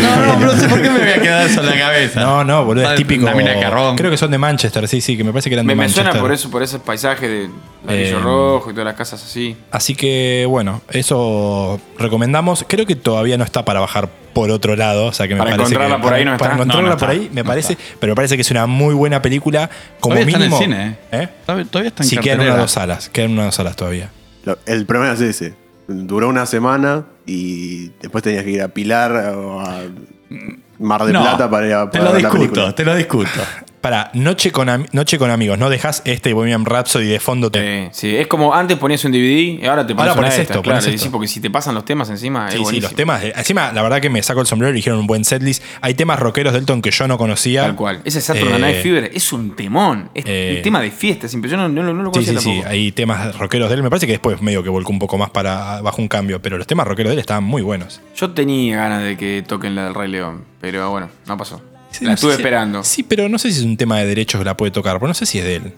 No, 0.00 0.16
no, 0.26 0.34
pero 0.38 0.52
no 0.52 0.60
sé 0.60 0.68
por 0.68 0.80
qué 0.82 0.88
me 0.90 0.98
voy 1.00 1.08
a 1.08 1.20
quedar 1.20 1.46
eso 1.46 1.60
en 1.60 1.66
la 1.66 1.78
cabeza. 1.78 2.20
No, 2.20 2.44
no, 2.44 2.64
boludo, 2.64 2.90
es 2.92 2.96
típico. 2.96 3.22
Una 3.24 3.34
mina 3.34 3.52
de. 3.52 3.94
Creo 3.96 4.10
que 4.10 4.16
son 4.16 4.30
de 4.30 4.38
Manchester, 4.38 4.86
sí, 4.88 5.00
sí, 5.00 5.16
que 5.16 5.24
me 5.24 5.32
parece 5.32 5.48
que 5.50 5.54
eran 5.54 5.66
Me, 5.66 5.72
de 5.72 5.76
me 5.76 5.82
Manchester. 5.82 6.04
suena 6.04 6.20
por 6.20 6.32
eso, 6.32 6.50
por 6.50 6.62
ese 6.62 6.78
paisaje 6.78 7.28
de 7.28 7.50
ladrillo 7.84 8.18
Eh, 8.18 8.22
rojo 8.22 8.70
y 8.70 8.72
todas 8.72 8.84
las 8.84 8.94
casas 8.94 9.22
así. 9.24 9.56
Así 9.72 9.94
que 9.96 10.44
bueno, 10.48 10.80
eso 10.90 11.80
recomendamos. 11.98 12.64
Creo 12.68 12.86
que 12.86 12.94
todavía 12.96 13.36
no 13.38 13.44
está 13.44 13.64
para 13.64 13.80
bajar 13.80 14.08
por 14.32 14.50
otro 14.50 14.76
lado. 14.76 15.06
O 15.06 15.12
sea 15.12 15.26
que 15.28 15.34
me 15.34 15.38
Para 15.38 15.52
parece 15.52 15.74
encontrarla 15.74 15.96
que, 15.96 16.02
por 16.02 16.12
ahí 16.14 16.24
no 16.24 16.30
para 16.36 16.44
está. 16.52 16.54
encontrarla 16.54 16.82
No, 16.82 16.88
no 16.94 16.98
por 16.98 17.10
está. 17.10 17.22
ahí 17.22 17.30
me 17.32 17.42
No 17.42 17.46
parece, 17.48 17.72
está. 17.74 17.84
pero 18.00 18.10
me 18.12 18.16
parece 18.16 18.34
que 18.36 18.42
es 18.42 18.50
una 18.50 18.66
muy 18.66 18.94
buena 18.94 19.22
película. 19.22 19.70
Como 20.00 20.14
Todavía 20.16 20.36
está 20.36 20.44
en 20.46 20.52
el 20.52 20.58
mínimo. 20.58 20.76
cine, 20.76 20.98
¿eh? 21.12 21.28
Todavía 21.46 21.64
todavía 21.70 21.88
está 21.88 22.02
en 22.02 22.08
Sí, 22.08 22.16
quedan 22.16 22.24
cartelera. 22.38 22.54
unas 22.54 22.64
dos 22.64 22.70
salas. 22.72 23.08
Quedan 23.08 23.30
unas 23.32 23.46
dos 23.46 23.54
salas 23.54 23.76
todavía. 23.76 24.10
Lo- 24.44 24.58
el 24.66 24.84
problema 24.84 25.14
es 25.14 25.20
ese. 25.20 25.54
Duró 25.88 26.28
una 26.28 26.46
semana 26.46 27.04
y 27.26 27.88
después 28.00 28.24
tenías 28.24 28.44
que 28.44 28.50
ir 28.50 28.62
a 28.62 28.68
Pilar 28.68 29.12
o 29.36 29.60
a 29.60 29.82
Mar 30.78 31.02
No, 31.12 31.22
Plata 31.22 31.48
para 31.50 31.66
ir 31.66 31.72
a 31.74 31.90
Te 31.90 31.98
para 31.98 32.04
lo 32.10 32.12
ver 32.14 32.22
la 32.22 32.28
discuto, 32.30 32.50
película. 32.52 32.74
te 32.74 32.84
lo 32.84 32.94
discuto. 32.96 33.30
Para 33.80 34.10
Noche 34.14 34.50
con, 34.50 34.68
Noche 34.92 35.16
con 35.18 35.30
Amigos, 35.30 35.58
no 35.58 35.70
dejas 35.70 36.02
este 36.04 36.32
Bohemian 36.32 36.64
Rhapsody 36.64 37.06
de 37.06 37.20
fondo. 37.20 37.50
te- 37.52 37.88
sí, 37.92 38.16
es 38.16 38.26
como 38.26 38.52
antes 38.52 38.76
ponías 38.78 39.04
un 39.04 39.12
DVD 39.12 39.60
y 39.62 39.66
ahora 39.66 39.86
te 39.86 39.94
pones 39.94 40.10
Ahora 40.10 40.22
pones 40.22 40.38
esto, 40.38 40.60
claro. 40.62 40.78
pones 40.80 40.86
y 40.86 40.94
esto. 40.96 41.04
sí, 41.04 41.08
porque 41.10 41.28
si 41.28 41.40
te 41.40 41.50
pasan 41.50 41.74
los 41.74 41.84
temas 41.84 42.10
encima, 42.10 42.50
Sí, 42.50 42.60
es 42.62 42.68
sí, 42.68 42.80
los 42.80 42.94
temas. 42.94 43.22
de- 43.22 43.30
encima, 43.36 43.72
la 43.72 43.82
verdad 43.82 44.00
que 44.00 44.10
me 44.10 44.20
saco 44.24 44.40
el 44.40 44.46
sombrero 44.48 44.70
y 44.70 44.72
eligieron 44.72 44.98
un 45.00 45.06
buen 45.06 45.24
setlist. 45.24 45.62
Hay 45.82 45.94
temas 45.94 46.18
rockeros 46.18 46.52
de 46.52 46.58
Elton 46.60 46.82
que 46.82 46.90
yo 46.90 47.06
no 47.06 47.16
conocía. 47.16 47.62
Tal 47.62 47.76
cual. 47.76 48.00
Ese 48.04 48.20
Saturday 48.20 48.54
Eh, 48.54 48.58
Night 48.58 48.76
Fever 48.82 49.10
es 49.14 49.32
un 49.32 49.54
temón. 49.54 50.10
Es 50.14 50.24
eh, 50.26 50.54
un 50.56 50.62
tema 50.62 50.80
de 50.80 50.90
fiesta. 50.90 51.28
siempre. 51.28 51.48
Yo 51.50 51.56
no, 51.56 51.68
no, 51.68 51.82
no 51.84 51.92
lo 52.02 52.08
Sí, 52.12 52.20
conocía 52.26 52.32
sí, 52.32 52.38
sí. 52.40 52.50
tampoco. 52.54 52.68
Hay 52.70 52.92
temas 52.92 53.38
rockeros 53.38 53.68
de 53.68 53.74
él. 53.76 53.82
Me 53.84 53.90
parece 53.90 54.06
que 54.06 54.12
después 54.14 54.42
medio 54.42 54.62
que 54.64 54.68
volcó 54.70 54.90
un 54.90 54.98
poco 54.98 55.16
más 55.18 55.30
para 55.30 55.80
bajo 55.80 56.02
un 56.02 56.08
cambio. 56.08 56.42
Pero 56.42 56.58
los 56.58 56.66
temas 56.66 56.86
rockeros 56.88 57.10
de 57.10 57.14
él 57.14 57.20
estaban 57.20 57.44
muy 57.44 57.62
buenos. 57.62 58.00
Yo 58.16 58.30
tenía 58.32 58.78
ganas 58.78 59.04
de 59.04 59.16
que 59.16 59.44
toquen 59.46 59.74
la 59.76 59.84
del 59.84 59.94
Rey 59.94 60.10
León, 60.10 60.44
pero 60.60 60.90
bueno, 60.90 61.08
no 61.26 61.36
pasó. 61.36 61.62
Sí, 61.98 62.04
la 62.04 62.10
no 62.10 62.14
estuve 62.14 62.32
si- 62.32 62.36
esperando. 62.40 62.84
Sí, 62.84 63.02
pero 63.02 63.28
no 63.28 63.38
sé 63.38 63.50
si 63.52 63.58
es 63.60 63.64
un 63.64 63.76
tema 63.76 63.98
de 63.98 64.06
derechos 64.06 64.38
que 64.40 64.44
la 64.44 64.56
puede 64.56 64.72
tocar. 64.72 64.96
Pero 64.98 65.08
no 65.08 65.14
sé 65.14 65.26
si 65.26 65.38
es 65.38 65.44
de 65.44 65.56
él. 65.56 65.72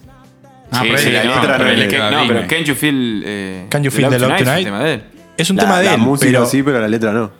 Ah, 0.71 0.81
Sí, 0.83 0.87
pero 0.89 0.99
sí, 0.99 1.09
es- 1.09 1.15
la 1.15 1.25
no, 1.25 1.35
letra 1.37 1.59
no 1.59 1.65
pero 1.65 1.71
es 1.81 2.13
no, 2.13 2.29
pero 2.29 2.47
Can 2.49 2.65
You 2.65 2.75
Feel, 2.75 3.23
eh, 3.27 3.67
Can 3.69 3.83
You 3.83 3.91
the 3.91 3.97
Feel 3.97 4.11
Love 4.11 4.21
the 4.21 4.27
Love 4.29 4.39
Tonight? 4.39 4.65
tema 4.65 4.85
de 4.85 4.95
él. 4.95 5.03
Es 5.37 5.51
un 5.51 5.57
La, 5.57 5.63
tema 5.63 5.79
de 5.79 5.85
la 5.87 5.95
él. 5.95 6.01
música 6.01 6.31
pero 6.31 6.47
sí, 6.47 6.63
pero 6.63 6.81
la 6.81 6.89
letra 6.89 7.13
no. 7.13 7.31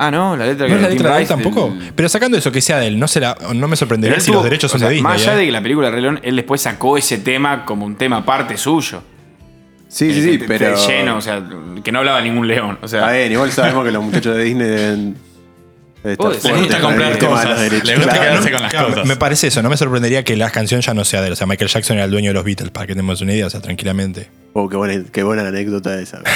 Ah, 0.00 0.10
no, 0.10 0.36
la 0.36 0.46
letra 0.46 0.68
¿No 0.68 0.76
es 0.76 0.82
la 0.82 0.88
letra 0.88 1.16
de 1.16 1.22
él 1.22 1.28
tampoco? 1.28 1.70
del- 1.76 1.92
Pero 1.94 2.08
sacando 2.08 2.36
eso 2.38 2.50
que 2.52 2.60
sea 2.60 2.78
de 2.78 2.86
él, 2.86 2.98
no, 2.98 3.06
será, 3.08 3.36
no 3.54 3.68
me 3.68 3.76
sorprendería 3.76 4.18
si 4.20 4.30
los 4.32 4.42
derechos 4.44 4.70
son 4.70 4.80
sea, 4.80 4.88
de 4.88 4.94
Disney. 4.94 5.12
Más 5.12 5.22
allá 5.22 5.34
¿eh? 5.34 5.38
de 5.38 5.46
que 5.46 5.52
la 5.52 5.60
película 5.60 5.90
Rey 5.90 6.00
León, 6.02 6.20
él 6.22 6.36
después 6.36 6.60
sacó 6.60 6.96
ese 6.96 7.18
tema 7.18 7.64
como 7.64 7.84
un 7.84 7.96
tema 7.96 8.18
aparte 8.18 8.56
suyo. 8.56 9.02
Sí, 9.88 10.12
sí, 10.12 10.18
Eh, 10.20 10.38
sí, 10.38 10.44
pero. 10.46 10.76
lleno, 10.86 11.16
o 11.16 11.20
sea, 11.20 11.42
que 11.82 11.90
no 11.92 11.98
hablaba 12.00 12.20
ningún 12.20 12.46
león. 12.46 12.78
O 12.82 12.88
sea, 12.88 13.10
bien, 13.10 13.32
igual 13.32 13.50
sabemos 13.52 13.84
que 13.84 13.90
los 13.90 14.02
muchachos 14.04 14.36
de 14.36 14.44
Disney 14.44 14.68
deben. 14.68 15.16
Fuertes 16.02 16.52
gusta 16.56 16.80
comprar 16.80 17.18
cosas. 17.18 17.60
Les 17.72 17.96
gusta 17.96 18.12
Claro. 18.12 18.20
quedarse 18.20 18.50
con 18.52 18.62
las 18.62 18.70
Claro, 18.70 18.88
cosas. 18.90 19.06
Me 19.06 19.16
parece 19.16 19.46
eso, 19.48 19.62
no 19.62 19.68
me 19.70 19.76
sorprendería 19.76 20.22
que 20.24 20.36
la 20.36 20.50
canción 20.50 20.80
ya 20.80 20.94
no 20.94 21.04
sea 21.04 21.20
de 21.20 21.26
él. 21.28 21.32
O 21.32 21.36
sea, 21.36 21.46
Michael 21.46 21.68
Jackson 21.70 21.96
era 21.96 22.04
el 22.04 22.10
dueño 22.10 22.30
de 22.30 22.34
los 22.34 22.44
Beatles, 22.44 22.70
para 22.70 22.86
que 22.86 22.94
tengamos 22.94 23.20
una 23.20 23.32
idea, 23.34 23.46
o 23.46 23.50
sea, 23.50 23.60
tranquilamente. 23.60 24.28
Oh, 24.52 24.68
qué 24.68 24.76
buena, 24.76 25.04
qué 25.12 25.22
buena 25.22 25.46
anécdota 25.46 26.00
esa. 26.00 26.22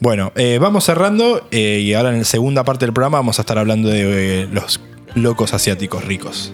Bueno, 0.00 0.30
eh, 0.36 0.58
vamos 0.60 0.84
cerrando 0.84 1.48
eh, 1.50 1.80
y 1.82 1.92
ahora 1.94 2.10
en 2.10 2.18
la 2.18 2.24
segunda 2.24 2.62
parte 2.62 2.84
del 2.86 2.92
programa 2.92 3.18
vamos 3.18 3.40
a 3.40 3.42
estar 3.42 3.58
hablando 3.58 3.88
de 3.88 4.42
eh, 4.42 4.48
los 4.52 4.80
locos 5.16 5.54
asiáticos 5.54 6.04
ricos. 6.04 6.52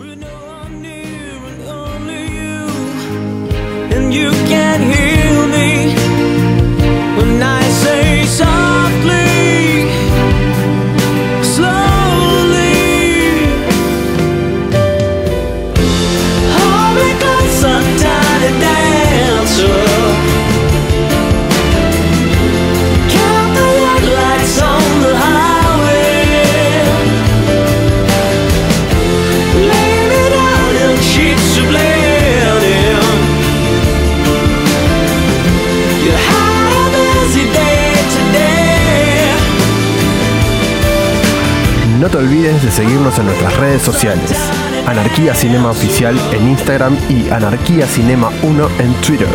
and 3.91 4.13
you 4.15 4.31
can 4.49 4.81
hear 4.91 5.47
me 5.47 5.95
when 7.19 7.43
I 7.43 7.63
say 7.69 8.25
softly, 8.25 8.74
No 42.05 42.11
te 42.11 42.19
olvides 42.19 42.63
de 42.63 42.71
seguirnos 42.71 43.19
en 43.19 43.25
nuestras 43.25 43.57
redes 43.57 43.81
sociales. 43.81 44.51
Anarquía 44.87 45.35
Cinema 45.35 45.71
Oficial 45.71 46.15
en 46.35 46.49
Instagram 46.49 46.99
y 47.09 47.31
Anarquía 47.31 47.87
Cinema 47.87 48.31
1 48.43 48.69
en 48.79 48.93
Twitter. 49.01 49.29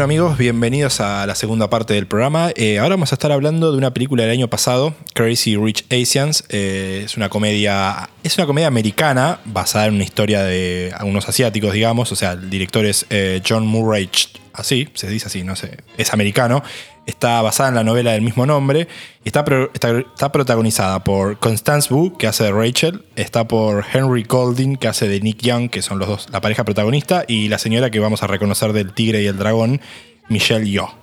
Bueno 0.00 0.14
amigos, 0.14 0.38
bienvenidos 0.38 1.02
a 1.02 1.26
la 1.26 1.34
segunda 1.34 1.68
parte 1.68 1.92
del 1.92 2.06
programa. 2.06 2.52
Eh, 2.56 2.78
ahora 2.78 2.94
vamos 2.94 3.12
a 3.12 3.16
estar 3.16 3.30
hablando 3.32 3.70
de 3.70 3.76
una 3.76 3.92
película 3.92 4.22
del 4.22 4.32
año 4.32 4.48
pasado, 4.48 4.94
Crazy 5.12 5.56
Rich 5.58 5.84
Asians. 5.92 6.42
Eh, 6.48 7.02
es 7.04 7.18
una 7.18 7.28
comedia, 7.28 8.08
es 8.22 8.38
una 8.38 8.46
comedia 8.46 8.68
americana 8.68 9.40
basada 9.44 9.88
en 9.88 9.96
una 9.96 10.04
historia 10.04 10.42
de 10.42 10.94
unos 11.04 11.28
asiáticos, 11.28 11.74
digamos. 11.74 12.10
O 12.12 12.16
sea, 12.16 12.32
el 12.32 12.48
director 12.48 12.86
es 12.86 13.04
eh, 13.10 13.42
John 13.46 13.66
Murray, 13.66 14.08
así 14.52 14.88
se 14.94 15.08
dice 15.08 15.26
así, 15.26 15.42
no 15.42 15.56
sé, 15.56 15.78
es 15.96 16.12
americano. 16.12 16.62
Está 17.06 17.42
basada 17.42 17.70
en 17.70 17.74
la 17.74 17.82
novela 17.82 18.12
del 18.12 18.22
mismo 18.22 18.46
nombre. 18.46 18.86
Está, 19.24 19.44
pro- 19.44 19.70
está, 19.74 19.98
está 19.98 20.30
protagonizada 20.30 21.02
por 21.02 21.38
Constance 21.38 21.92
Wu, 21.92 22.16
que 22.16 22.28
hace 22.28 22.44
de 22.44 22.52
Rachel. 22.52 23.04
Está 23.16 23.48
por 23.48 23.84
Henry 23.92 24.22
Golding, 24.22 24.76
que 24.76 24.86
hace 24.86 25.08
de 25.08 25.18
Nick 25.20 25.42
Young, 25.42 25.70
que 25.70 25.82
son 25.82 25.98
los 25.98 26.06
dos, 26.06 26.28
la 26.30 26.40
pareja 26.40 26.62
protagonista. 26.62 27.24
Y 27.26 27.48
la 27.48 27.58
señora 27.58 27.90
que 27.90 27.98
vamos 27.98 28.22
a 28.22 28.28
reconocer 28.28 28.72
del 28.72 28.92
Tigre 28.92 29.22
y 29.22 29.26
el 29.26 29.38
Dragón, 29.38 29.80
Michelle 30.28 30.70
Yeoh. 30.70 30.94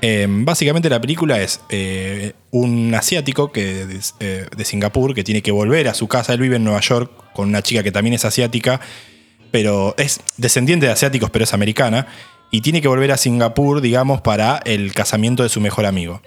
Eh, 0.00 0.26
básicamente 0.28 0.88
la 0.88 1.00
película 1.00 1.40
es 1.42 1.60
eh, 1.68 2.32
un 2.50 2.94
asiático 2.94 3.52
que, 3.52 3.86
eh, 4.20 4.46
de 4.56 4.64
Singapur 4.64 5.14
que 5.14 5.24
tiene 5.24 5.42
que 5.42 5.52
volver 5.52 5.88
a 5.88 5.94
su 5.94 6.08
casa. 6.08 6.32
Él 6.32 6.40
vive 6.40 6.56
en 6.56 6.64
Nueva 6.64 6.80
York 6.80 7.12
con 7.34 7.48
una 7.48 7.60
chica 7.62 7.82
que 7.82 7.92
también 7.92 8.14
es 8.14 8.24
asiática, 8.24 8.80
pero 9.50 9.94
es 9.98 10.20
descendiente 10.38 10.86
de 10.86 10.92
asiáticos, 10.92 11.28
pero 11.30 11.44
es 11.44 11.52
americana. 11.52 12.06
Y 12.52 12.60
tiene 12.60 12.80
que 12.82 12.86
volver 12.88 13.10
a 13.10 13.16
Singapur, 13.16 13.80
digamos, 13.80 14.20
para 14.20 14.60
el 14.64 14.92
casamiento 14.94 15.42
de 15.42 15.48
su 15.48 15.60
mejor 15.60 15.86
amigo. 15.86 16.22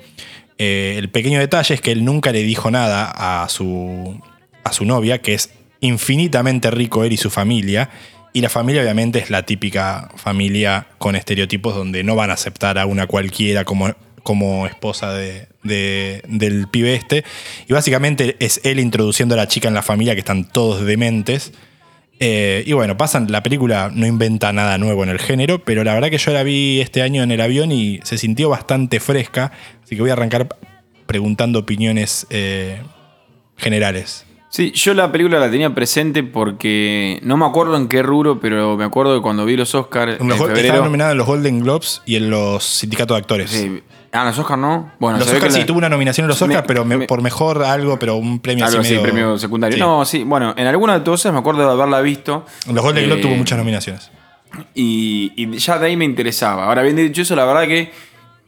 Eh, 0.58 0.96
el 0.98 1.10
pequeño 1.10 1.40
detalle 1.40 1.76
es 1.76 1.82
que 1.82 1.92
él 1.92 2.04
nunca 2.04 2.32
le 2.32 2.42
dijo 2.44 2.72
nada 2.72 3.44
a 3.44 3.48
su, 3.48 4.20
a 4.64 4.74
su 4.74 4.86
novia, 4.86 5.22
que 5.22 5.36
es 5.36 5.52
infinitamente 5.82 6.72
rico 6.72 7.04
él 7.04 7.14
y 7.14 7.18
su 7.18 7.30
familia. 7.30 7.90
Y 8.34 8.42
la 8.42 8.50
familia 8.50 8.82
obviamente 8.82 9.20
es 9.20 9.30
la 9.30 9.44
típica 9.46 10.10
familia 10.16 10.88
con 10.98 11.16
estereotipos 11.16 11.76
donde 11.76 12.04
no 12.04 12.16
van 12.16 12.32
a 12.32 12.34
aceptar 12.34 12.78
a 12.80 12.86
una 12.86 13.06
cualquiera 13.08 13.64
como, 13.64 13.94
como 14.24 14.66
esposa 14.66 15.14
de- 15.14 15.48
de- 15.64 16.22
del 16.28 16.68
pibe 16.68 16.96
este. 16.96 17.24
Y 17.70 17.74
básicamente 17.74 18.36
es 18.40 18.60
él 18.64 18.80
introduciendo 18.80 19.36
a 19.36 19.38
la 19.38 19.48
chica 19.48 19.68
en 19.68 19.74
la 19.76 19.84
familia 19.84 20.16
que 20.16 20.20
están 20.20 20.44
todos 20.50 20.84
dementes. 20.86 21.54
Eh, 22.20 22.64
y 22.66 22.72
bueno, 22.74 22.96
pasan, 22.98 23.30
la 23.32 23.44
película 23.44 23.92
no 23.94 24.06
inventa 24.08 24.54
nada 24.54 24.78
nuevo 24.78 25.04
en 25.04 25.10
el 25.10 25.20
género, 25.20 25.60
pero 25.60 25.84
la 25.84 25.94
verdad 25.94 26.10
que 26.10 26.18
yo 26.18 26.32
la 26.32 26.44
vi 26.44 26.80
este 26.80 27.02
año 27.02 27.24
en 27.24 27.32
el 27.32 27.42
avión 27.42 27.72
y 27.72 28.00
se 28.04 28.18
sintió 28.18 28.50
bastante 28.50 29.00
fresca. 29.00 29.52
Así 29.84 29.96
que 29.96 30.02
voy 30.02 30.10
a 30.12 30.14
arrancar 30.14 30.48
preguntando 31.06 31.60
opiniones 31.60 32.26
eh, 32.30 32.82
generales. 33.58 34.26
Sí, 34.50 34.72
yo 34.72 34.94
la 34.94 35.12
película 35.12 35.38
la 35.40 35.52
tenía 35.52 35.76
presente 35.76 36.24
porque 36.24 37.20
no 37.24 37.36
me 37.36 37.46
acuerdo 37.46 37.76
en 37.76 37.90
qué 37.90 38.02
rubro, 38.02 38.40
pero 38.40 38.78
me 38.78 38.86
acuerdo 38.86 39.14
de 39.16 39.22
cuando 39.22 39.44
vi 39.46 39.58
los 39.58 39.76
Oscars 39.76 40.18
Los 40.22 40.38
Gol- 40.38 40.48
febrero. 40.48 40.68
estaba 40.68 40.86
nominada 40.86 41.12
en 41.12 41.18
los 41.18 41.28
Golden 41.28 41.60
Globes 41.60 42.02
y 42.06 42.16
en 42.16 42.30
los 42.30 42.64
sindicatos 42.64 43.16
de 43.16 43.20
actores. 43.20 43.50
Sí. 43.52 43.84
Ah, 44.16 44.22
en 44.22 44.28
los 44.28 44.40
Oscars 44.40 44.60
no. 44.60 44.92
Bueno, 45.00 45.18
los 45.20 45.28
Oscars 45.32 45.54
sí 45.54 45.60
la- 45.60 45.66
tuvo 45.66 45.78
una 45.80 45.90
nominación 45.90 46.26
en 46.26 46.30
los 46.30 46.42
Me- 46.42 46.48
Oscars, 46.48 46.68
pero 46.68 46.86
me- 46.86 46.98
me- 46.98 47.06
por 47.08 47.22
mejor 47.22 47.62
algo, 47.64 48.00
pero 48.00 48.16
un 48.16 48.40
premio 48.40 48.66
Algo 48.66 48.80
así 48.80 48.90
medio- 48.92 49.04
premio 49.04 49.38
secundario. 49.38 49.76
Sí. 49.76 49.82
No, 49.82 50.06
sí, 50.06 50.24
bueno, 50.24 50.54
en 50.58 50.68
alguna 50.68 50.94
de 50.94 51.00
todas 51.02 51.26
me 51.32 51.38
acuerdo 51.40 51.66
de 51.66 51.72
haberla 51.74 52.02
visto. 52.02 52.46
En 52.68 52.76
los 52.76 52.84
Golden 52.84 53.04
Eh, 53.04 53.08
Globes 53.08 53.22
tuvo 53.24 53.36
muchas 53.36 53.58
nominaciones. 53.58 54.10
Y, 54.74 55.34
y 55.36 55.58
ya 55.58 55.78
de 55.78 55.88
ahí 55.88 55.98
me 55.98 56.06
interesaba. 56.06 56.66
Ahora 56.66 56.82
bien 56.82 56.96
dicho 56.96 57.22
eso, 57.22 57.36
la 57.36 57.46
verdad 57.46 57.64
que 57.68 57.92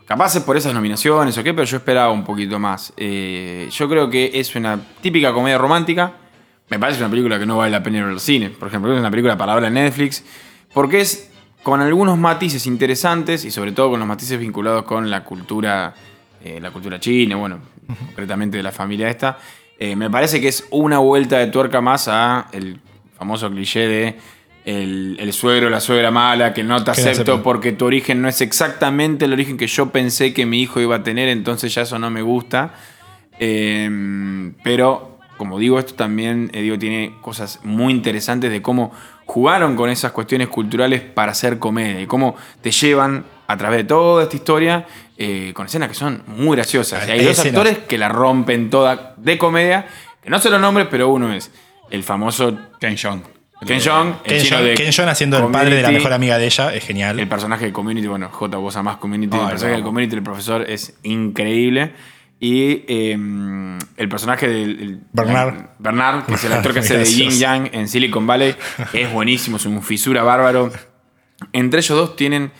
capaz 0.05 0.35
es 0.37 0.43
por 0.43 0.55
esas 0.55 0.73
nominaciones 0.73 1.37
o 1.37 1.43
qué, 1.43 1.53
pero 1.53 1.65
yo 1.65 1.77
esperaba 1.77 2.11
un 2.11 2.23
poquito 2.23 2.59
más. 2.59 2.93
Eh, 2.95 3.67
yo 3.71 3.89
creo 3.89 4.09
que 4.09 4.31
es 4.33 4.55
una 4.55 4.79
típica 5.01 5.33
comedia 5.33 5.57
romántica. 5.57 6.13
Me 6.69 6.79
parece 6.79 6.99
una 7.01 7.09
película 7.09 7.39
que 7.39 7.45
no 7.45 7.57
vale 7.57 7.71
la 7.71 7.83
pena 7.83 7.97
ir 7.99 8.03
al 8.05 8.19
cine. 8.19 8.49
Por 8.51 8.67
ejemplo, 8.69 8.93
es 8.93 8.99
una 8.99 9.09
película 9.11 9.37
para 9.37 9.53
ahora 9.53 9.67
en 9.67 9.73
Netflix. 9.73 10.23
Porque 10.73 11.01
es 11.01 11.29
con 11.63 11.81
algunos 11.81 12.17
matices 12.17 12.65
interesantes 12.65 13.45
y 13.45 13.51
sobre 13.51 13.71
todo 13.71 13.91
con 13.91 13.99
los 13.99 14.07
matices 14.07 14.39
vinculados 14.39 14.83
con 14.83 15.09
la 15.09 15.23
cultura, 15.23 15.93
eh, 16.43 16.59
la 16.61 16.71
cultura 16.71 16.99
china, 16.99 17.35
bueno, 17.35 17.59
concretamente 17.87 18.57
de 18.57 18.63
la 18.63 18.71
familia 18.71 19.09
esta. 19.09 19.37
Eh, 19.79 19.95
me 19.95 20.09
parece 20.09 20.41
que 20.41 20.47
es 20.47 20.67
una 20.71 20.99
vuelta 20.99 21.37
de 21.37 21.47
tuerca 21.47 21.81
más 21.81 22.07
a 22.07 22.47
el 22.51 22.79
famoso 23.17 23.49
cliché 23.49 23.87
de 23.87 24.15
el, 24.65 25.17
el 25.19 25.31
suegro, 25.33 25.69
la 25.69 25.79
suegra 25.79 26.11
mala, 26.11 26.53
que 26.53 26.63
no 26.63 26.83
te 26.83 26.91
acepto 26.91 27.09
acepto. 27.11 27.43
porque 27.43 27.71
tu 27.71 27.85
origen 27.85 28.21
no 28.21 28.27
es 28.27 28.41
exactamente 28.41 29.25
el 29.25 29.33
origen 29.33 29.55
que 29.55 29.67
yo 29.67 29.91
pensé 29.91 30.33
que 30.33 30.45
mi 30.45 30.61
hijo 30.61 30.81
iba 30.81 30.97
a 30.97 31.03
tener, 31.03 31.29
entonces 31.29 31.73
ya 31.73 31.83
eso 31.83 31.97
no 31.99 32.09
me 32.09 32.21
gusta. 32.21 32.73
Eh, 33.39 34.51
pero, 34.63 35.19
como 35.37 35.59
digo, 35.59 35.79
esto 35.79 35.93
también 35.93 36.49
eh, 36.53 36.61
digo, 36.61 36.77
tiene 36.77 37.13
cosas 37.21 37.61
muy 37.63 37.93
interesantes 37.93 38.51
de 38.51 38.61
cómo 38.61 38.91
jugaron 39.27 39.75
con 39.75 39.89
esas 39.89 40.11
cuestiones 40.13 40.47
culturales 40.47 41.01
para 41.01 41.33
hacer 41.33 41.59
comedia 41.59 42.01
y 42.01 42.07
cómo 42.07 42.35
te 42.61 42.71
llevan 42.71 43.25
a 43.45 43.57
través 43.57 43.79
de 43.79 43.83
toda 43.83 44.23
esta 44.23 44.35
historia 44.35 44.85
eh, 45.17 45.51
con 45.53 45.67
escenas 45.67 45.89
que 45.89 45.95
son 45.95 46.23
muy 46.27 46.55
graciosas. 46.55 47.07
Y 47.07 47.11
hay 47.11 47.19
dos 47.19 47.37
escenas. 47.37 47.59
actores 47.59 47.77
que 47.79 47.97
la 47.97 48.09
rompen 48.09 48.69
toda 48.69 49.13
de 49.17 49.37
comedia, 49.37 49.85
que 50.23 50.29
no 50.29 50.39
se 50.39 50.49
los 50.49 50.61
nombres, 50.61 50.87
pero 50.89 51.09
uno 51.09 51.31
es 51.33 51.51
el 51.91 52.03
famoso 52.03 52.57
Ken 52.79 52.95
Jeong. 52.95 53.21
Ken 53.65 53.81
Jeong, 53.81 54.15
el 54.23 54.33
Ken 54.33 54.41
chino 54.43 54.61
de 54.61 54.73
Ken 54.75 54.91
Jeong 54.91 55.09
haciendo 55.09 55.39
el 55.39 55.51
padre 55.51 55.75
de 55.75 55.81
la 55.81 55.91
mejor 55.91 56.13
amiga 56.13 56.37
de 56.37 56.45
ella, 56.45 56.73
es 56.73 56.85
genial. 56.85 57.19
El 57.19 57.27
personaje 57.27 57.65
de 57.65 57.73
Community, 57.73 58.07
bueno, 58.07 58.29
J, 58.29 58.57
vos 58.57 58.81
más 58.83 58.97
Community. 58.97 59.35
El 59.35 59.47
personaje 59.47 59.71
no. 59.71 59.77
de 59.77 59.83
Community, 59.83 60.15
el 60.15 60.23
profesor, 60.23 60.69
es 60.69 60.97
increíble. 61.03 61.93
Y 62.39 62.85
eh, 62.87 63.17
el 63.97 64.07
personaje 64.09 64.47
del. 64.47 64.79
el- 64.79 65.01
Bernard. 65.11 65.71
Bernard, 65.79 66.25
que 66.25 66.35
es 66.35 66.43
el 66.45 66.53
actor 66.53 66.73
que 66.73 66.79
hace 66.81 66.97
de 66.97 67.05
Yin. 67.05 67.31
Yang 67.31 67.69
en 67.73 67.87
Silicon 67.87 68.25
Valley, 68.25 68.55
es 68.93 69.11
buenísimo, 69.11 69.57
es 69.57 69.65
un 69.65 69.81
fisura 69.83 70.23
bárbaro. 70.23 70.71
Entre 71.53 71.79
ellos 71.81 71.97
dos 71.97 72.15
tienen 72.15 72.51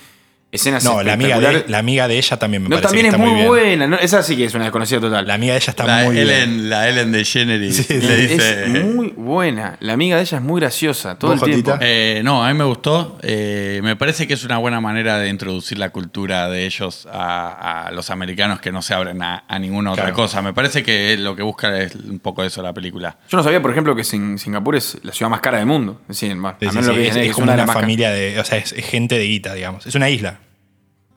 escenas 0.58 0.84
no, 0.84 1.02
la 1.02 1.14
amiga, 1.14 1.40
de, 1.40 1.66
la 1.68 1.78
amiga 1.80 2.08
de 2.08 2.18
ella 2.18 2.38
también 2.38 2.64
me 2.64 2.70
No, 2.70 2.76
parece 2.76 2.88
también 2.88 3.04
que 3.06 3.08
es 3.10 3.14
está 3.16 3.26
muy, 3.26 3.36
bien. 3.36 3.48
buena. 3.48 3.88
¿no? 3.88 3.98
Esa 3.98 4.22
sí 4.24 4.36
que 4.38 4.46
es 4.46 4.54
una 4.54 4.66
desconocida 4.66 5.00
total. 5.00 5.26
La 5.26 5.34
amiga 5.36 5.54
de 5.54 5.60
ella 5.60 5.72
está 5.72 5.86
La 5.86 6.04
muy 6.04 6.16
bien. 6.16 6.28
Ellen, 6.30 6.70
la 6.70 6.90
Ellen 6.90 7.12
de 7.12 7.26
Jenner 7.26 7.74
Sí, 7.74 7.86
le 7.94 8.18
sí. 8.18 8.28
dice. 8.28 8.64
es 8.66 8.86
muy 8.86 9.14
buena. 9.16 9.78
La 9.80 9.94
amiga 9.94 10.16
de 10.18 10.22
ella 10.24 10.38
es 10.38 10.44
muy 10.44 10.60
graciosa 10.62 11.18
todo 11.18 11.34
el 11.34 11.40
¿Vos, 11.40 11.48
tiempo. 11.50 11.78
Eh, 11.82 12.22
no, 12.24 12.44
a 12.46 12.52
mí 12.52 12.58
me 12.58 12.64
gustó. 12.66 13.18
Eh, 13.24 13.80
me 13.84 13.96
parece 13.96 14.28
que 14.28 14.34
es 14.34 14.44
una 14.44 14.58
buena 14.58 14.82
manera 14.82 15.18
de 15.20 15.30
introducir 15.30 15.78
la 15.80 15.90
cultura 15.90 16.50
de 16.50 16.66
ellos 16.66 17.08
a, 17.12 17.88
a 17.88 17.92
los 17.92 18.10
americanos 18.10 18.60
que 18.60 18.72
no 18.72 18.82
se 18.82 18.94
abren 18.94 19.22
a, 19.22 19.44
a 19.48 19.60
ninguna 19.60 19.92
otra 19.92 20.04
Claro. 20.06 20.16
cosa. 20.16 20.42
Me 20.42 20.54
parece 20.54 20.84
que 20.84 21.18
lo 21.18 21.36
que 21.36 21.44
busca 21.44 21.78
es 21.82 21.96
un 21.96 22.20
poco 22.20 22.44
eso 22.44 22.62
la 22.62 22.74
película. 22.74 23.18
Yo 23.30 23.38
no 23.38 23.44
sabía, 23.44 23.62
por 23.62 23.72
ejemplo, 23.72 23.96
que 23.96 24.04
Sin- 24.04 24.38
Singapur 24.38 24.76
es 24.76 24.98
la 25.04 25.12
ciudad 25.12 25.30
más 25.30 25.42
cara 25.42 25.58
del 25.58 25.68
mundo. 25.68 26.02
Es 26.10 26.20
decir, 26.20 26.36
bueno, 26.38 26.56
Sí, 26.60 26.66
lo 26.88 26.94
que 26.94 27.02
es, 27.02 27.06
dicen 27.08 27.22
es 27.24 27.30
es 27.30 27.34
como 27.36 27.44
una 27.52 27.64
una 27.64 27.74
familia 27.74 28.12
de. 28.12 28.40
O 28.40 28.44
sea, 28.46 28.58
es, 28.58 28.72
es 28.74 28.86
gente 28.86 29.18
de 29.18 29.26
guita, 29.26 29.54
digamos. 29.54 29.86
Es 29.86 29.96
una 29.96 30.10
isla. 30.10 30.40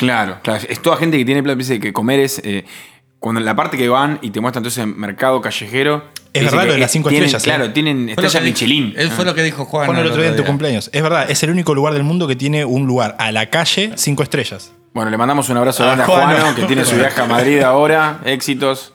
Claro, 0.00 0.38
claro. 0.42 0.64
Es 0.66 0.80
toda 0.80 0.96
gente 0.96 1.18
que 1.18 1.26
tiene 1.26 1.42
plata, 1.42 1.56
dice 1.58 1.78
que 1.78 1.92
comer 1.92 2.20
es. 2.20 2.40
eh, 2.42 2.64
cuando 3.18 3.38
en 3.38 3.44
la 3.44 3.54
parte 3.54 3.76
que 3.76 3.86
van 3.90 4.18
y 4.22 4.30
te 4.30 4.40
muestran 4.40 4.62
entonces 4.62 4.82
el 4.82 4.94
mercado 4.96 5.42
callejero. 5.42 6.04
Es 6.32 6.42
verdad 6.44 6.66
lo 6.66 6.72
de 6.72 6.78
las 6.78 6.90
cinco 6.90 7.10
tienen- 7.10 7.26
estrellas, 7.26 7.42
¿eh? 7.44 7.50
Claro, 7.50 7.72
tienen 7.74 7.96
Fue 8.14 8.22
lo 8.22 8.28
estrella 8.28 8.38
que 8.40 8.44
dijo- 8.46 8.54
Michelin. 8.64 8.94
Él 8.96 9.10
fue 9.10 9.24
Ah. 9.24 9.26
lo 9.26 9.34
que 9.34 9.42
dijo 9.42 9.64
Juan. 9.66 9.84
Juan 9.86 9.98
el 9.98 10.06
otro 10.06 10.22
día 10.22 10.30
en 10.30 10.36
tu 10.36 10.44
cumpleaños. 10.44 10.88
Es 10.94 11.02
verdad, 11.02 11.30
es 11.30 11.42
el 11.42 11.50
único 11.50 11.74
lugar 11.74 11.92
del 11.92 12.02
mundo 12.02 12.26
que 12.26 12.34
tiene 12.36 12.64
un 12.64 12.86
lugar 12.86 13.16
a 13.18 13.30
la 13.30 13.50
calle 13.50 13.92
cinco 13.96 14.22
estrellas. 14.22 14.72
Bueno, 14.94 15.10
le 15.10 15.18
mandamos 15.18 15.50
un 15.50 15.58
abrazo 15.58 15.82
A 15.82 15.86
grande 15.86 16.04
a 16.04 16.06
Juan. 16.06 16.34
Juano, 16.34 16.54
que 16.54 16.62
tiene 16.64 16.84
su 16.86 16.96
viaje 16.96 17.20
a 17.20 17.26
Madrid 17.26 17.60
ahora. 17.60 18.20
Éxitos. 18.24 18.94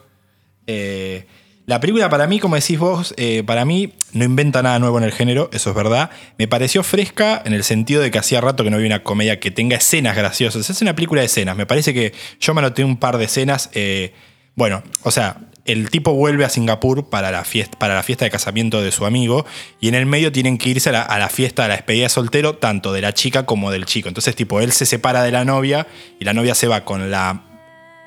Eh, 0.66 1.28
la 1.66 1.80
película 1.80 2.10
para 2.10 2.28
mí, 2.28 2.40
como 2.40 2.56
decís 2.56 2.78
vos, 2.78 3.14
eh, 3.18 3.44
para 3.44 3.66
mí 3.66 3.94
no 4.14 4.24
inventa 4.24 4.62
nada 4.62 4.78
nuevo 4.78 4.98
en 5.00 5.04
el 5.04 5.12
género, 5.12 5.50
eso 5.52 5.72
es 5.72 5.76
verdad. 5.76 6.12
Me 6.38 6.48
pareció 6.48 6.84
fresca 6.84 7.42
en 7.44 7.54
el 7.54 7.64
sentido 7.64 8.02
de 8.02 8.12
que 8.12 8.20
hacía 8.20 8.40
rato 8.40 8.64
que 8.64 8.70
no 8.70 8.78
vi 8.78 8.86
una 8.86 9.04
comedia 9.04 9.40
que 9.40 9.50
tenga 9.50 9.76
escenas 9.76 10.16
graciosas. 10.16 10.70
Es 10.70 10.82
una 10.82 10.96
película 10.96 11.22
de 11.22 11.26
escenas. 11.26 11.58
Me 11.58 11.66
parece 11.66 11.94
que 11.94 12.14
yo 12.40 12.54
me 12.54 12.60
anoté 12.60 12.84
un 12.84 12.98
par 12.98 13.18
de 13.18 13.26
escenas. 13.26 13.70
eh, 13.74 14.14
bueno, 14.56 14.84
o 15.04 15.12
sea, 15.12 15.38
el 15.66 15.90
tipo 15.90 16.14
vuelve 16.14 16.46
a 16.46 16.50
Singapur 16.50 17.10
para 17.10 17.32
la, 17.32 17.44
fiesta, 17.44 17.78
para 17.78 17.96
la 17.96 18.04
fiesta 18.04 18.26
de 18.26 18.32
casamiento 18.32 18.82
de 18.82 18.92
su 18.92 19.06
amigo 19.06 19.46
y 19.82 19.88
en 19.88 19.96
el 19.96 20.06
medio 20.06 20.32
tienen 20.32 20.58
que 20.58 20.70
irse 20.70 20.90
a 20.90 20.92
la, 20.92 21.02
a 21.02 21.20
la 21.20 21.30
fiesta, 21.30 21.66
a 21.66 21.68
la 21.68 21.76
despedida 21.76 22.04
de 22.04 22.10
soltero, 22.10 22.56
tanto 22.56 22.94
de 22.94 23.02
la 23.02 23.14
chica 23.14 23.46
como 23.46 23.72
del 23.72 23.86
chico. 23.86 24.08
Entonces, 24.08 24.36
tipo, 24.36 24.62
él 24.62 24.72
se 24.72 24.86
separa 24.86 25.24
de 25.24 25.32
la 25.32 25.44
novia 25.44 25.88
y 26.20 26.26
la 26.26 26.34
novia 26.34 26.54
se 26.56 26.68
va 26.68 26.86
con 26.86 27.10
la 27.10 27.55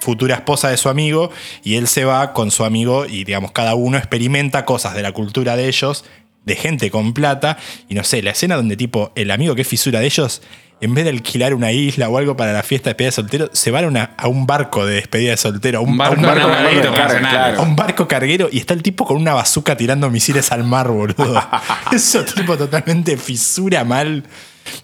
futura 0.01 0.37
esposa 0.37 0.69
de 0.69 0.77
su 0.77 0.89
amigo 0.89 1.31
y 1.65 1.75
él 1.77 1.89
se 1.89 2.05
va 2.05 2.33
con 2.33 2.51
su 2.51 2.65
amigo 2.65 3.07
y 3.07 3.25
digamos 3.25 3.53
cada 3.53 3.75
uno 3.75 3.99
experimenta 3.99 4.65
cosas 4.65 4.95
de 4.95 5.03
la 5.03 5.13
cultura 5.13 5.57
de 5.57 5.69
ellos, 5.69 6.05
de 6.45 6.57
gente 6.57 6.91
con 6.91 7.13
plata 7.15 7.59
y 7.89 7.95
no 7.95 8.05
sé, 8.05 8.23
la 8.23 8.31
escena 8.31 8.57
donde 8.57 8.77
tipo 8.77 9.13
el 9.17 9.31
amigo 9.31 9.55
que 9.55 9.63
es 9.63 9.69
fisura 9.69 10.01
de 10.01 10.07
ellos, 10.07 10.41
en 10.81 10.95
vez 10.95 11.03
de 11.05 11.11
alquilar 11.11 11.55
una 11.55 11.73
isla 11.73 12.09
o 12.09 12.17
algo 12.19 12.37
para 12.37 12.53
la 12.53 12.63
fiesta 12.63 12.91
de 12.91 12.95
despedida 12.95 13.09
de 13.09 13.13
soltero, 13.13 13.51
se 13.53 13.71
van 13.73 13.85
a, 13.85 13.89
una- 13.89 14.11
a 14.17 14.29
un 14.29 14.47
barco 14.47 14.87
de 14.87 14.95
despedida 14.95 15.33
de 15.33 15.37
soltero, 15.37 15.81
a 15.81 15.83
un, 15.83 15.91
Un 15.91 16.01
a 16.01 16.09
barco 16.09 16.21
un 16.21 16.27
barco, 16.27 16.47
de 16.47 16.53
barco 16.53 16.69
de 16.69 16.75
carguero, 16.75 16.95
carga, 16.95 17.21
nacional. 17.21 17.31
claro. 17.33 17.59
a 17.59 17.63
un 17.63 17.77
barco 17.77 18.07
carguero 18.09 18.49
y 18.53 18.59
está 18.59 18.75
el 18.75 18.83
tipo 18.85 19.05
con 19.05 19.17
una 19.17 19.35
bazuca 19.35 19.77
tirando 19.77 20.09
misiles 20.09 20.53
al 20.53 20.63
mar, 20.63 20.89
boludo. 20.89 21.43
Eso 21.93 22.25
tipo 22.25 22.57
totalmente 22.57 23.17
fisura 23.17 23.83
mal. 23.85 24.23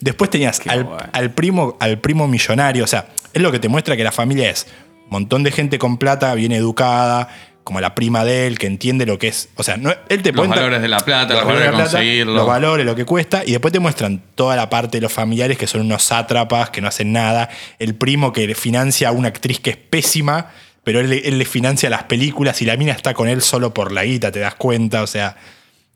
Después 0.00 0.30
tenías 0.30 0.60
al, 0.66 0.88
al 1.12 1.30
primo, 1.30 1.76
al 1.78 1.98
primo 1.98 2.26
millonario. 2.26 2.82
O 2.84 2.86
sea, 2.88 3.06
es 3.32 3.40
lo 3.40 3.52
que 3.52 3.58
te 3.60 3.68
muestra 3.68 3.96
que 3.96 4.02
la 4.04 4.12
familia 4.12 4.50
es 4.50 4.66
montón 5.10 5.42
de 5.42 5.50
gente 5.52 5.78
con 5.78 5.98
plata, 5.98 6.34
bien 6.34 6.52
educada, 6.52 7.28
como 7.62 7.80
la 7.80 7.94
prima 7.94 8.24
de 8.24 8.46
él, 8.46 8.58
que 8.58 8.66
entiende 8.66 9.06
lo 9.06 9.18
que 9.18 9.28
es. 9.28 9.48
O 9.56 9.62
sea, 9.62 9.76
no, 9.78 9.90
él 10.08 10.22
te 10.22 10.32
Los 10.32 10.36
cuenta 10.40 10.56
valores 10.56 10.82
de 10.82 10.88
la 10.88 10.98
plata, 10.98 11.32
los 11.34 11.44
valores 11.44 11.60
de 11.60 11.70
la 11.70 11.76
plata, 11.76 11.90
conseguirlo. 11.92 12.34
Los 12.34 12.46
valores, 12.46 12.84
lo 12.86 12.94
que 12.94 13.04
cuesta. 13.06 13.42
Y 13.46 13.52
después 13.52 13.72
te 13.72 13.80
muestran 13.80 14.22
toda 14.34 14.54
la 14.56 14.68
parte 14.68 14.98
de 14.98 15.00
los 15.00 15.12
familiares 15.12 15.56
que 15.56 15.66
son 15.66 15.80
unos 15.80 16.02
sátrapas, 16.02 16.68
que 16.70 16.80
no 16.82 16.88
hacen 16.88 17.12
nada. 17.12 17.48
El 17.78 17.94
primo 17.94 18.32
que 18.32 18.46
le 18.46 18.54
financia 18.54 19.08
a 19.08 19.12
una 19.12 19.28
actriz 19.28 19.60
que 19.60 19.70
es 19.70 19.76
pésima, 19.78 20.50
pero 20.82 21.00
él, 21.00 21.08
le- 21.08 21.26
él 21.26 21.38
le 21.38 21.44
financia 21.46 21.88
las 21.88 22.02
películas 22.02 22.60
y 22.60 22.66
la 22.66 22.76
mina 22.76 22.92
está 22.92 23.14
con 23.14 23.28
él 23.28 23.40
solo 23.40 23.72
por 23.72 23.92
la 23.92 24.04
guita, 24.04 24.30
te 24.30 24.40
das 24.40 24.56
cuenta. 24.56 25.02
O 25.02 25.06
sea, 25.06 25.36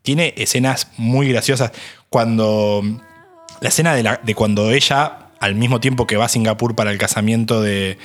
tiene 0.01 0.33
escenas 0.37 0.87
muy 0.97 1.29
graciosas. 1.29 1.71
Cuando. 2.09 2.81
La 3.61 3.69
escena 3.69 3.93
de, 3.93 4.01
la- 4.03 4.19
de 4.23 4.33
cuando 4.33 4.71
ella, 4.71 5.17
al 5.39 5.53
mismo 5.53 5.79
tiempo 5.79 6.07
que 6.07 6.17
va 6.17 6.25
a 6.25 6.29
Singapur 6.29 6.75
para 6.75 6.89
el 6.91 6.97
casamiento 6.97 7.61
de. 7.61 7.97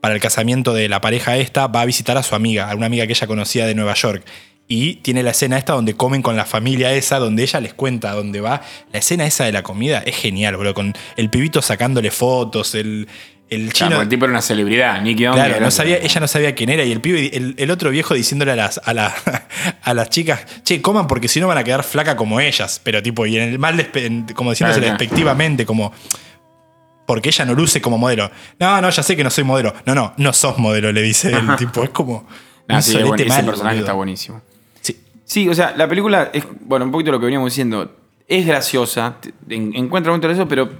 Para 0.00 0.14
el 0.14 0.20
casamiento 0.20 0.72
de 0.72 0.88
la 0.88 1.00
pareja 1.00 1.36
esta, 1.36 1.66
va 1.66 1.82
a 1.82 1.84
visitar 1.84 2.16
a 2.16 2.22
su 2.22 2.34
amiga, 2.34 2.70
a 2.70 2.74
una 2.74 2.86
amiga 2.86 3.06
que 3.06 3.12
ella 3.12 3.26
conocía 3.26 3.66
de 3.66 3.74
Nueva 3.74 3.94
York. 3.94 4.24
Y 4.66 4.94
tiene 4.96 5.22
la 5.24 5.32
escena 5.32 5.58
esta 5.58 5.72
donde 5.72 5.94
comen 5.94 6.22
con 6.22 6.36
la 6.36 6.44
familia 6.44 6.92
esa, 6.94 7.18
donde 7.18 7.42
ella 7.42 7.60
les 7.60 7.74
cuenta 7.74 8.12
dónde 8.12 8.40
va. 8.40 8.62
La 8.92 9.00
escena 9.00 9.26
esa 9.26 9.44
de 9.44 9.52
la 9.52 9.62
comida 9.64 9.98
es 10.06 10.16
genial, 10.16 10.56
bro. 10.56 10.72
Con 10.74 10.94
el 11.16 11.28
pibito 11.28 11.60
sacándole 11.60 12.12
fotos, 12.12 12.76
el, 12.76 13.08
el 13.48 13.62
Claro, 13.64 13.72
chino. 13.72 13.90
porque 13.90 14.02
el 14.04 14.08
tipo 14.08 14.24
era 14.26 14.32
una 14.32 14.42
celebridad. 14.42 15.02
Nicky 15.02 15.24
Claro, 15.24 15.42
era- 15.56 15.58
no 15.60 15.72
sabía, 15.72 15.96
ella 15.98 16.20
no 16.20 16.28
sabía 16.28 16.54
quién 16.54 16.70
era. 16.70 16.84
Y 16.84 16.92
el 16.92 17.00
pibe, 17.00 17.36
el, 17.36 17.56
el 17.58 17.70
otro 17.72 17.90
viejo 17.90 18.14
diciéndole 18.14 18.52
a 18.52 18.56
las, 18.56 18.80
a, 18.84 18.94
la- 18.94 19.12
a 19.82 19.92
las 19.92 20.08
chicas, 20.08 20.46
che, 20.62 20.80
coman 20.80 21.08
porque 21.08 21.26
si 21.26 21.40
no 21.40 21.48
van 21.48 21.58
a 21.58 21.64
quedar 21.64 21.82
flaca 21.82 22.14
como 22.14 22.38
ellas. 22.40 22.80
Pero 22.84 23.02
tipo, 23.02 23.26
y 23.26 23.36
en 23.38 23.48
el 23.48 23.58
mal 23.58 23.74
como 24.36 24.50
diciéndose 24.50 24.78
Claro, 24.80 24.96
claro. 24.96 24.98
despectivamente, 24.98 25.66
como. 25.66 25.92
Porque 27.10 27.30
ella 27.30 27.44
no 27.44 27.54
luce 27.54 27.80
como 27.80 27.98
modelo. 27.98 28.30
No, 28.60 28.80
no, 28.80 28.88
ya 28.88 29.02
sé 29.02 29.16
que 29.16 29.24
no 29.24 29.30
soy 29.30 29.42
modelo. 29.42 29.74
No, 29.84 29.96
no, 29.96 30.14
no 30.16 30.32
sos 30.32 30.58
modelo, 30.58 30.92
le 30.92 31.02
dice 31.02 31.32
el 31.32 31.56
tipo. 31.56 31.82
Es 31.82 31.90
como. 31.90 32.24
Nah, 32.68 32.80
sí, 32.80 32.92
bueno, 32.98 33.16
ese 33.16 33.26
mal, 33.28 33.44
personaje 33.46 33.62
boludo. 33.74 33.80
está 33.80 33.92
buenísimo. 33.94 34.42
Sí. 34.80 34.96
Sí, 35.24 35.48
o 35.48 35.54
sea, 35.54 35.74
la 35.76 35.88
película 35.88 36.30
es, 36.32 36.44
bueno, 36.60 36.84
un 36.84 36.92
poquito 36.92 37.10
lo 37.10 37.18
que 37.18 37.24
veníamos 37.26 37.50
diciendo, 37.50 37.96
es 38.28 38.46
graciosa, 38.46 39.16
en- 39.48 39.74
encuentra 39.74 40.12
un 40.12 40.20
momento 40.20 40.28
de 40.28 40.34
eso, 40.34 40.46
pero 40.46 40.70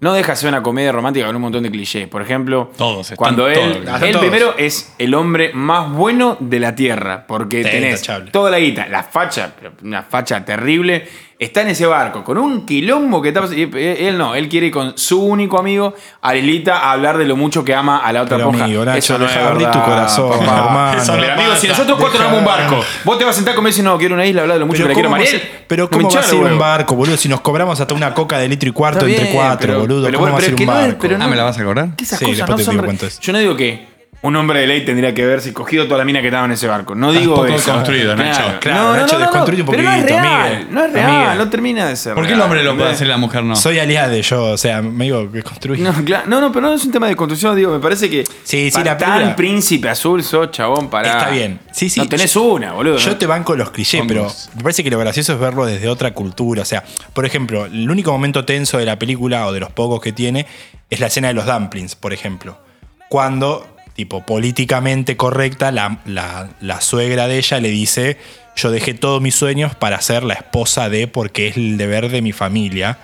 no 0.00 0.12
deja 0.14 0.32
de 0.32 0.36
ser 0.36 0.48
una 0.48 0.62
comedia 0.64 0.90
romántica 0.90 1.26
con 1.26 1.36
un 1.36 1.42
montón 1.42 1.62
de 1.62 1.70
clichés. 1.70 2.08
Por 2.08 2.22
ejemplo, 2.22 2.72
Todos, 2.76 3.12
cuando 3.14 3.46
él, 3.46 3.84
todos. 3.84 4.02
Él 4.02 4.12
todos. 4.12 4.20
primero 4.26 4.54
es 4.58 4.94
el 4.98 5.14
hombre 5.14 5.52
más 5.54 5.90
bueno 5.92 6.36
de 6.40 6.58
la 6.58 6.74
tierra, 6.74 7.24
porque 7.28 7.62
Sí, 7.62 7.70
tenés 7.70 8.02
toda 8.32 8.50
la 8.50 8.58
guita, 8.58 8.88
la 8.88 9.04
facha, 9.04 9.54
una 9.84 10.02
facha 10.02 10.44
terrible, 10.44 11.06
está 11.38 11.62
en 11.62 11.68
ese 11.68 11.86
barco 11.86 12.24
con 12.24 12.36
un 12.36 12.66
quilombo 12.66 13.22
que 13.22 13.28
está 13.28 13.42
y 13.54 13.62
Él 13.72 14.18
no, 14.18 14.34
él 14.34 14.48
quiere 14.48 14.66
ir 14.66 14.72
con 14.72 14.98
su 14.98 15.22
único 15.22 15.58
amigo, 15.58 15.94
a 16.20 16.32
la 16.32 16.38
islita, 16.38 16.78
a 16.78 16.92
hablar 16.92 17.16
de 17.16 17.24
lo 17.26 17.36
mucho 17.36 17.64
que 17.64 17.74
ama 17.74 17.98
a 17.98 18.12
la 18.12 18.22
otra 18.22 18.36
Pero 18.38 18.50
poja. 18.50 18.64
amigo, 18.64 18.84
Nacho, 18.84 18.98
Eso 18.98 19.18
no 19.18 19.26
es 19.26 19.32
dejá 19.34 19.48
abrir 19.48 19.66
verdad, 19.66 19.80
tu 19.80 19.88
corazón, 19.88 20.30
papá. 20.40 20.58
hermano. 20.66 21.00
Eso, 21.02 21.12
pero 21.20 21.32
amigo, 21.34 21.54
si 21.56 21.68
nosotros 21.68 21.96
cuatro 22.00 22.18
Dejá- 22.18 22.30
nos 22.32 22.42
vamos 22.44 22.52
a 22.52 22.56
un 22.66 22.68
barco, 22.70 22.84
vos 23.04 23.18
te 23.18 23.24
vas 23.24 23.34
a 23.34 23.36
sentar 23.36 23.54
conmigo 23.54 23.68
y 23.68 23.72
decís, 23.72 23.84
no, 23.84 23.98
quiero 23.98 24.14
una 24.16 24.26
isla, 24.26 24.42
hablar 24.42 24.56
de 24.56 24.60
lo 24.60 24.66
mucho 24.66 24.82
que 24.82 24.88
la 24.88 24.94
quiero 24.94 25.08
a 25.08 25.12
¿cómo 25.12 25.22
Mariel. 25.22 25.42
pero 25.68 25.84
No 25.84 25.90
¿cómo 25.90 26.10
vas 26.10 26.32
a 26.32 26.34
ir 26.34 26.42
un 26.42 26.58
barco, 26.58 26.94
boludo? 26.96 27.16
Si 27.16 27.28
nos 27.28 27.40
cobramos 27.40 27.80
hasta 27.80 27.94
una 27.94 28.12
coca 28.14 28.38
de 28.38 28.48
litro 28.48 28.68
y 28.68 28.72
cuarto 28.72 29.06
entre 29.06 29.30
cuatro, 29.30 29.58
pero- 29.68 29.80
boludo. 29.80 30.06
pero 30.06 30.18
¿Cómo 30.18 30.32
vas 30.32 30.42
a 30.42 30.46
ir 30.48 30.54
pero 30.56 30.70
a 30.70 30.74
un 30.74 30.80
barco? 30.82 30.98
pero 31.00 31.18
no- 31.18 31.24
Ah, 31.24 31.28
¿me 31.28 31.36
la 31.36 31.44
vas 31.44 31.58
a 31.58 31.64
cobrar? 31.64 31.88
Que 31.96 32.04
esas 32.04 32.18
Sí, 32.18 32.24
cosas 32.24 32.48
no 32.48 32.58
son. 32.58 32.98
Yo 33.20 33.32
no 33.32 33.38
digo 33.38 33.54
que 33.56 33.97
un 34.20 34.34
hombre 34.34 34.60
de 34.60 34.66
ley 34.66 34.84
tendría 34.84 35.14
que 35.14 35.24
ver 35.24 35.40
si 35.40 35.52
cogido 35.52 35.84
toda 35.84 35.98
la 35.98 36.04
mina 36.04 36.20
que 36.20 36.26
estaba 36.26 36.44
en 36.44 36.52
ese 36.52 36.66
barco. 36.66 36.94
No 36.94 37.12
digo 37.12 37.46
eso. 37.46 37.72
construido, 37.72 38.16
Nacho. 38.16 38.42
Claro, 38.60 38.96
Nacho, 38.96 39.18
desconstruye 39.18 39.62
un 39.62 39.68
Pero 39.68 39.82
no 39.84 39.90
es 39.90 40.00
poquito, 40.02 40.20
real. 40.20 40.50
Miguel. 40.50 40.66
No 40.70 40.84
es 40.84 40.92
real. 40.92 41.38
No 41.38 41.50
termina 41.50 41.86
de 41.86 41.96
ser 41.96 42.14
¿Por 42.14 42.26
qué 42.26 42.32
el 42.32 42.40
hombre 42.40 42.64
lo 42.64 42.76
puede 42.76 42.90
hacer 42.90 43.06
y 43.06 43.10
la 43.10 43.16
mujer 43.16 43.44
no? 43.44 43.54
Soy 43.54 43.78
aliado 43.78 44.16
yo, 44.16 44.44
o 44.44 44.56
sea, 44.56 44.82
me 44.82 45.04
digo 45.04 45.30
que 45.30 45.42
construí. 45.42 45.80
No, 45.80 45.92
claro, 46.04 46.24
no, 46.26 46.40
no, 46.40 46.52
pero 46.52 46.66
no 46.66 46.74
es 46.74 46.84
un 46.84 46.90
tema 46.90 47.06
de 47.06 47.14
construcción, 47.14 47.54
digo, 47.54 47.72
me 47.72 47.78
parece 47.80 48.10
que 48.10 48.24
Sí, 48.42 48.70
sí, 48.70 48.82
la 48.82 48.96
tan 48.96 49.36
príncipe 49.36 49.88
azul 49.88 50.22
sos, 50.24 50.50
chabón, 50.50 50.90
para. 50.90 51.18
Está 51.18 51.30
bien. 51.30 51.60
Sí, 51.70 51.88
sí. 51.88 52.00
No 52.00 52.08
tenés 52.08 52.34
una, 52.34 52.72
boludo. 52.72 52.98
Yo 52.98 53.10
¿no? 53.10 53.16
te 53.16 53.26
banco 53.26 53.54
los 53.54 53.70
clichés, 53.70 54.02
pero 54.08 54.32
me 54.56 54.62
parece 54.62 54.82
que 54.82 54.90
lo 54.90 54.98
gracioso 54.98 55.32
es 55.34 55.38
verlo 55.38 55.64
desde 55.64 55.88
otra 55.88 56.12
cultura. 56.12 56.62
O 56.62 56.64
sea, 56.64 56.82
por 57.12 57.24
ejemplo, 57.24 57.66
el 57.66 57.88
único 57.88 58.10
momento 58.10 58.44
tenso 58.44 58.78
de 58.78 58.86
la 58.86 58.98
película, 58.98 59.46
o 59.46 59.52
de 59.52 59.60
los 59.60 59.70
pocos 59.70 60.00
que 60.00 60.12
tiene, 60.12 60.46
es 60.90 61.00
la 61.00 61.06
escena 61.06 61.28
de 61.28 61.34
los 61.34 61.46
dumplings, 61.46 61.94
por 61.94 62.12
ejemplo. 62.12 62.58
Cuando, 63.08 63.66
tipo, 63.98 64.24
políticamente 64.24 65.16
correcta, 65.16 65.72
la, 65.72 65.98
la- 66.06 66.50
la 66.60 66.80
suegra 66.80 67.26
de 67.26 67.36
ella 67.38 67.58
le 67.58 67.68
dice: 67.70 68.16
Yo 68.54 68.70
dejé 68.70 68.94
todos 68.94 69.20
mis 69.20 69.34
sueños 69.34 69.74
para 69.74 70.00
ser 70.00 70.22
la 70.22 70.34
esposa 70.34 70.88
de, 70.88 71.08
porque 71.08 71.48
es 71.48 71.56
el 71.56 71.76
deber 71.78 72.08
de 72.08 72.22
mi 72.22 72.30
familia. 72.30 72.96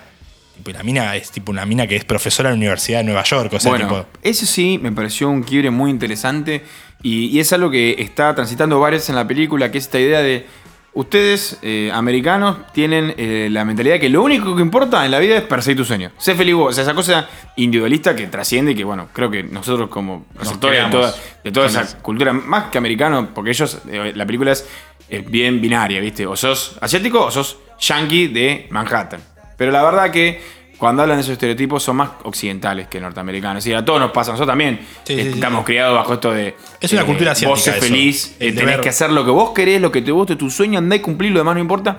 Tipo, 0.55 0.71
y 0.71 0.73
la 0.73 0.85
mina 0.85 1.17
es 1.17 1.33
tipo 1.33 1.51
una 1.51 1.67
mina 1.67 1.89
que 1.89 1.97
es 1.97 2.05
profesora 2.05 2.51
en 2.51 2.55
la 2.55 2.59
Universidad 2.59 2.99
de 3.01 3.05
Nueva 3.07 3.25
York. 3.25 3.53
O 3.55 3.59
sea, 3.59 3.71
bueno, 3.73 3.89
tipo. 3.89 4.07
eso 4.23 4.47
sí 4.47 4.79
me 4.81 4.93
pareció 4.93 5.29
un 5.29 5.43
quiebre 5.43 5.71
muy 5.73 5.91
interesante 5.91 6.63
y, 7.03 7.27
y 7.27 7.41
es 7.41 7.53
algo 7.53 7.73
que 7.73 7.97
está 7.99 8.33
transitando 8.37 8.79
varios 8.79 9.09
en 9.09 9.17
la 9.17 9.27
película, 9.27 9.73
que 9.73 9.79
es 9.79 9.85
esta 9.85 9.99
idea 9.99 10.21
de 10.21 10.47
ustedes, 10.95 11.59
eh, 11.63 11.91
americanos, 11.93 12.59
tienen 12.73 13.15
eh, 13.17 13.49
la 13.51 13.65
mentalidad 13.65 13.99
que 13.99 14.09
lo 14.09 14.23
único 14.23 14.55
que 14.57 14.63
importa 14.63 15.05
en 15.05 15.11
la 15.11 15.19
vida 15.19 15.37
es 15.37 15.43
perseguir 15.43 15.79
tu 15.79 15.85
sueño. 15.85 16.11
Sé 16.19 16.35
feliz 16.35 16.55
vos. 16.55 16.71
O 16.71 16.73
sea, 16.73 16.83
esa 16.83 16.95
cosa 16.95 17.29
individualista 17.57 18.15
que 18.17 18.27
trasciende 18.29 18.73
y 18.73 18.75
que, 18.75 18.85
bueno, 18.85 19.09
creo 19.13 19.31
que 19.31 19.43
nosotros 19.43 19.89
como 19.89 20.27
receptores 20.35 20.85
de 20.85 20.91
toda, 20.91 21.15
de 21.43 21.53
toda 21.53 21.67
con 21.67 21.77
esa 21.77 21.99
cultura, 21.99 22.33
más 22.33 22.71
que 22.71 22.79
americano, 22.79 23.31
porque 23.35 23.51
ellos, 23.51 23.79
eh, 23.91 24.13
la 24.15 24.25
película 24.25 24.53
es 24.53 24.67
eh, 25.09 25.25
bien 25.27 25.61
binaria, 25.61 26.01
¿viste? 26.01 26.27
O 26.27 26.35
sos 26.35 26.79
asiático 26.81 27.27
o 27.27 27.31
sos 27.31 27.59
yankee 27.79 28.29
de 28.29 28.67
Manhattan. 28.71 29.21
Pero 29.57 29.71
la 29.71 29.83
verdad 29.83 30.11
que 30.11 30.41
cuando 30.79 31.03
hablan 31.03 31.19
de 31.19 31.23
esos 31.23 31.33
estereotipos 31.33 31.83
son 31.83 31.97
más 31.97 32.11
occidentales 32.25 32.89
que 32.89 33.01
norteamericanos. 33.01 33.67
A 33.67 33.85
todos 33.85 34.01
nos 34.01 34.11
pasa, 34.11 34.33
nosotros 34.33 34.51
también 34.53 34.81
Sí, 35.05 35.15
sí, 35.17 35.23
sí. 35.23 35.29
estamos 35.35 35.65
criados 35.65 35.95
bajo 35.97 36.15
esto 36.15 36.33
de... 36.33 36.57
Es 36.81 36.93
una 36.93 37.05
cultura 37.05 37.33
asiática 37.33 37.51
Vos 37.51 37.63
sos 37.65 37.75
eso. 37.77 37.85
feliz, 37.87 38.37
El 38.41 38.49
eh, 38.49 38.53
tenés 38.53 38.79
que 38.79 38.89
hacer 38.89 39.11
lo 39.11 39.25
que 39.25 39.31
vos 39.31 39.51
querés, 39.51 39.81
lo 39.81 39.91
que 39.93 40.03
te 40.03 40.11
guste, 40.13 40.37
tu 40.37 40.51
sueño, 40.51 40.79
andá 40.79 40.97
y 40.97 41.01
cumplir, 41.01 41.33
lo 41.33 41.39
demás 41.39 41.55
no 41.55 41.61
importa. 41.61 41.99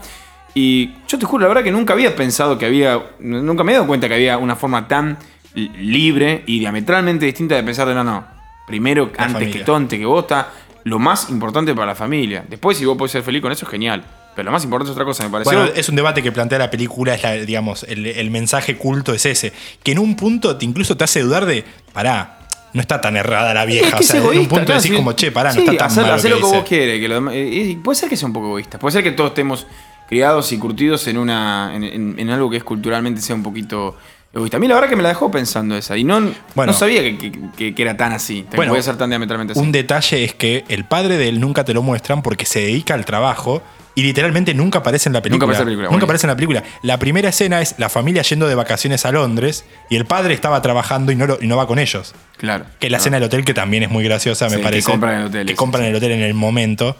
Y 0.53 0.93
yo 1.07 1.19
te 1.19 1.25
juro, 1.25 1.41
la 1.43 1.47
verdad 1.49 1.63
que 1.63 1.71
nunca 1.71 1.93
había 1.93 2.15
pensado 2.15 2.57
que 2.57 2.65
había... 2.65 3.01
Nunca 3.19 3.63
me 3.63 3.71
he 3.71 3.75
dado 3.75 3.87
cuenta 3.87 4.07
que 4.07 4.13
había 4.15 4.37
una 4.37 4.55
forma 4.55 4.87
tan 4.87 5.17
li- 5.53 5.69
libre 5.69 6.43
y 6.45 6.59
diametralmente 6.59 7.25
distinta 7.25 7.55
de 7.55 7.63
pensar 7.63 7.87
de 7.87 7.93
no, 7.95 8.03
no. 8.03 8.25
Primero, 8.67 9.11
antes 9.17 9.33
familia. 9.33 9.53
que 9.59 9.63
todo, 9.65 9.75
antes 9.75 9.99
que 9.99 10.05
vos, 10.05 10.21
está 10.23 10.49
lo 10.85 10.97
más 10.99 11.29
importante 11.29 11.73
para 11.75 11.87
la 11.87 11.95
familia. 11.95 12.45
Después, 12.47 12.77
si 12.77 12.85
vos 12.85 12.97
podés 12.97 13.11
ser 13.11 13.23
feliz 13.23 13.41
con 13.41 13.51
eso, 13.51 13.65
es 13.65 13.71
genial. 13.71 14.03
Pero 14.35 14.45
lo 14.47 14.51
más 14.51 14.63
importante 14.63 14.91
es 14.91 14.93
otra 14.95 15.05
cosa, 15.05 15.23
me 15.23 15.29
pareció. 15.29 15.57
Bueno, 15.57 15.71
es 15.75 15.87
un 15.89 15.95
debate 15.95 16.21
que 16.21 16.31
plantea 16.31 16.59
la 16.59 16.69
película, 16.69 17.15
es 17.15 17.23
la- 17.23 17.33
digamos, 17.35 17.83
el, 17.83 18.05
el 18.05 18.29
mensaje 18.31 18.75
culto 18.77 19.13
es 19.13 19.25
ese, 19.25 19.53
que 19.81 19.93
en 19.93 19.99
un 19.99 20.15
punto 20.15 20.57
te 20.57 20.65
incluso 20.65 20.97
te 20.97 21.03
hace 21.05 21.21
dudar 21.21 21.45
de, 21.45 21.63
pará, 21.93 22.39
no 22.73 22.81
está 22.81 22.99
tan 22.99 23.15
errada 23.15 23.53
la 23.53 23.63
vieja, 23.65 23.87
Es 23.87 23.93
que 23.95 24.03
o 24.03 24.07
sea, 24.07 24.19
en 24.33 24.39
un 24.39 24.47
punto 24.47 24.65
claro, 24.65 24.81
decís 24.81 24.91
sí. 24.91 24.95
como, 24.97 25.13
che, 25.13 25.31
pará, 25.31 25.51
Sí, 25.53 25.59
no 25.59 25.71
está 25.71 25.77
tan 25.77 25.87
hacer, 25.87 26.03
mal 26.03 26.11
hacer 26.13 26.31
lo 26.31 26.37
que 26.37 26.43
que 26.43 26.47
vos 26.57 26.65
quieres. 26.67 26.99
Que 26.99 27.07
lo 27.07 27.31
eh, 27.31 27.77
puede 27.81 27.95
ser 27.97 28.09
que 28.09 28.17
sea 28.17 28.27
un 28.27 28.33
poco 28.33 28.47
egoísta. 28.47 28.77
Puede 28.77 28.91
ser 28.91 29.03
que 29.03 29.11
todos 29.11 29.29
estemos 29.29 29.65
criados 30.09 30.51
y 30.51 30.57
curtidos 30.57 31.07
en, 31.07 31.17
una, 31.17 31.71
en, 31.73 31.83
en- 31.85 32.15
en 32.19 32.29
algo 32.29 32.49
que 32.49 32.57
es 32.57 32.63
culturalmente 32.65 33.21
sea 33.21 33.35
un 33.37 33.43
poquito 33.43 33.95
egoísta. 34.33 34.57
A 34.57 34.59
mí 34.59 34.67
la 34.67 34.75
verdad 34.75 34.89
que 34.89 34.97
me 34.97 35.03
la 35.03 35.07
dejó 35.09 35.31
pensando 35.31 35.77
esa. 35.77 35.95
Y 35.97 36.03
no, 36.03 36.19
Bueno. 36.53 36.73
no 36.73 36.77
sabía 36.77 37.01
que, 37.01 37.17
que- 37.17 37.31
que- 37.55 37.73
que 37.73 37.81
era 37.81 37.95
tan 37.95 38.11
así. 38.11 38.45
que 38.51 38.57
Bueno, 38.57 38.71
podía 38.73 38.83
ser 38.83 38.97
tan 38.97 39.09
diametralmente 39.09 39.53
así. 39.53 39.61
Un 39.61 39.71
detalle 39.71 40.25
es 40.25 40.33
que 40.35 40.65
el 40.67 40.83
padre 40.83 41.17
de 41.17 41.29
él 41.29 41.39
nunca 41.39 41.63
te 41.63 41.73
lo 41.73 41.81
muestran 41.81 42.21
porque 42.21 42.45
se 42.45 42.59
dedica 42.59 42.93
al 42.93 43.05
trabajo 43.05 43.63
y 43.95 44.03
literalmente 44.03 44.53
nunca 44.53 44.79
aparece 44.79 45.09
en 45.09 45.13
la 45.13 45.21
película. 45.21 45.45
Nunca 45.45 45.45
aparece 45.45 45.61
en 45.63 45.65
la 45.65 45.69
película, 45.71 45.89
Nunca 45.91 46.03
aparece 46.05 46.25
en 46.25 46.29
la 46.29 46.35
película. 46.35 46.63
La 46.81 46.99
primera 46.99 47.29
escena 47.29 47.61
es 47.61 47.75
la 47.77 47.87
familia 47.89 48.21
yendo 48.23 48.47
de 48.47 48.55
vacaciones 48.55 49.05
a 49.05 49.11
Londres 49.11 49.65
y 49.89 49.95
el 49.95 50.05
padre 50.05 50.33
estaba 50.33 50.61
trabajando 50.61 51.11
y 51.11 51.15
no, 51.15 51.25
lo- 51.27 51.37
y 51.41 51.47
no 51.47 51.55
va 51.57 51.65
con 51.67 51.79
ellos. 51.79 52.13
claro. 52.37 52.65
Que 52.79 52.87
es 52.87 52.91
la 52.91 52.97
escena 52.97 53.17
del 53.17 53.23
hotel 53.27 53.45
que 53.45 53.53
también 53.53 53.83
es 53.83 53.89
muy 53.89 54.03
graciosa, 54.03 54.47
Sí, 54.49 54.55
me 54.55 54.61
que 54.61 54.63
parece. 54.65 54.91
compran 54.91 55.21
el 55.21 55.27
hotel, 55.27 55.47
Que 55.47 55.55
compran 55.55 55.85
el 55.85 55.95
hotel 55.95 56.11
en 56.11 56.21
el 56.21 56.33
momento. 56.33 56.95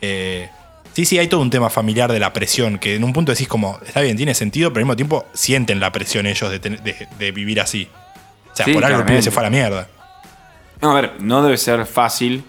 Eh, 0.00 0.48
sí, 0.94 1.04
sí, 1.04 1.18
hay 1.18 1.28
todo 1.28 1.40
un 1.42 1.50
tema 1.50 1.68
familiar 1.68 2.10
de 2.10 2.18
la 2.18 2.32
presión, 2.32 2.78
que 2.78 2.94
en 2.96 3.04
un 3.04 3.12
punto 3.12 3.32
decís 3.32 3.46
como, 3.48 3.78
está 3.86 4.00
bien, 4.00 4.16
tiene 4.16 4.34
sentido, 4.34 4.70
pero 4.72 4.80
al 4.80 4.86
mismo 4.86 4.96
tiempo 4.96 5.26
sienten 5.34 5.78
la 5.78 5.92
presión 5.92 6.26
ellos 6.26 6.50
de, 6.50 6.58
ten- 6.58 6.82
de- 6.82 7.06
de 7.18 7.32
vivir 7.32 7.60
así. 7.60 7.88
O 8.52 8.56
sea, 8.56 8.64
Sí, 8.66 8.72
por 8.72 8.84
algo 8.84 9.00
el 9.00 9.04
pibe 9.04 9.20
se 9.22 9.30
fue 9.30 9.40
a 9.42 9.44
la 9.44 9.50
mierda. 9.50 9.88
No, 10.80 10.92
a 10.92 10.94
ver, 10.94 11.12
no 11.20 11.42
debe 11.42 11.58
ser 11.58 11.84
fácil. 11.84 12.44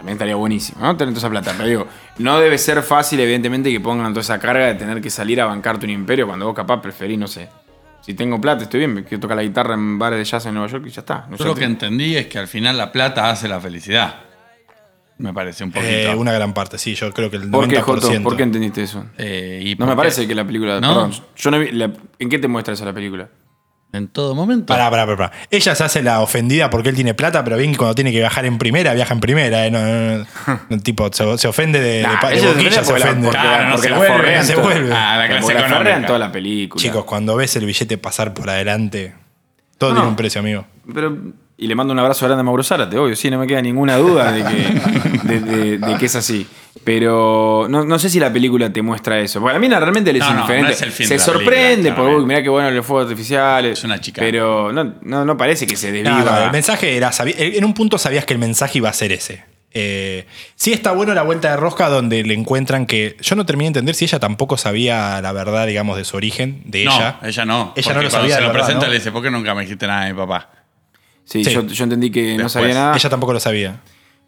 También 0.00 0.14
estaría 0.14 0.34
buenísimo, 0.34 0.80
¿no? 0.80 0.96
Tener 0.96 1.12
toda 1.12 1.18
esa 1.26 1.30
plata. 1.30 1.52
Pero 1.56 1.68
digo, 1.68 1.86
no 2.18 2.40
debe 2.40 2.56
ser 2.56 2.82
fácil, 2.82 3.20
evidentemente, 3.20 3.70
que 3.70 3.80
pongan 3.80 4.12
toda 4.14 4.22
esa 4.22 4.38
carga 4.38 4.64
de 4.66 4.74
tener 4.76 4.98
que 5.02 5.10
salir 5.10 5.38
a 5.42 5.44
bancarte 5.44 5.84
un 5.84 5.92
imperio 5.92 6.26
cuando 6.26 6.46
vos 6.46 6.54
capaz 6.54 6.80
preferís, 6.80 7.18
no 7.18 7.26
sé. 7.26 7.48
Si 8.00 8.14
tengo 8.14 8.40
plata, 8.40 8.62
estoy 8.64 8.78
bien, 8.78 8.94
me 8.94 9.04
quiero 9.04 9.20
tocar 9.20 9.36
la 9.36 9.42
guitarra 9.42 9.74
en 9.74 9.98
bares 9.98 10.18
de 10.18 10.24
jazz 10.24 10.46
en 10.46 10.54
Nueva 10.54 10.68
York 10.68 10.84
y 10.86 10.90
ya 10.90 11.00
está. 11.02 11.26
No 11.28 11.36
Yo 11.36 11.44
sé, 11.44 11.44
lo 11.44 11.54
que 11.54 11.64
entendí 11.64 12.16
es 12.16 12.28
que 12.28 12.38
al 12.38 12.48
final 12.48 12.78
la 12.78 12.90
plata 12.92 13.28
hace 13.28 13.46
la 13.46 13.60
felicidad. 13.60 14.14
Me 15.18 15.34
parece 15.34 15.64
un 15.64 15.70
poquito. 15.70 15.90
Eh, 15.92 16.14
una 16.16 16.32
gran 16.32 16.54
parte, 16.54 16.78
sí, 16.78 16.94
yo 16.94 17.12
creo 17.12 17.30
que 17.30 17.36
el 17.36 17.50
90%. 17.50 17.50
¿Por 17.50 17.68
qué, 17.68 17.80
Joto? 17.82 18.22
¿Por 18.22 18.36
qué 18.38 18.42
entendiste 18.42 18.82
eso? 18.82 19.04
Eh, 19.18 19.60
y 19.62 19.74
No 19.76 19.84
me 19.86 19.94
parece 19.94 20.26
que 20.26 20.34
la 20.34 20.46
película. 20.46 20.80
¿No? 20.80 20.88
Perdón, 20.88 21.12
yo 21.36 21.50
no 21.50 21.58
vi. 21.58 21.72
la- 21.72 21.92
¿En 22.18 22.28
qué 22.30 22.38
te 22.38 22.48
muestra 22.48 22.72
eso 22.72 22.86
la 22.86 22.94
película? 22.94 23.28
En 23.92 24.06
todo 24.06 24.34
momento. 24.36 24.66
Pará, 24.66 24.88
pará, 24.88 25.04
pará, 25.04 25.16
pará. 25.16 25.32
Ella 25.50 25.74
se 25.74 25.82
hace 25.82 26.02
la 26.02 26.20
ofendida 26.20 26.70
porque 26.70 26.90
él 26.90 26.94
tiene 26.94 27.12
plata, 27.14 27.42
pero 27.42 27.56
bien 27.56 27.72
que 27.72 27.76
cuando 27.78 27.94
tiene 27.94 28.12
que 28.12 28.18
viajar 28.18 28.44
en 28.46 28.56
primera, 28.58 28.94
viaja 28.94 29.12
en 29.14 29.20
primera. 29.20 29.66
¿eh? 29.66 29.70
No, 29.70 29.80
no, 29.80 30.18
no. 30.18 30.60
No, 30.68 30.78
tipo, 30.82 31.10
se, 31.12 31.38
se 31.38 31.48
ofende 31.48 31.80
de, 31.80 31.96
de 31.98 32.02
Nah, 32.04 32.20
de 32.28 32.34
ella 32.36 32.40
se 32.40 32.46
boquilla, 32.54 32.84
se 32.84 32.92
ofende 32.92 33.26
porque 33.26 33.38
Claro, 33.40 33.70
porque 33.72 33.82
se 33.82 33.90
la 33.90 33.96
vuelve, 33.96 34.16
forrean 34.16 34.44
se 34.46 34.54
vuelve. 34.54 34.92
Ah, 34.94 35.16
la 35.18 35.26
clase 35.28 35.46
la 35.54 35.60
económica. 35.60 35.76
forrean 35.78 36.06
toda 36.06 36.18
la 36.20 36.30
película. 36.32 36.80
Chicos, 36.80 37.04
cuando 37.04 37.34
ves 37.34 37.56
el 37.56 37.66
billete 37.66 37.98
pasar 37.98 38.32
por 38.32 38.48
adelante, 38.48 39.14
todo 39.76 39.90
No, 39.90 39.96
tiene 39.96 40.08
un 40.10 40.16
precio, 40.16 40.40
amigo. 40.40 40.66
Pero, 40.94 41.16
y 41.60 41.66
le 41.68 41.74
mando 41.74 41.92
un 41.92 41.98
abrazo 41.98 42.26
grande 42.26 42.40
a 42.40 42.44
Mauro 42.44 42.62
Zárate, 42.64 42.98
obvio, 42.98 43.14
sí, 43.14 43.30
no 43.30 43.38
me 43.38 43.46
queda 43.46 43.62
ninguna 43.62 43.96
duda 43.96 44.32
de 44.32 44.42
que, 44.44 45.28
de, 45.28 45.40
de- 45.40 45.78
de 45.78 45.96
que 45.98 46.06
es 46.06 46.16
así. 46.16 46.46
Pero 46.84 47.66
no, 47.68 47.84
no 47.84 47.98
sé 47.98 48.08
si 48.08 48.18
la 48.18 48.32
película 48.32 48.72
te 48.72 48.80
muestra 48.80 49.18
eso. 49.20 49.40
Porque 49.40 49.56
a 49.56 49.60
mí 49.60 49.68
la- 49.68 49.78
realmente 49.80 50.12
le 50.12 50.18
es 50.20 50.24
No, 50.24 50.30
indiferente. 50.32 50.68
no 50.68 50.74
es 50.74 50.82
el 50.82 50.92
fin 50.92 51.06
se 51.06 51.14
de 51.14 51.18
la 51.18 51.24
sorprende 51.24 51.76
película, 51.90 51.94
por 51.96 52.14
uy, 52.20 52.26
mirá 52.26 52.42
qué 52.42 52.48
bueno 52.48 52.70
los 52.70 52.86
fuegos 52.86 53.04
artificiales. 53.10 53.78
Es 53.78 53.84
una 53.84 54.00
chica. 54.00 54.20
Pero 54.20 54.72
no, 54.72 54.94
no, 55.02 55.24
no 55.24 55.36
parece 55.36 55.66
que 55.66 55.76
se 55.76 55.92
desviva. 55.92 56.18
No, 56.20 56.24
no, 56.24 56.44
el 56.46 56.52
mensaje 56.52 56.96
era. 56.96 57.10
En 57.36 57.64
un 57.64 57.74
punto 57.74 57.98
sabías 57.98 58.24
que 58.24 58.32
el 58.32 58.38
mensaje 58.38 58.78
iba 58.78 58.88
a 58.88 58.92
ser 58.94 59.12
ese. 59.12 59.44
Eh, 59.72 60.26
sí 60.56 60.72
está 60.72 60.90
bueno 60.92 61.14
la 61.14 61.22
vuelta 61.22 61.50
de 61.50 61.56
rosca 61.56 61.88
donde 61.88 62.22
le 62.24 62.34
encuentran 62.34 62.86
que. 62.86 63.16
Yo 63.20 63.36
no 63.36 63.44
terminé 63.46 63.66
de 63.66 63.68
entender 63.68 63.94
si 63.94 64.06
ella 64.06 64.18
tampoco 64.18 64.56
sabía 64.56 65.20
la 65.20 65.32
verdad, 65.32 65.66
digamos, 65.66 65.96
de 65.96 66.04
su 66.04 66.16
origen, 66.16 66.62
de 66.64 66.84
no, 66.86 66.96
ella. 66.96 67.18
ella 67.22 67.44
no. 67.44 67.72
Ella 67.76 67.84
porque 67.84 67.94
no 67.98 68.02
lo 68.02 68.10
sabía. 68.10 68.34
Se 68.36 68.40
lo 68.40 68.48
verdad, 68.48 68.62
presenta 68.64 68.88
le 68.88 68.94
dice, 68.94 69.12
¿por 69.12 69.22
qué 69.22 69.30
nunca 69.30 69.54
me 69.54 69.62
dijiste 69.62 69.86
nada 69.86 70.06
de 70.06 70.12
mi 70.14 70.18
papá? 70.18 70.48
Sí, 71.30 71.44
Sí. 71.44 71.52
Yo, 71.52 71.64
yo 71.66 71.84
entendí 71.84 72.10
que 72.10 72.36
no 72.36 72.48
sabía 72.48 72.74
nada. 72.74 72.96
Ella 72.96 73.08
tampoco 73.10 73.32
lo 73.32 73.40
sabía. 73.40 73.80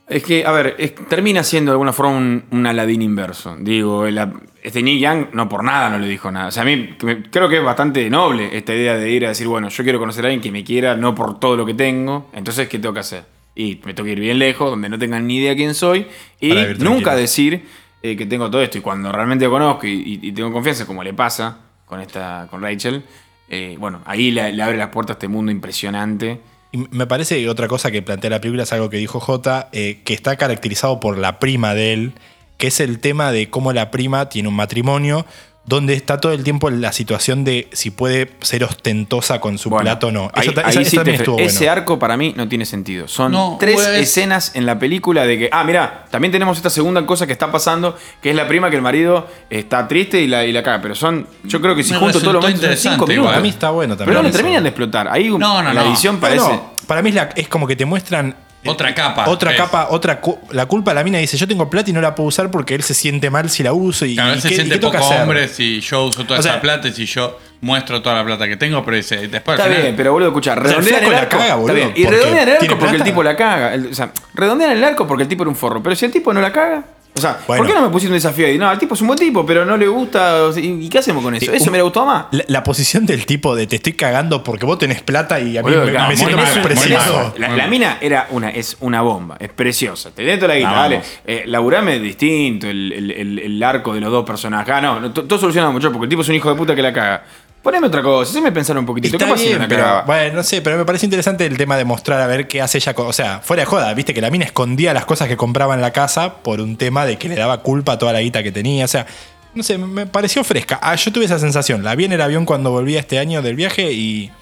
Es 0.09 0.23
que, 0.23 0.45
a 0.47 0.53
ver, 0.53 0.77
es- 0.79 0.95
termina 1.09 1.43
siendo 1.43 1.71
de 1.71 1.75
alguna 1.75 1.93
forma 1.93 2.17
un, 2.17 2.45
un 2.51 2.67
Aladín 2.67 3.03
inverso. 3.03 3.57
Digo, 3.59 4.07
el- 4.07 4.21
este 4.63 4.83
Nick 4.83 5.01
Young 5.01 5.27
no 5.33 5.49
por 5.49 5.65
nada 5.65 5.91
no 5.91 5.99
le 5.99 6.07
dijo 6.07 6.31
nada. 6.31 6.47
O 6.49 6.51
sea, 6.53 6.63
a 6.63 6.67
mí 6.67 6.95
me- 7.03 7.23
creo 7.25 7.49
que 7.49 7.57
es 7.59 7.65
bastante 7.65 8.09
noble 8.09 8.57
esta 8.57 8.73
idea 8.75 8.95
de 8.97 9.11
ir 9.11 9.25
a 9.27 9.31
decir, 9.31 9.49
bueno, 9.49 9.69
yo 9.69 9.83
quiero 9.83 9.99
conocer 9.99 10.25
a 10.25 10.29
alguien 10.29 10.41
que 10.41 10.53
me 10.53 10.63
quiera, 10.63 10.97
no 10.97 11.15
por 11.15 11.41
todo 11.41 11.57
lo 11.57 11.67
que 11.67 11.75
tengo. 11.75 12.31
Entonces, 12.33 12.69
¿qué 12.69 12.79
tengo 12.79 12.95
que 12.95 13.01
hacer? 13.01 13.25
Y 13.57 13.81
me 13.85 13.95
tengo 13.95 14.07
que 14.07 14.13
ir 14.13 14.21
bien 14.21 14.39
lejos, 14.39 14.71
donde 14.71 14.89
no 14.89 14.99
tengan 14.99 15.27
ni 15.27 15.39
idea 15.39 15.55
quién 15.57 15.75
soy. 15.75 16.07
Y 16.41 16.49
nunca 16.51 16.77
tranquilo. 16.77 17.17
decir 17.17 17.63
eh, 18.05 18.17
que 18.17 18.27
tengo 18.27 18.51
todo 18.51 18.63
esto. 18.63 18.79
Y 18.79 18.81
cuando 18.81 19.11
realmente 19.13 19.45
lo 19.45 19.51
conozco 19.53 19.87
y, 19.87 19.91
y- 19.93 20.29
y 20.29 20.33
tengo 20.33 20.53
confianza, 20.53 20.87
como 20.87 21.03
le 21.05 21.15
pasa 21.15 21.59
con, 21.87 22.01
esta, 22.01 22.47
con 22.51 22.61
Rachel, 22.63 23.03
eh, 23.49 23.77
bueno, 23.79 24.01
ahí 24.07 24.31
le, 24.33 24.53
le 24.53 24.63
abre 24.63 24.77
las 24.77 24.89
puertas 24.89 25.15
a 25.15 25.19
este 25.19 25.29
mundo 25.29 25.53
impresionante. 25.53 26.41
Y 26.73 26.79
me 26.91 27.07
parece 27.07 27.37
que 27.37 27.49
otra 27.49 27.69
cosa 27.69 27.91
que 27.91 28.03
plantea 28.03 28.31
la 28.31 28.41
película 28.41 28.63
es 28.63 28.73
algo 28.73 28.91
que 28.91 28.97
dijo 28.97 29.21
J, 29.21 29.69
eh, 29.73 30.01
que 30.05 30.15
está 30.15 30.37
caracterizado 30.37 31.01
por 31.01 31.19
la 31.19 31.39
prima 31.39 31.75
de 31.75 31.93
él, 31.93 32.13
que 32.57 32.69
es 32.69 32.81
el 32.81 32.99
tema 32.99 33.31
de 33.31 33.51
cómo 33.51 33.73
la 33.73 33.91
prima 33.91 34.29
tiene 34.31 34.49
un 34.49 34.57
matrimonio 34.57 35.27
donde 35.65 35.95
está 35.95 36.21
todo 36.21 36.33
el 36.33 36.43
tiempo 36.43 36.71
la 36.71 36.91
situación 36.93 37.45
de 37.45 37.69
si 37.73 37.91
puede 37.93 38.33
ser 38.41 38.65
ostentosa 38.65 39.41
con 39.41 39.59
su 39.59 39.71
Bueno, 39.71 39.85
plato 39.85 40.09
o 40.09 40.11
no. 40.13 40.31
ahí- 40.35 40.49
esa- 40.49 40.73
sí 40.73 40.81
esa 40.97 41.05
te 41.05 41.15
estuvo 41.15 41.39
Ese 41.39 41.59
bueno. 41.59 41.73
arco 41.73 41.99
para 42.01 42.17
mí 42.17 42.35
no 42.37 42.49
tiene 42.49 42.67
sentido. 42.67 43.07
Son 43.07 43.31
No, 43.31 43.59
tres 43.61 43.77
pues- 43.77 43.87
escenas 43.87 44.57
en 44.57 44.67
la 44.67 44.79
película 44.81 45.25
de 45.25 45.39
que, 45.39 45.49
ah, 45.53 45.63
mira, 45.63 46.07
también 46.11 46.33
tenemos 46.33 46.57
esta 46.57 46.69
segunda 46.69 47.07
cosa 47.07 47.27
que 47.29 47.33
está 47.33 47.53
pasando, 47.53 47.97
que 48.21 48.31
es 48.31 48.37
la 48.37 48.49
prima 48.49 48.71
que 48.71 48.77
el 48.77 48.83
marido 48.83 49.29
está 49.51 49.87
triste 49.87 50.21
y 50.21 50.27
la, 50.27 50.45
y 50.45 50.53
la 50.53 50.65
caga. 50.65 50.83
Pero 50.83 50.97
son, 50.97 51.29
yo 51.45 51.61
creo 51.61 51.77
que 51.77 51.85
si 51.85 51.93
Me 51.93 52.01
junto 52.01 52.19
todos 52.21 52.33
los 52.35 52.43
momentos 52.43 52.81
son 52.81 52.93
cinco 52.95 53.07
minutos. 53.07 53.31
Para 53.31 53.43
mí 53.43 53.49
está 53.49 53.71
bueno 53.71 53.97
también. 53.97 54.15
Pero 54.17 54.23
no 54.23 54.29
lo 54.29 54.35
terminan 54.35 54.65
de 54.65 54.69
explotar. 54.71 55.07
Ahí 55.09 55.29
No, 55.31 55.63
no, 55.63 55.73
la 55.73 55.87
edición 55.87 56.17
No, 56.17 56.21
parece. 56.21 56.41
no, 56.49 56.73
para 56.89 57.03
mí 57.03 57.11
es, 57.11 57.15
la- 57.15 57.31
es 57.37 57.47
como 57.49 57.69
que 57.69 57.77
te 57.77 57.85
muestran. 57.85 58.35
Otra 58.65 58.95
capa, 58.95 59.29
Otra 59.29 59.51
es. 59.53 59.57
capa, 59.57 59.89
otra. 59.91 60.21
cu- 60.21 60.39
La 60.51 60.67
culpa 60.67 60.95
la 60.95 61.03
mina 61.03 61.19
dice: 61.19 61.37
Yo 61.37 61.49
tengo 61.49 61.69
plata 61.69 61.91
y 61.91 61.93
no 61.93 62.01
la 62.01 62.15
puedo 62.15 62.29
usar 62.29 62.51
porque 62.51 62.75
él 62.75 62.83
se 62.83 62.95
siente 62.95 63.29
mal 63.31 63.51
si 63.51 63.63
la 63.63 63.73
uso. 63.73 64.07
Y, 64.07 64.15
Claro, 64.15 64.31
y 64.31 64.35
él 64.35 64.41
se 64.41 64.49
qué- 64.49 64.55
y 64.55 64.57
siente 64.59 64.79
poco 64.79 64.99
hacer? 64.99 65.23
hombre 65.23 65.49
si 65.49 65.81
yo 65.81 66.05
uso 66.05 66.25
toda 66.25 66.39
O 66.39 66.43
sea- 66.43 66.53
esa 66.53 66.61
plata 66.61 66.89
y 66.89 66.93
si 66.93 67.07
yo 67.07 67.39
muestro 67.61 68.03
toda 68.03 68.17
la 68.17 68.25
plata 68.25 68.47
que 68.49 68.57
tengo, 68.57 68.85
pero 68.85 68.97
dice, 68.97 69.29
después 69.29 69.57
Está 69.59 69.69
final- 69.69 69.83
bien, 69.83 69.97
pero 69.97 70.13
boludo, 70.13 70.29
escucha, 70.29 70.55
sea, 70.55 70.63
el 70.63 70.69
redondean 70.69 71.05
el 71.05 71.11
la 71.11 71.19
arco. 71.19 71.31
caga, 71.31 71.45
está 71.45 71.57
boludo, 71.57 71.75
bien, 71.75 71.93
Y 71.97 72.05
redondean 72.07 72.49
el 72.49 72.55
arco 72.57 72.79
porque 72.79 72.97
el 72.97 73.03
tipo 73.05 73.23
la 73.23 73.37
caga. 73.37 73.75
El- 73.75 73.87
o 73.87 73.95
sea, 73.95 74.13
redondean 74.35 74.73
el 74.73 74.85
arco 74.85 75.07
porque 75.07 75.23
el 75.25 75.29
tipo 75.29 75.43
era 75.43 75.51
un 75.51 75.57
forro. 75.57 75.83
Pero 75.83 75.97
si 75.97 76.05
el 76.05 76.13
tipo 76.13 76.33
no 76.33 76.41
la 76.41 76.53
caga. 76.53 76.85
O 77.15 77.21
sea, 77.21 77.39
Bueno. 77.47 77.63
¿por 77.63 77.67
qué 77.71 77.79
no 77.79 77.85
me 77.87 77.93
pusieron 77.93 78.13
un 78.15 78.17
desafío 78.17 78.47
ahí? 78.47 78.57
No, 78.57 78.73
el 78.73 78.79
tipo 78.79 78.95
es 78.95 79.01
un 79.03 79.07
buen 79.09 79.19
tipo, 79.19 79.45
pero 79.45 79.67
no 79.67 79.77
le 79.77 79.87
gusta. 79.87 80.49
¿Y 80.57 80.89
qué 80.89 80.99
hacemos 80.99 81.23
con 81.23 81.35
eso? 81.35 81.53
Eso 81.53 81.71
me 81.71 81.83
gustó 81.83 82.07
más. 82.07 82.27
La, 82.31 82.43
la 82.49 82.63
posición 82.65 83.05
del 83.05 83.27
tipo 83.27 83.55
de 83.55 83.67
te 83.67 83.77
estoy 83.77 83.93
cagando 83.93 84.43
porque 84.43 84.65
vos 84.65 84.79
tenés 84.79 85.03
plata 85.03 85.39
y 85.39 85.59
a 85.59 85.63
mí 85.63 85.71
me, 85.71 85.91
claro, 85.91 86.09
me 86.09 86.17
siento 86.17 86.37
más 86.39 86.57
mal. 86.57 87.33
La, 87.37 87.49
la 87.51 87.67
mina 87.67 87.99
era 88.01 88.29
una, 88.31 88.49
es 88.49 88.79
una 88.81 89.03
bomba, 89.03 89.37
es 89.39 89.51
preciosa. 89.51 90.11
Te 90.11 90.23
dentro 90.23 90.49
la 90.49 90.57
guita, 90.57 90.71
No, 90.71 90.77
dale. 90.77 91.03
Eh, 91.27 91.43
laburame 91.47 91.99
distinto, 91.99 92.67
el, 92.67 92.91
el- 92.93 93.11
el- 93.11 93.39
el 93.41 93.63
arco 93.63 93.93
de 93.93 94.01
los 94.01 94.11
dos 94.11 94.25
personajes. 94.25 94.73
Ah, 94.75 94.81
no, 94.81 94.99
no, 94.99 95.13
to- 95.13 95.25
todo 95.25 95.39
solucionado 95.39 95.71
mucho 95.73 95.93
porque 95.93 96.05
el 96.07 96.11
tipo 96.11 96.23
es 96.23 96.29
un 96.31 96.35
hijo 96.37 96.49
de 96.49 96.57
puta 96.57 96.75
que 96.75 96.83
la 96.83 96.93
caga. 96.95 97.25
Poneme 97.63 97.87
otra 97.87 98.03
cosa, 98.03 98.31
haceme 98.33 98.51
pensar 98.51 98.77
un 98.77 98.85
poquitito. 98.87 99.15
Está 99.17 99.27
¿Qué 99.27 99.31
pasa 99.33 99.45
bien, 99.45 99.59
la 99.61 99.69
pero 99.69 100.03
bueno, 100.05 100.35
no 100.37 100.43
sé, 100.43 100.63
pero 100.63 100.77
me 100.77 100.85
parece 100.85 101.07
interesante 101.07 101.47
el 101.47 101.57
tema 101.57 101.77
de 101.77 101.85
mostrar 101.85 102.21
a 102.21 102.27
ver 102.27 102.49
qué 102.49 102.61
hace 102.61 102.79
ella. 102.79 102.93
con- 102.95 103.07
O 103.07 103.13
sea, 103.13 103.39
fuera 103.41 103.63
de 103.63 103.67
joda, 103.67 103.95
viste 103.95 104.13
que 104.13 104.21
la 104.21 104.31
mina 104.31 104.45
escondía 104.45 104.93
las 104.93 105.05
cosas 105.05 105.29
que 105.29 105.37
compraba 105.37 105.75
en 105.75 105.81
la 105.81 105.93
casa 105.93 106.35
por 106.43 106.61
un 106.61 106.77
tema 106.77 107.07
de 107.07 107.19
que 107.19 107.29
le 107.29 107.37
daba 107.37 107.63
culpa 107.63 107.93
a 107.93 107.99
toda 107.99 108.13
la 108.13 108.21
guita 108.21 108.43
que 108.43 108.51
tenía. 108.51 108.85
O 108.85 108.89
sea, 108.89 109.07
no 109.55 109.63
sé, 109.63 109.79
me 109.79 110.07
pareció 110.07 110.43
fresca. 110.43 110.81
Ah, 110.83 110.97
yo 110.97 111.13
tuve 111.13 111.25
esa 111.27 111.39
sensación. 111.39 111.85
La 111.85 111.95
vi 111.95 112.07
en 112.07 112.13
el 112.13 112.21
avión 112.21 112.47
cuando 112.47 112.73
volví 112.73 112.97
este 112.97 113.21
año 113.21 113.43
del 113.43 113.55
viaje 113.55 113.93
y 113.93 114.33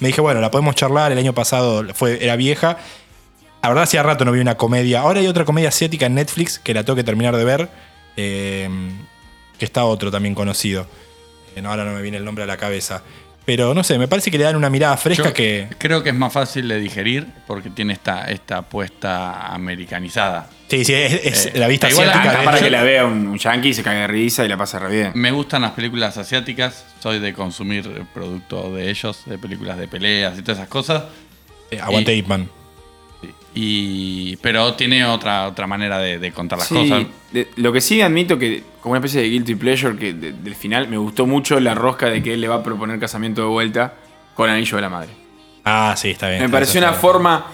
me 0.00 0.08
dije, 0.08 0.20
bueno, 0.20 0.40
la 0.40 0.50
podemos 0.50 0.74
charlar. 0.74 1.12
El 1.12 1.18
año 1.18 1.32
pasado 1.34 1.84
fue, 1.94 2.24
era 2.24 2.34
vieja. 2.34 2.76
La 3.62 3.68
verdad, 3.68 3.84
hacía 3.84 4.02
rato 4.02 4.24
no 4.24 4.32
vi 4.32 4.40
una 4.40 4.56
comedia. 4.56 5.02
Ahora 5.02 5.20
hay 5.20 5.28
otra 5.28 5.44
comedia 5.44 5.68
asiática 5.68 6.06
en 6.06 6.14
Netflix 6.16 6.58
que 6.58 6.74
la 6.74 6.82
tengo 6.82 6.96
que 6.96 7.04
terminar 7.04 7.36
de 7.36 7.44
ver. 7.44 7.68
eh, 8.16 8.68
que 9.58 9.64
está 9.64 9.84
otro 9.84 10.10
también 10.10 10.34
conocido. 10.34 10.86
Eh, 11.56 11.62
no, 11.62 11.70
ahora 11.70 11.84
no 11.84 11.92
me 11.94 12.02
viene 12.02 12.16
el 12.18 12.24
nombre 12.24 12.44
a 12.44 12.46
la 12.46 12.56
cabeza. 12.56 13.02
Pero 13.44 13.72
no 13.72 13.82
sé, 13.82 13.98
me 13.98 14.08
parece 14.08 14.30
que 14.30 14.36
le 14.36 14.44
dan 14.44 14.56
una 14.56 14.68
mirada 14.68 14.96
fresca 14.98 15.24
Yo 15.28 15.32
que. 15.32 15.68
Creo 15.78 16.02
que 16.02 16.10
es 16.10 16.14
más 16.14 16.32
fácil 16.32 16.68
de 16.68 16.78
digerir 16.78 17.26
porque 17.46 17.70
tiene 17.70 17.94
esta, 17.94 18.24
esta 18.30 18.58
apuesta 18.58 19.46
americanizada. 19.54 20.50
Sí, 20.68 20.84
sí, 20.84 20.92
es, 20.92 21.14
es 21.24 21.46
Eh, 21.46 21.52
la 21.58 21.66
vista 21.66 21.88
igual 21.88 22.10
asiática. 22.10 22.38
de 22.40 22.44
para 22.44 22.58
que 22.58 22.68
la 22.70 22.82
vea 22.82 23.06
un, 23.06 23.26
un 23.26 23.38
yankee 23.38 23.68
y 23.70 23.74
se 23.74 23.82
cague 23.82 24.00
de 24.00 24.06
risa 24.06 24.44
y 24.44 24.48
la 24.48 24.58
pasa 24.58 24.78
re 24.78 24.90
bien. 24.94 25.12
Me 25.14 25.30
gustan 25.30 25.62
las 25.62 25.70
películas 25.70 26.18
asiáticas, 26.18 26.84
soy 27.00 27.20
de 27.20 27.32
consumir 27.32 27.90
producto 28.12 28.74
de 28.74 28.90
ellos, 28.90 29.22
de 29.24 29.38
películas 29.38 29.78
de 29.78 29.88
peleas 29.88 30.38
y 30.38 30.42
todas 30.42 30.58
esas 30.58 30.68
cosas. 30.68 31.04
Eh, 31.70 31.80
aguante 31.80 32.14
y- 32.14 32.18
Ip 32.18 32.26
Man. 32.26 32.50
Y, 33.60 34.36
pero 34.36 34.74
tiene 34.74 35.04
otra, 35.04 35.48
otra 35.48 35.66
manera 35.66 35.98
de, 35.98 36.20
de 36.20 36.30
contar 36.30 36.58
las 36.60 36.68
Sí, 36.68 36.74
cosas. 36.76 37.06
de- 37.32 37.48
lo 37.56 37.72
que 37.72 37.80
sí 37.80 38.00
admito 38.00 38.38
que, 38.38 38.62
como 38.80 38.92
una 38.92 39.00
especie 39.00 39.20
de 39.20 39.28
guilty 39.30 39.56
pleasure, 39.56 39.96
que 39.96 40.12
de- 40.12 40.32
del 40.32 40.54
final 40.54 40.86
me 40.86 40.96
gustó 40.96 41.26
mucho 41.26 41.58
la 41.58 41.74
rosca 41.74 42.06
de 42.06 42.22
que 42.22 42.34
él 42.34 42.40
le 42.40 42.46
va 42.46 42.56
a 42.56 42.62
proponer 42.62 43.00
casamiento 43.00 43.40
de 43.42 43.48
vuelta 43.48 43.94
con 44.34 44.48
el 44.48 44.54
anillo 44.56 44.76
de 44.76 44.82
la 44.82 44.88
madre. 44.88 45.10
Ah, 45.64 45.94
sí, 45.96 46.10
está 46.10 46.28
bien. 46.28 46.38
Me 46.38 46.44
está 46.46 46.56
pareció 46.56 46.74
bien, 46.74 46.84
una 46.84 46.90
bien. 46.92 47.00
forma 47.00 47.46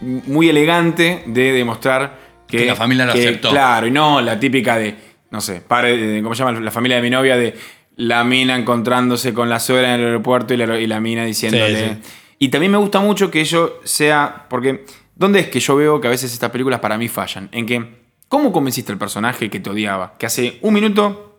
muy 0.00 0.48
elegante 0.50 1.22
de 1.26 1.52
demostrar 1.52 2.18
que, 2.46 2.58
Que 2.58 2.66
la 2.66 2.76
familia 2.76 3.06
lo 3.06 3.12
aceptó. 3.12 3.48
Claro, 3.48 3.86
y 3.86 3.90
no 3.90 4.20
la 4.20 4.38
típica 4.38 4.76
de, 4.76 4.94
no 5.30 5.40
sé, 5.40 5.62
padre, 5.62 5.96
de- 5.96 6.22
¿cómo 6.22 6.34
se 6.34 6.44
llama? 6.44 6.60
La 6.60 6.70
familia 6.70 6.96
de 6.96 7.02
mi 7.02 7.08
novia, 7.10 7.36
de 7.38 7.56
la 7.96 8.24
mina 8.24 8.56
encontrándose 8.56 9.32
con 9.32 9.48
la 9.48 9.58
suegra 9.58 9.94
en 9.94 10.00
el 10.00 10.06
aeropuerto 10.08 10.52
y 10.52 10.58
la, 10.58 10.78
y 10.78 10.86
la 10.86 11.00
mina 11.00 11.24
diciéndole. 11.24 11.88
Sí, 11.88 11.94
sí. 12.02 12.12
Y 12.40 12.48
también 12.48 12.72
me 12.72 12.78
gusta 12.78 13.00
mucho 13.00 13.30
que 13.30 13.40
ello 13.40 13.80
sea. 13.84 14.44
Porque, 14.50 14.84
¿dónde 15.16 15.40
es 15.40 15.48
que 15.48 15.60
yo 15.60 15.76
veo 15.76 16.00
que 16.00 16.08
a 16.08 16.10
veces 16.10 16.32
estas 16.32 16.50
películas 16.50 16.80
para 16.80 16.96
mí 16.98 17.08
fallan? 17.08 17.48
En 17.52 17.66
que, 17.66 18.02
¿cómo 18.28 18.52
convenciste 18.52 18.92
al 18.92 18.98
personaje 18.98 19.48
que 19.50 19.60
te 19.60 19.70
odiaba? 19.70 20.14
Que 20.18 20.26
hace 20.26 20.58
un 20.62 20.74
minuto 20.74 21.30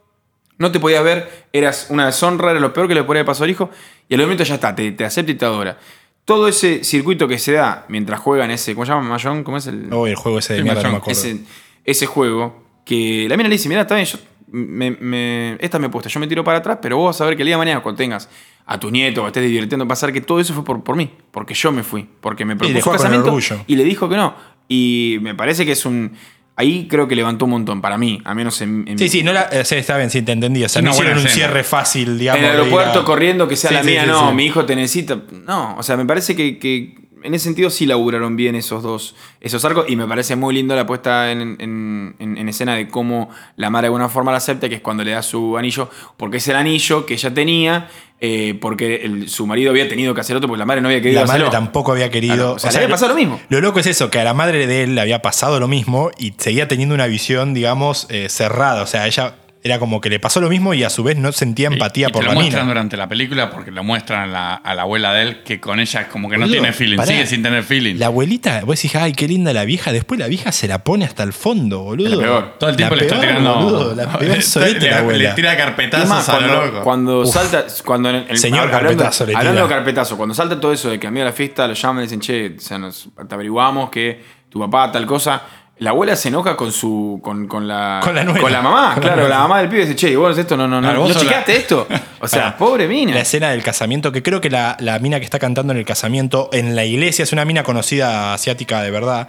no 0.58 0.72
te 0.72 0.80
podías 0.80 1.04
ver, 1.04 1.48
eras 1.52 1.88
una 1.90 2.06
deshonra, 2.06 2.52
era 2.52 2.60
lo 2.60 2.72
peor 2.72 2.88
que 2.88 2.96
le 2.96 3.04
podría 3.04 3.26
pasar 3.26 3.44
al 3.46 3.50
hijo, 3.52 3.70
y 4.08 4.16
al 4.16 4.22
momento 4.22 4.44
ya 4.46 4.56
está, 4.56 4.74
te, 4.74 4.92
te 4.94 5.04
acepta 5.04 5.32
y 5.32 5.36
te 5.36 5.44
adora. 5.46 5.78
Todo 6.24 6.48
ese 6.48 6.84
circuito 6.84 7.28
que 7.28 7.38
se 7.38 7.52
da 7.52 7.86
mientras 7.90 8.20
juegan 8.22 8.50
ese, 8.52 8.74
¿cómo 8.74 8.86
se 8.86 8.94
llama? 8.94 9.10
Mahjong, 9.10 9.44
¿cómo 9.44 9.58
es 9.58 9.68
el...? 9.68 9.90
Oh, 9.92 10.08
el 10.08 10.16
juego 10.16 10.40
ese 10.40 10.54
de 10.54 10.64
mierda, 10.64 10.82
no 10.82 10.90
me 10.90 10.94
Mahjong, 10.96 11.12
acuerdo. 11.12 11.22
ese, 11.22 11.42
ese 11.84 12.06
juego, 12.06 12.64
que 12.86 13.28
la 13.30 13.36
mina 13.38 13.50
le 13.50 13.56
dice, 13.56 13.68
mira, 13.70 13.82
está 13.82 13.96
bien, 13.96 14.08
yo 14.08 14.18
me, 14.48 14.92
me- 14.92 15.58
esta 15.60 15.78
me 15.78 15.90
puesta, 15.90 16.10
yo 16.10 16.20
me 16.22 16.28
tiro 16.28 16.44
para 16.44 16.60
atrás, 16.60 16.80
pero 16.82 16.96
vos 16.98 17.08
vas 17.08 17.22
a 17.22 17.26
ver 17.26 17.36
que 17.36 17.42
el 17.44 17.48
día 17.48 17.56
de 17.56 17.60
mañana 17.60 17.82
cuando 17.84 17.98
tengas 17.98 18.30
a 18.68 18.80
tu 18.80 18.90
nieto 18.92 19.24
o 19.24 19.28
estés 19.28 19.44
divirtiendo, 19.44 19.88
pasar 19.88 20.12
que 20.12 20.22
todo 20.22 20.40
eso 20.40 20.54
fue 20.54 20.64
por, 20.64 20.84
por 20.84 20.96
mí, 20.96 21.12
porque 21.32 21.54
yo 21.54 21.72
me 21.72 21.84
fui, 21.84 22.08
porque 22.22 22.46
me 22.46 22.56
propuso 22.56 22.92
el 22.92 22.98
casamiento 22.98 23.38
y 23.68 23.76
le 23.76 23.84
dijo 23.84 24.10
que 24.10 24.16
no. 24.18 24.34
Y 24.68 25.18
me 25.22 25.36
parece 25.36 25.66
que 25.66 25.74
es 25.74 25.86
un... 25.86 26.14
Ahí 26.58 26.88
creo 26.90 27.06
que 27.08 27.16
levantó 27.18 27.46
un 27.46 27.52
montón, 27.52 27.82
para 27.82 27.98
mí, 27.98 28.22
a 28.24 28.34
menos 28.34 28.62
en... 28.62 28.88
en- 28.88 28.98
Sí, 28.98 29.10
sí, 29.10 29.24
no 29.24 29.34
la, 29.34 29.44
eh, 29.52 29.66
sí, 29.66 29.76
está 29.76 29.98
bien, 29.98 30.10
sí, 30.10 30.22
te 30.22 30.32
entendí. 30.32 30.64
O 30.64 30.70
sea, 30.70 30.82
no 30.82 30.92
hicieron 30.92 31.18
un 31.18 31.28
cierre 31.28 31.64
fácil, 31.66 32.18
digamos. 32.18 32.40
en 32.44 32.50
el 32.50 32.58
aeropuerto 32.60 33.02
a- 33.02 33.06
corriendo 33.06 33.48
que 33.48 33.58
sea 33.58 33.70
Sí, 33.72 33.76
la 33.76 33.84
sí, 33.84 33.90
mía, 33.90 34.06
no, 34.06 34.34
mi 34.34 34.46
hijo 34.46 34.66
te 34.66 34.74
necesita. 34.76 35.22
No, 35.46 35.76
o 35.78 35.84
sea, 35.84 35.98
me 35.98 36.06
parece 36.06 36.34
que, 36.34 36.58
que 36.58 36.96
en 37.24 37.34
ese 37.34 37.44
sentido 37.46 37.70
sí 37.70 37.86
laburaron 37.86 38.38
bien 38.38 38.56
esos 38.56 38.82
dos, 38.84 39.16
esos 39.42 39.66
arcos 39.66 39.86
y 39.90 39.98
me 39.98 40.08
parece 40.08 40.38
muy 40.38 40.54
lindo 40.56 40.76
la 40.78 40.86
puesta 40.86 41.30
en, 41.30 41.58
en- 41.60 42.16
en- 42.20 42.38
en 42.38 42.48
escena 42.48 42.74
de 42.76 42.88
cómo 42.88 43.30
la 43.58 43.70
madre 43.70 43.84
de 43.84 43.88
alguna 43.88 44.08
forma 44.08 44.32
la 44.32 44.38
acepta, 44.38 44.70
que 44.70 44.76
es 44.76 44.82
cuando 44.82 45.04
le 45.04 45.12
da 45.12 45.24
su 45.24 45.58
anillo, 45.58 45.90
porque 46.16 46.38
es 46.38 46.48
el 46.48 46.56
anillo 46.56 47.06
que 47.06 47.16
ella 47.16 47.34
tenía, 47.34 47.90
eh, 48.22 48.58
porque 48.62 49.02
el- 49.04 49.30
su 49.30 49.46
marido 49.46 49.72
había 49.72 49.88
tenido 49.90 50.14
que 50.14 50.22
hacer 50.22 50.36
otro, 50.36 50.48
porque 50.48 50.60
la 50.60 50.66
madre 50.66 50.82
no 50.82 50.88
había 50.88 51.02
querido 51.02 51.22
La 51.22 51.28
madre 51.28 51.44
hacerlo. 51.44 51.52
tampoco 51.52 51.92
había 51.92 52.10
querido. 52.10 52.36
Claro, 52.36 52.54
o 52.54 52.60
sea, 52.60 52.72
le 52.72 52.78
había 52.78 52.90
pasado 52.90 53.10
lo 53.10 53.16
mismo. 53.16 53.40
Lo 53.50 53.62
loco 53.62 53.80
es 53.80 53.88
eso, 53.88 54.10
que 54.10 54.20
a 54.20 54.24
la 54.24 54.34
madre 54.34 54.68
de 54.68 54.84
él 54.84 54.96
le 54.96 55.02
había 55.02 55.22
pasado 55.22 55.60
lo 55.60 55.68
mismo 55.68 56.12
y 56.18 56.34
seguía 56.38 56.68
teniendo 56.68 56.96
una 56.96 57.08
visión, 57.08 57.54
digamos, 57.54 58.08
eh, 58.10 58.28
cerrada. 58.30 58.82
O 58.84 58.88
sea, 58.88 59.06
ella 59.08 59.36
era 59.66 59.80
como 59.80 60.00
que 60.00 60.12
le 60.12 60.20
pasó 60.20 60.40
lo 60.40 60.48
mismo 60.48 60.76
y 60.76 60.84
a 60.84 60.92
su 60.92 61.02
vez 61.04 61.18
no 61.18 61.32
sentía 61.32 61.70
empatía 61.70 62.06
y, 62.06 62.10
y 62.12 62.14
por 62.14 62.22
te 62.22 62.28
la 62.28 62.34
lo 62.36 62.40
muestran 62.40 62.66
mina. 62.66 62.74
durante 62.74 62.98
la 62.98 63.10
película 63.10 63.50
porque 63.50 63.72
lo 63.72 63.84
muestran 63.84 64.22
a 64.22 64.28
la, 64.28 64.54
a 64.54 64.76
la 64.76 64.84
abuela 64.84 65.12
de 65.12 65.24
él 65.24 65.44
que 65.44 65.60
con 65.60 65.80
ella 65.80 66.08
como 66.08 66.30
que 66.30 66.38
no 66.38 66.48
tiene 66.48 66.72
feeling, 66.72 66.98
pará. 66.98 67.08
sigue 67.08 67.26
sin 67.26 67.42
tener 67.42 67.64
feeling. 67.64 67.96
La 67.98 68.06
abuelita, 68.06 68.62
vos 68.64 68.76
decís, 68.76 68.96
ay, 68.96 69.14
qué 69.14 69.28
linda 69.28 69.54
la 69.54 69.66
vieja. 69.66 69.92
Después 69.92 70.20
la 70.20 70.28
vieja 70.28 70.52
se 70.52 70.68
la 70.68 70.84
pone 70.84 71.04
hasta 71.06 71.24
el 71.24 71.34
fondo, 71.34 71.80
boludo. 71.82 72.20
Peor. 72.22 72.56
Todo 72.60 72.70
el 72.70 72.76
tiempo 72.76 72.94
La 72.96 73.02
le 73.02 73.08
está 73.08 73.20
tirando. 73.20 73.56
boludo, 73.56 73.96
la 73.96 74.08
peor 74.20 74.42
solete 74.44 74.80
le, 74.82 74.92
la 74.92 74.98
abuela. 75.00 75.30
le 75.30 75.36
tira 75.36 75.58
carpetazos 75.58 76.10
más, 76.10 76.30
a 76.30 76.40
lo 76.40 76.48
cuando, 76.48 76.66
loco. 76.68 76.84
cuando 76.84 77.26
salta, 77.26 77.66
cuando 77.84 78.10
en 78.12 78.16
el, 78.30 78.38
Señor 78.38 78.66
hablando- 78.72 78.88
carpetazo 78.90 79.24
le 79.26 79.30
tira. 79.32 79.40
Hablando 79.40 79.62
de 79.64 79.70
carpetazo, 79.70 80.16
cuando 80.16 80.36
salta 80.36 80.60
todo 80.60 80.74
eso 80.74 80.92
de 80.92 81.00
que 81.00 81.08
a 81.08 81.12
mí 81.12 81.20
a 81.22 81.26
la 81.26 81.34
fiesta 81.34 81.68
lo 81.68 81.74
llaman 81.74 82.04
y 82.04 82.06
dicen, 82.06 82.20
che, 82.20 82.54
o 82.56 82.60
sea, 82.60 82.78
nos, 82.78 83.10
te 83.28 83.34
averiguamos 83.34 83.90
que 83.90 84.22
tu 84.48 84.60
papá 84.60 84.92
tal 84.92 85.08
cosa. 85.08 85.42
La 85.80 85.90
abuela 85.90 86.16
se 86.16 86.30
enoja 86.30 86.56
con 86.56 86.72
su. 86.72 87.20
con, 87.22 87.48
con 87.48 87.68
la. 87.68 88.00
Con 88.04 88.16
la 88.16 88.24
nuera. 88.24 88.62
mamá, 88.62 88.94
Con 88.94 89.04
la 89.04 89.10
claro, 89.10 89.16
nuera. 89.22 89.36
la 89.36 89.42
mamá 89.42 89.60
del 89.60 89.68
pibe 89.70 89.82
dice, 89.82 89.96
che, 89.96 90.10
y 90.10 90.16
vos 90.16 90.38
esto 90.38 90.56
no, 90.56 90.68
no, 90.68 90.78
no. 90.80 90.88
Claro, 90.88 91.00
vos 91.02 91.10
¿No 91.10 91.14
sos 91.16 91.24
la- 91.26 91.30
chequeaste 91.30 91.56
esto? 91.58 91.88
O 92.22 92.28
sea, 92.28 92.56
pobre 92.58 92.88
mina. 92.88 93.14
La 93.14 93.20
escena 93.22 93.52
del 93.52 93.62
casamiento, 93.62 94.12
que 94.12 94.24
creo 94.24 94.40
que 94.42 94.50
la, 94.50 94.78
la 94.80 94.98
mina 95.00 95.20
que 95.20 95.26
está 95.26 95.38
cantando 95.38 95.74
en 95.74 95.80
el 95.80 95.86
casamiento 95.86 96.50
en 96.54 96.76
la 96.76 96.86
iglesia 96.86 97.22
es 97.24 97.34
una 97.34 97.46
mina 97.46 97.62
conocida 97.64 98.34
asiática 98.34 98.82
de 98.82 98.90
verdad. 98.90 99.28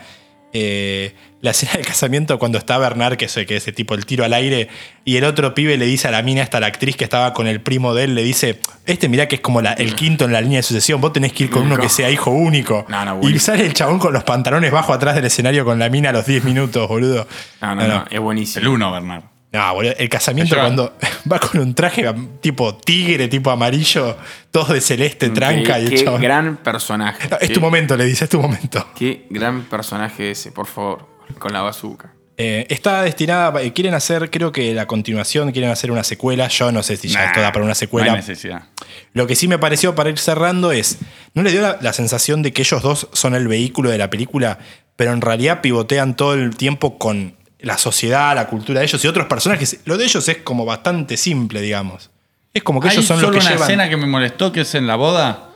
Eh, 0.58 1.14
la 1.42 1.50
escena 1.50 1.72
del 1.74 1.84
casamiento 1.84 2.38
cuando 2.38 2.56
está 2.56 2.78
Bernard, 2.78 3.16
que 3.18 3.26
es, 3.26 3.34
que 3.34 3.42
es 3.42 3.50
ese 3.62 3.72
tipo 3.72 3.94
el 3.94 4.06
tiro 4.06 4.24
al 4.24 4.32
aire, 4.32 4.68
y 5.04 5.16
el 5.16 5.24
otro 5.24 5.52
pibe 5.54 5.76
le 5.76 5.84
dice 5.84 6.08
a 6.08 6.10
la 6.10 6.22
mina, 6.22 6.42
esta 6.42 6.58
la 6.60 6.66
actriz 6.66 6.96
que 6.96 7.04
estaba 7.04 7.34
con 7.34 7.46
el 7.46 7.60
primo 7.60 7.94
de 7.94 8.04
él, 8.04 8.14
le 8.14 8.22
dice, 8.24 8.58
este 8.86 9.08
mirá 9.10 9.28
que 9.28 9.36
es 9.36 9.40
como 9.42 9.60
la- 9.60 9.74
el 9.74 9.94
quinto 9.94 10.24
en 10.24 10.32
la 10.32 10.40
línea 10.40 10.58
de 10.60 10.62
sucesión, 10.62 10.98
vos 11.00 11.12
tenés 11.12 11.34
que 11.34 11.44
ir 11.44 11.50
con 11.50 11.62
uno 11.64 11.76
que 11.76 11.90
sea 11.90 12.10
hijo 12.10 12.30
único. 12.30 12.86
No, 12.88 13.04
no, 13.04 13.20
y 13.28 13.38
sale 13.38 13.66
el 13.66 13.74
chabón 13.74 13.98
con 13.98 14.14
los 14.14 14.24
pantalones 14.24 14.72
bajo 14.72 14.92
atrás 14.94 15.14
del 15.14 15.26
escenario 15.26 15.64
con 15.66 15.78
la 15.78 15.90
mina 15.90 16.08
a 16.08 16.12
los 16.12 16.24
10 16.24 16.42
minutos, 16.42 16.88
boludo. 16.88 17.28
No, 17.60 17.74
no, 17.74 17.86
no, 17.86 18.04
es 18.10 18.18
buenísimo. 18.18 18.62
El 18.62 18.68
uno, 18.68 18.90
Bernard. 18.90 19.22
No, 19.56 19.74
boludo, 19.74 19.92
el 19.98 20.08
casamiento 20.08 20.54
Yo- 20.54 20.60
cuando 20.60 20.96
va 21.32 21.38
con 21.38 21.60
un 21.60 21.74
traje 21.74 22.04
tipo 22.40 22.74
tigre, 22.76 23.28
tipo 23.28 23.50
amarillo, 23.50 24.16
todo 24.50 24.74
de 24.74 24.80
celeste, 24.80 25.30
tranca 25.30 25.74
Qué, 25.76 25.80
y 25.80 25.84
el 25.84 25.90
qué 25.90 26.04
chabón- 26.04 26.20
gran 26.20 26.56
personaje. 26.58 27.28
No, 27.28 27.36
es 27.40 27.48
Qué- 27.48 27.54
tu 27.54 27.60
momento, 27.60 27.96
le 27.96 28.04
dice, 28.04 28.24
es 28.24 28.30
tu 28.30 28.40
momento. 28.40 28.86
Qué 28.96 29.26
gran 29.30 29.62
personaje 29.62 30.30
ese, 30.32 30.52
por 30.52 30.66
favor. 30.66 31.06
Con 31.38 31.52
la 31.52 31.60
bazooka. 31.62 32.12
Eh, 32.38 32.66
está 32.68 33.02
destinada, 33.02 33.62
eh, 33.62 33.72
quieren 33.72 33.94
hacer, 33.94 34.30
creo 34.30 34.52
que 34.52 34.74
la 34.74 34.86
continuación, 34.86 35.50
quieren 35.52 35.70
hacer 35.70 35.90
una 35.90 36.04
secuela. 36.04 36.48
Yo 36.48 36.70
no 36.70 36.82
sé 36.82 36.96
si 36.98 37.08
ya 37.08 37.20
Nah, 37.20 37.26
esto 37.28 37.40
da 37.40 37.50
para 37.50 37.64
una 37.64 37.70
No 37.70 37.74
secuela. 37.74 38.10
hay 38.12 38.16
necesidad. 38.18 38.64
Lo 39.14 39.26
que 39.26 39.34
sí 39.34 39.48
me 39.48 39.58
pareció 39.58 39.94
para 39.94 40.10
ir 40.10 40.18
cerrando 40.18 40.70
es, 40.70 40.98
¿no 41.32 41.42
le 41.42 41.50
dio 41.50 41.62
la, 41.62 41.78
la 41.80 41.92
sensación 41.94 42.42
de 42.42 42.52
que 42.52 42.60
ellos 42.62 42.82
dos 42.82 43.08
son 43.12 43.34
el 43.34 43.48
vehículo 43.48 43.88
de 43.90 43.96
la 43.98 44.10
película, 44.10 44.58
pero 44.96 45.12
en 45.12 45.22
realidad 45.22 45.62
pivotean 45.62 46.14
todo 46.14 46.34
el 46.34 46.54
tiempo 46.56 46.98
con 46.98 47.34
la 47.60 47.78
sociedad, 47.78 48.34
la 48.34 48.46
cultura 48.46 48.80
de 48.80 48.86
ellos 48.86 49.04
y 49.04 49.08
otros 49.08 49.26
personajes. 49.26 49.80
Lo 49.84 49.96
de 49.96 50.04
ellos 50.04 50.28
es 50.28 50.38
como 50.38 50.64
bastante 50.64 51.16
simple, 51.16 51.60
digamos. 51.60 52.10
Es 52.52 52.62
como 52.62 52.80
que 52.80 52.88
Hay 52.88 52.94
ellos 52.94 53.06
son 53.06 53.18
solo 53.20 53.32
los 53.32 53.36
que 53.38 53.46
una 53.46 53.50
llevan. 53.54 53.68
escena 53.70 53.88
que 53.88 53.96
me 53.96 54.06
molestó, 54.06 54.50
que 54.52 54.62
es 54.62 54.74
en 54.74 54.86
la 54.86 54.96
boda, 54.96 55.50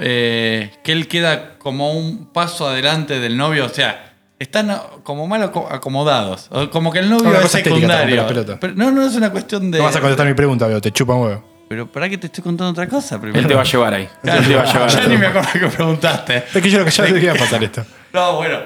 eh, 0.00 0.72
que 0.82 0.92
él 0.92 1.08
queda 1.08 1.58
como 1.58 1.92
un 1.92 2.26
paso 2.32 2.66
adelante 2.68 3.20
del 3.20 3.36
novio, 3.36 3.66
o 3.66 3.68
sea, 3.68 4.14
están 4.38 4.76
como 5.02 5.26
mal 5.26 5.42
aco- 5.42 5.68
acomodados, 5.70 6.48
o 6.50 6.68
como 6.70 6.92
que 6.92 6.98
el 7.00 7.10
novio 7.10 7.32
es 7.40 7.52
te 7.52 7.62
secundario. 7.62 8.26
Pero 8.60 8.74
no, 8.74 8.90
no 8.90 9.06
es 9.06 9.14
una 9.14 9.30
cuestión 9.30 9.70
de... 9.70 9.78
No 9.78 9.84
vas 9.84 9.96
a 9.96 10.00
contestar 10.00 10.26
mi 10.26 10.34
pregunta, 10.34 10.66
veo, 10.66 10.80
te 10.80 10.90
chupan 10.90 11.18
huevo. 11.18 11.44
Pero 11.68 11.90
para 11.90 12.08
que 12.08 12.18
te 12.18 12.26
estoy 12.26 12.42
contando 12.44 12.70
otra 12.72 12.86
cosa 12.88 13.18
primero. 13.20 13.38
Él 13.40 13.46
te 13.46 13.54
va 13.54 13.62
a 13.62 13.64
llevar 13.64 13.94
ahí. 13.94 14.08
Claro, 14.22 14.40
Él 14.40 14.48
te 14.48 14.54
va 14.56 14.62
a 14.62 14.72
llevar. 14.72 14.90
ya 14.90 15.06
ni 15.06 15.16
me 15.16 15.26
acuerdo 15.26 15.48
que 15.52 15.66
preguntaste. 15.68 16.36
Es 16.52 16.62
que 16.62 16.68
yo 16.70 16.78
lo 16.78 16.84
que 16.84 16.90
ya 16.90 17.06
sé 17.06 17.12
que 17.14 17.20
iba 17.20 17.32
a 17.32 17.36
pasar 17.36 17.64
esto. 17.64 17.84
No, 18.12 18.36
bueno. 18.36 18.58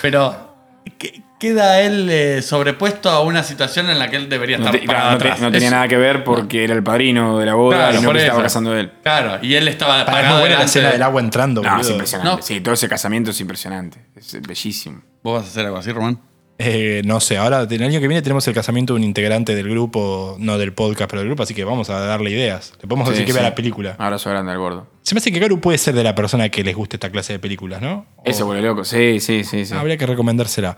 Pero 0.00 0.54
que- 0.98 1.22
queda 1.42 1.80
él 1.82 2.08
eh, 2.08 2.40
sobrepuesto 2.40 3.10
a 3.10 3.20
una 3.22 3.42
situación 3.42 3.90
en 3.90 3.98
la 3.98 4.08
que 4.08 4.16
él 4.16 4.28
debería 4.28 4.58
No, 4.58 4.66
estar 4.66 4.80
te- 4.80 4.86
parado 4.86 5.04
claro, 5.04 5.12
no 5.14 5.18
te- 5.18 5.24
atrás. 5.28 5.40
no 5.40 5.50
tenía 5.52 5.66
Es- 5.68 5.72
nada 5.72 5.88
que 5.88 5.96
ver 5.96 6.22
porque 6.24 6.62
era 6.64 6.74
el 6.74 6.82
padrino 6.82 7.38
de 7.38 7.46
la 7.46 7.54
boda 7.54 7.76
Claro, 7.76 7.98
y 7.98 8.02
no 8.02 8.10
estaba 8.12 8.34
eso. 8.34 8.42
casando 8.42 8.76
él. 8.76 8.92
Claro, 9.02 9.38
y 9.44 9.54
él 9.54 9.66
estaba 9.68 10.04
Para, 10.06 10.18
es 10.18 10.22
parado 10.24 10.40
buena 10.40 10.58
la 10.58 10.64
escena 10.64 10.86
de- 10.86 10.92
del 10.92 11.02
agua 11.02 11.20
entrando, 11.20 11.60
No, 11.62 11.68
es 11.68 11.74
boludo. 11.78 11.90
impresionante. 11.92 12.36
No. 12.36 12.42
Sí, 12.42 12.60
todo 12.60 12.74
ese 12.74 12.88
casamiento 12.88 13.30
es 13.32 13.40
impresionante. 13.40 13.98
Es 14.16 14.40
bellísimo. 14.40 15.02
¿Vos 15.22 15.34
vas 15.40 15.44
a 15.44 15.48
hacer 15.50 15.66
algo 15.66 15.78
así, 15.78 15.90
Román? 15.92 16.20
Eh, 16.58 17.02
no 17.04 17.18
sé, 17.18 17.38
ahora 17.38 17.66
el 17.68 17.82
año 17.82 17.98
que 17.98 18.06
viene 18.06 18.22
tenemos 18.22 18.46
el 18.46 18.54
casamiento 18.54 18.92
de 18.92 18.98
un 18.98 19.04
integrante 19.04 19.56
del 19.56 19.68
grupo, 19.68 20.36
no 20.38 20.58
del 20.58 20.72
podcast, 20.72 21.10
pero 21.10 21.20
del 21.20 21.28
grupo, 21.28 21.42
así 21.42 21.54
que 21.54 21.64
vamos 21.64 21.90
a 21.90 21.98
darle 21.98 22.30
ideas. 22.30 22.72
Le 22.80 22.86
podemos 22.86 23.08
decir 23.08 23.22
Sí, 23.22 23.26
que 23.26 23.32
vea 23.32 23.42
la 23.42 23.54
película. 23.56 23.96
Abrazo 23.98 24.30
grande 24.30 24.52
al 24.52 24.58
gordo. 24.58 24.86
Se 25.02 25.14
me 25.14 25.18
hace 25.18 25.32
que 25.32 25.40
Garu 25.40 25.60
puede 25.60 25.78
ser 25.78 25.94
de 25.94 26.04
la 26.04 26.14
persona 26.14 26.48
que 26.50 26.62
les 26.62 26.76
guste 26.76 26.96
esta 26.96 27.10
clase 27.10 27.32
de 27.32 27.38
películas, 27.40 27.80
¿no? 27.82 28.06
O- 28.16 28.22
Ese 28.24 28.44
vuelve 28.44 28.62
loco. 28.62 28.84
Sí, 28.84 29.18
sí, 29.18 29.42
sí. 29.42 29.64
sí. 29.64 29.74
Habría 29.74 29.96
que 29.96 30.06
recomendársela. 30.06 30.76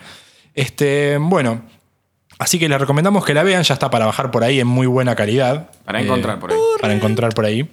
Este, 0.54 1.18
bueno, 1.20 1.62
así 2.38 2.58
que 2.58 2.68
les 2.68 2.80
recomendamos 2.80 3.24
que 3.24 3.34
la 3.34 3.42
vean, 3.42 3.62
ya 3.62 3.74
está 3.74 3.90
para 3.90 4.06
bajar 4.06 4.30
por 4.30 4.44
ahí 4.44 4.60
en 4.60 4.66
muy 4.66 4.86
buena 4.86 5.14
calidad. 5.16 5.70
Para 5.84 6.00
Eh, 6.00 6.04
encontrar 6.04 6.38
por 6.38 6.52
ahí. 6.52 6.58
Para 6.80 6.94
encontrar 6.94 7.34
por 7.34 7.44
ahí. 7.44 7.68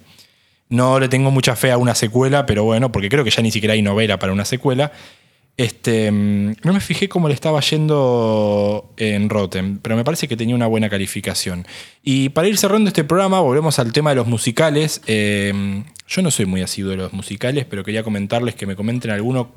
No 0.68 0.98
le 0.98 1.08
tengo 1.08 1.30
mucha 1.30 1.54
fe 1.54 1.70
a 1.70 1.76
una 1.78 1.94
secuela, 1.94 2.46
pero 2.46 2.64
bueno, 2.64 2.90
porque 2.92 3.08
creo 3.08 3.24
que 3.24 3.30
ya 3.30 3.42
ni 3.42 3.50
siquiera 3.50 3.74
hay 3.74 3.82
novela 3.82 4.18
para 4.18 4.32
una 4.32 4.44
secuela. 4.44 4.90
Este, 5.56 6.10
mm, 6.10 6.56
no 6.64 6.72
me 6.72 6.80
fijé 6.80 7.08
cómo 7.08 7.28
le 7.28 7.34
estaba 7.34 7.60
yendo 7.60 8.92
en 8.96 9.28
Rotten, 9.28 9.78
pero 9.78 9.96
me 9.96 10.04
parece 10.04 10.26
que 10.26 10.36
tenía 10.36 10.54
una 10.54 10.66
buena 10.66 10.88
calificación. 10.88 11.66
Y 12.02 12.30
para 12.30 12.48
ir 12.48 12.56
cerrando 12.56 12.88
este 12.88 13.04
programa, 13.04 13.40
volvemos 13.40 13.78
al 13.78 13.92
tema 13.92 14.10
de 14.10 14.16
los 14.16 14.26
musicales. 14.26 15.02
Eh, 15.06 15.84
yo 16.08 16.22
no 16.22 16.30
soy 16.30 16.46
muy 16.46 16.62
asiduo 16.62 16.90
de 16.90 16.96
los 16.96 17.12
musicales, 17.12 17.66
pero 17.68 17.84
quería 17.84 18.02
comentarles 18.02 18.54
que 18.54 18.66
me 18.66 18.76
comenten 18.76 19.10
alguno 19.10 19.52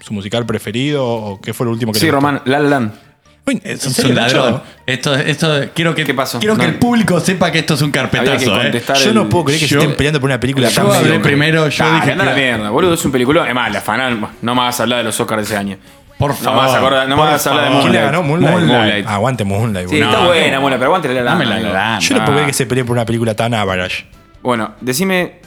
su 0.00 0.14
musical 0.14 0.46
preferido 0.46 1.06
o 1.06 1.40
qué 1.40 1.52
fue 1.52 1.66
lo 1.66 1.72
último 1.72 1.92
que 1.92 1.98
Sí, 1.98 2.06
les. 2.06 2.14
Román, 2.14 2.42
La 2.44 2.60
La 2.60 2.68
Land. 2.68 3.07
Uy, 3.48 3.60
Es 3.64 3.98
¿en 3.98 4.06
un 4.10 4.14
ladrón. 4.14 4.62
Esto, 4.86 5.14
esto, 5.14 5.60
quiero 5.74 5.94
que, 5.94 6.04
¿Qué 6.04 6.14
pasó? 6.14 6.38
Quiero 6.38 6.56
que 6.56 6.62
No. 6.62 6.68
el 6.68 6.74
público 6.78 7.18
sepa 7.20 7.50
que 7.50 7.58
esto 7.60 7.74
es 7.74 7.82
un 7.82 7.90
carpetazo. 7.90 8.60
¿eh? 8.62 8.82
Yo 9.02 9.08
el- 9.10 9.14
no 9.14 9.28
puedo 9.28 9.46
creer 9.46 9.60
que 9.60 9.66
yo- 9.66 9.78
se 9.80 9.84
estén 9.84 9.96
peleando 9.96 10.20
por 10.20 10.28
una 10.28 10.38
película 10.38 10.68
Yo 10.68 10.82
tan 10.88 11.22
primero, 11.22 11.68
yo 11.68 11.84
Ah, 11.84 11.94
dije. 11.96 12.12
anda 12.12 12.24
la 12.24 12.34
mierda, 12.34 12.70
boludo. 12.70 12.94
Es 12.94 13.04
un 13.04 13.12
peliculón. 13.12 13.46
Es 13.48 13.54
más, 13.54 13.72
la 13.72 13.80
fanal. 13.80 14.18
No 14.42 14.54
me 14.54 14.60
vas 14.62 14.78
a 14.78 14.82
hablar 14.84 14.98
de 14.98 15.04
los 15.04 15.18
Oscars 15.20 15.40
de 15.42 15.46
ese 15.46 15.56
año. 15.56 15.76
Por 16.18 16.30
No 16.30 16.36
favor. 16.36 16.60
me 16.62 16.66
vas 16.66 16.74
a, 16.74 16.78
acordar- 16.78 17.08
no 17.08 17.16
me 17.16 17.22
vas 17.22 17.46
a 17.46 17.50
hablar 17.50 17.64
de 17.64 17.70
favor. 17.70 17.82
¿Quién 17.82 17.92
le 17.92 17.98
Moonlight. 18.00 18.12
ganó? 18.12 18.22
Moonlight. 18.28 18.66
Moonlight. 18.66 19.06
Aguante 19.06 19.44
Moonlight. 19.44 19.88
Sí, 19.88 19.94
boludo. 19.94 20.08
está 20.10 20.20
No, 20.22 20.26
buena, 20.28 20.54
no. 20.56 20.60
buena, 20.62 20.76
pero 20.76 20.86
aguante 20.86 21.08
la 21.08 21.14
La 21.14 21.22
Dame 21.22 21.44
Land, 21.46 21.50
la 21.50 21.56
amigo. 21.56 21.72
La 21.74 21.84
Land. 21.90 22.02
Yo 22.02 22.14
no 22.16 22.20
puedo 22.24 22.32
creer 22.36 22.46
que 22.48 22.52
se 22.54 22.66
pelee 22.66 22.84
por 22.84 22.96
una 22.96 23.06
película 23.06 23.34
tan 23.34 23.54
average. 23.54 24.06
Bueno, 24.42 24.72
decime 24.80 25.40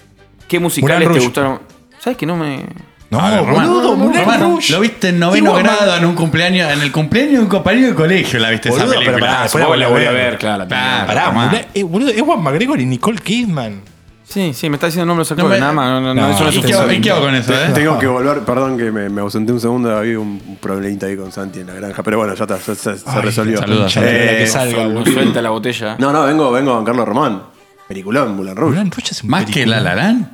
qué 0.48 0.60
musicales 0.60 1.12
te 1.12 1.20
gustaron. 1.20 1.62
¿Sabes 2.00 2.18
que 2.18 2.26
no 2.26 2.36
me. 2.38 2.66
No, 3.12 3.22
ver, 3.22 3.46
Román, 3.46 3.68
boludo, 3.68 3.96
Moulin 3.98 4.22
Román, 4.22 4.40
Rouge. 4.42 4.72
Lo 4.74 4.80
viste 4.80 5.10
en 5.10 5.20
noveno 5.20 5.46
Igual, 5.50 5.64
grado 5.64 5.98
en 5.98 6.06
un 6.06 6.16
cumpleaños, 6.16 6.72
en 6.72 6.82
el 6.82 6.92
cumpleaños 6.94 7.34
de 7.34 7.40
un 7.42 7.48
compañero 7.48 7.88
de 7.90 7.94
colegio 7.96 8.40
la 8.40 8.50
viste 8.50 8.70
Boludo, 8.70 8.86
esa 8.86 8.94
pero 8.96 9.06
película. 9.06 9.28
pará, 9.32 9.44
después 9.44 9.66
que 9.66 9.78
la 9.78 9.88
voy 9.90 10.06
a 10.06 10.12
ver. 10.12 10.38
claro. 10.38 10.68
Pará, 10.68 11.26
Román. 11.28 11.50
Moulin- 11.52 11.66
eh, 11.74 11.84
boludo, 11.84 12.10
Ewan 12.12 12.42
McGregor 12.42 12.80
y 12.80 12.86
Nicole 12.86 13.20
Kidman. 13.20 13.82
Sí, 14.24 14.54
sí, 14.54 14.70
me 14.70 14.78
está 14.78 14.86
diciendo 14.88 15.08
nombres 15.08 15.28
de 15.28 15.36
los 15.36 15.44
No 15.44 15.54
actores, 15.54 15.60
me- 15.60 15.60
nada 15.60 15.74
más. 15.74 15.90
No, 15.90 16.00
no, 16.00 16.14
No, 16.14 16.22
no, 16.30 16.34
eso 16.34 16.44
no 16.46 16.50
es 16.52 16.56
¿Y 16.56 16.62
qué, 16.62 16.68
hago- 16.68 16.78
tesoro. 16.84 16.94
y 16.94 17.02
qué 17.02 17.12
hago 17.12 17.22
con 17.26 17.36
eso, 17.36 17.54
eh? 17.54 17.72
Tengo 17.74 18.00
que 18.00 18.08
volver, 18.08 18.40
perdón 18.46 18.78
que 18.78 18.90
me, 18.90 19.10
me 19.10 19.20
ausenté 19.20 19.52
un 19.52 19.60
segundo, 19.60 19.94
había 19.98 20.18
un 20.18 20.58
problemita 20.62 21.08
ahí 21.08 21.18
con 21.18 21.34
Santi 21.34 21.60
en 21.60 21.68
la 21.68 21.74
granja, 21.74 22.02
pero 22.04 22.18
bueno, 22.20 22.34
ya 22.34 22.46
está, 22.46 22.58
ya 22.58 22.64
se, 22.64 22.76
se 22.98 23.04
Ay, 23.08 23.22
resolvió. 23.24 23.58
saludos, 23.58 23.92
Santi, 23.92 24.10
Eh, 24.10 24.36
que 24.40 24.48
salga, 24.48 24.84
boludo. 24.88 25.12
Suelta 25.12 25.42
la 25.42 25.50
botella. 25.50 25.98
no, 26.00 26.14
no, 26.14 26.24
vengo, 26.24 26.50
vengo 26.50 26.74
con 26.76 26.86
Carlos 26.86 27.06
Román. 27.06 27.42
Peliculón, 27.90 28.38
Moulin 28.38 28.56
Rouge. 28.56 28.76
Moulin 28.78 28.90
Rouge 28.90 29.12
es 29.12 29.22
un 29.22 29.30
Más 29.32 29.44
que. 29.48 29.66
La 29.66 29.82
La 29.82 29.96
Land. 29.96 30.28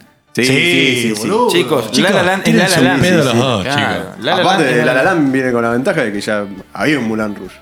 Sí, 0.43 0.47
Sí, 0.47 1.01
sí, 1.01 1.15
sí. 1.15 1.21
Chicos, 1.49 1.91
Chicos, 1.91 2.11
La 2.11 2.17
La 2.17 2.23
Land 2.23 2.47
es 2.47 2.55
La 2.55 2.67
La 2.69 2.81
Land. 2.81 3.01
pedo 3.01 3.19
Sí, 3.21 3.23
los 3.25 3.31
sí, 3.33 3.37
dos, 3.39 3.63
claro. 3.63 3.79
chicos. 3.79 4.23
La 4.25 4.35
La 4.35 4.41
Aparte, 4.41 4.63
Land 4.65 4.77
es 4.79 4.85
La 4.85 4.93
La 4.93 5.03
Land 5.03 5.31
viene 5.31 5.51
con 5.51 5.61
la 5.63 5.69
ventaja 5.71 6.03
de 6.03 6.11
que 6.13 6.21
ya 6.21 6.45
había 6.73 6.99
un 6.99 7.07
Moulin 7.07 7.35
Rouge. 7.35 7.55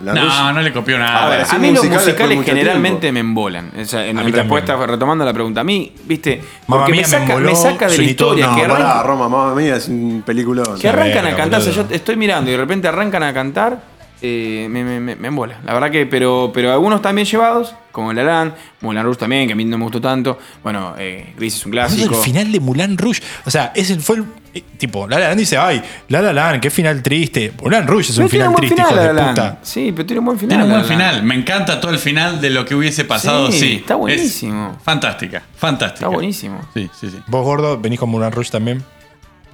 Moulin 0.00 0.22
Rouge- 0.24 0.38
No, 0.38 0.52
no 0.52 0.60
le 0.62 0.72
copió 0.72 0.96
A 0.96 0.98
nada. 0.98 1.28
ver, 1.30 1.40
A 1.48 1.58
mí 1.58 1.68
los 1.72 1.84
musicales 1.84 1.90
por 1.90 2.04
musicales 2.04 2.36
mucho 2.38 2.50
generalmente 2.50 3.00
tiempo. 3.00 3.14
me 3.14 3.20
embolan. 3.20 3.72
O 3.80 3.84
sea, 3.84 4.06
en, 4.06 4.18
A 4.18 4.22
mí 4.24 4.30
respuesta, 4.30 4.76
retomando 4.86 5.24
la 5.24 5.32
pregunta, 5.32 5.60
a 5.60 5.64
mí, 5.64 5.92
viste, 6.04 6.40
Mamma 6.66 6.84
porque 6.84 6.90
me 6.92 6.96
Mía 6.98 7.06
me 7.06 7.10
saca, 7.10 7.24
me 7.26 7.32
emboló, 7.34 7.56
saca 7.56 7.84
de 7.86 7.90
la 7.90 7.96
Sweeney 7.96 8.14
Todd, 8.14 8.26
historia 8.38 8.46
No, 8.46 8.56
que, 8.56 8.62
pará, 8.68 8.74
arranca- 8.90 9.02
Roma, 9.04 9.28
mamá 9.28 9.54
mía, 9.54 9.76
es 9.76 9.88
un 9.88 10.22
peliculón. 10.24 10.78
que 10.78 10.88
arrancan 10.88 11.24
verga, 11.24 11.30
a 11.32 11.36
cantar. 11.36 11.60
O 11.60 11.62
sea, 11.64 11.72
boludo. 11.72 11.88
yo 11.90 11.94
estoy 11.96 12.16
mirando 12.16 12.50
y 12.50 12.52
de 12.52 12.58
repente 12.58 12.88
arrancan 12.88 13.22
a 13.22 13.32
cantar. 13.34 13.95
Eh, 14.22 14.66
me, 14.70 14.82
me, 14.84 15.00
me, 15.00 15.16
me 15.16 15.28
embola. 15.28 15.58
La 15.64 15.74
verdad 15.74 15.90
que, 15.90 16.06
pero, 16.06 16.50
pero 16.54 16.72
algunos 16.72 16.96
están 16.98 17.14
bien 17.14 17.26
llevados, 17.26 17.74
como 17.92 18.12
La 18.12 18.22
Land, 18.24 18.54
Moulin 18.80 19.02
Rouge 19.02 19.18
también, 19.18 19.46
que 19.46 19.52
a 19.52 19.56
mí 19.56 19.64
no 19.64 19.76
me 19.78 19.84
gustó 19.84 20.00
tanto. 20.00 20.38
Bueno, 20.62 20.94
eh, 20.98 21.32
Grease 21.36 21.56
es 21.58 21.66
un 21.66 21.72
clásico. 21.72 22.14
el 22.16 22.20
final 22.22 22.50
de 22.52 22.60
Moulin 22.60 22.96
Rouge. 22.96 23.22
O 23.44 23.50
sea, 23.50 23.72
ese 23.74 23.98
fue 23.98 24.16
el. 24.16 24.24
eh, 24.54 24.62
tipo, 24.78 25.06
La 25.06 25.18
La 25.18 25.28
Land 25.28 25.38
dice, 25.40 25.56
ay, 25.58 25.82
La 26.08 26.20
La 26.22 26.32
Land, 26.32 26.60
qué 26.60 26.70
final 26.70 27.02
triste. 27.02 27.52
Moulin 27.60 27.86
Rouge 27.86 28.10
es 28.10 28.16
Pero 28.16 28.24
un 28.24 28.30
final 28.30 28.54
triste, 28.54 28.80
hijo 28.80 28.94
La 28.94 29.12
de 29.12 29.22
puta. 29.22 29.58
Sí, 29.62 29.92
pero 29.94 30.06
tiene 30.06 30.18
un 30.20 30.26
buen 30.26 30.38
final. 30.38 30.56
Tiene 30.58 30.64
un 30.64 30.70
buen 30.80 30.84
final. 30.84 31.22
Me 31.22 31.34
encanta 31.34 31.80
todo 31.80 31.92
el 31.92 31.98
final 31.98 32.40
de 32.40 32.50
lo 32.50 32.64
que 32.64 32.74
hubiese 32.74 33.04
pasado. 33.04 33.50
Sí, 33.52 33.58
Sí, 33.58 33.72
está 33.76 33.94
Es 33.94 33.98
buenísimo. 34.00 34.78
fantástica, 34.82 35.42
fantástica. 35.56 36.06
Está 36.06 36.08
buenísimo. 36.14 36.60
Sí, 36.74 36.90
sí, 36.98 37.10
sí. 37.10 37.18
Vos, 37.26 37.44
gordo, 37.44 37.78
venís 37.78 37.98
con 38.00 38.08
Moulin 38.10 38.32
Rouge 38.32 38.50
también. 38.50 38.82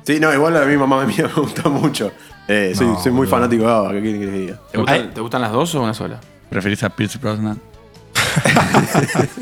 Sí, 0.05 0.19
no, 0.19 0.33
igual 0.35 0.57
a 0.57 0.65
mí 0.65 0.77
mamá 0.77 1.05
mía 1.05 1.29
me 1.29 1.33
gusta 1.43 1.69
mucho. 1.69 2.13
Eh, 2.49 2.73
soy, 2.77 2.87
No, 2.89 3.01
soy 3.03 3.13
muy 3.13 3.19
boludo. 3.27 3.31
fanático 3.31 3.65
de 3.65 3.71
ABBA, 3.71 3.93
¿qué 3.93 4.01
quieren 4.01 4.21
que 4.21 4.27
les 4.27 4.35
diga? 4.35 4.59
¿Te 4.73 4.79
gustan. 4.79 5.15
¿Te 5.15 5.21
gustan 5.21 5.41
las 5.43 5.53
dos 5.53 5.75
o 5.75 5.83
una 5.83 5.95
sola? 5.95 6.21
¿Preferís 6.51 6.83
a 6.83 6.91
Pierce 6.91 7.19
Brosnan? 7.19 7.61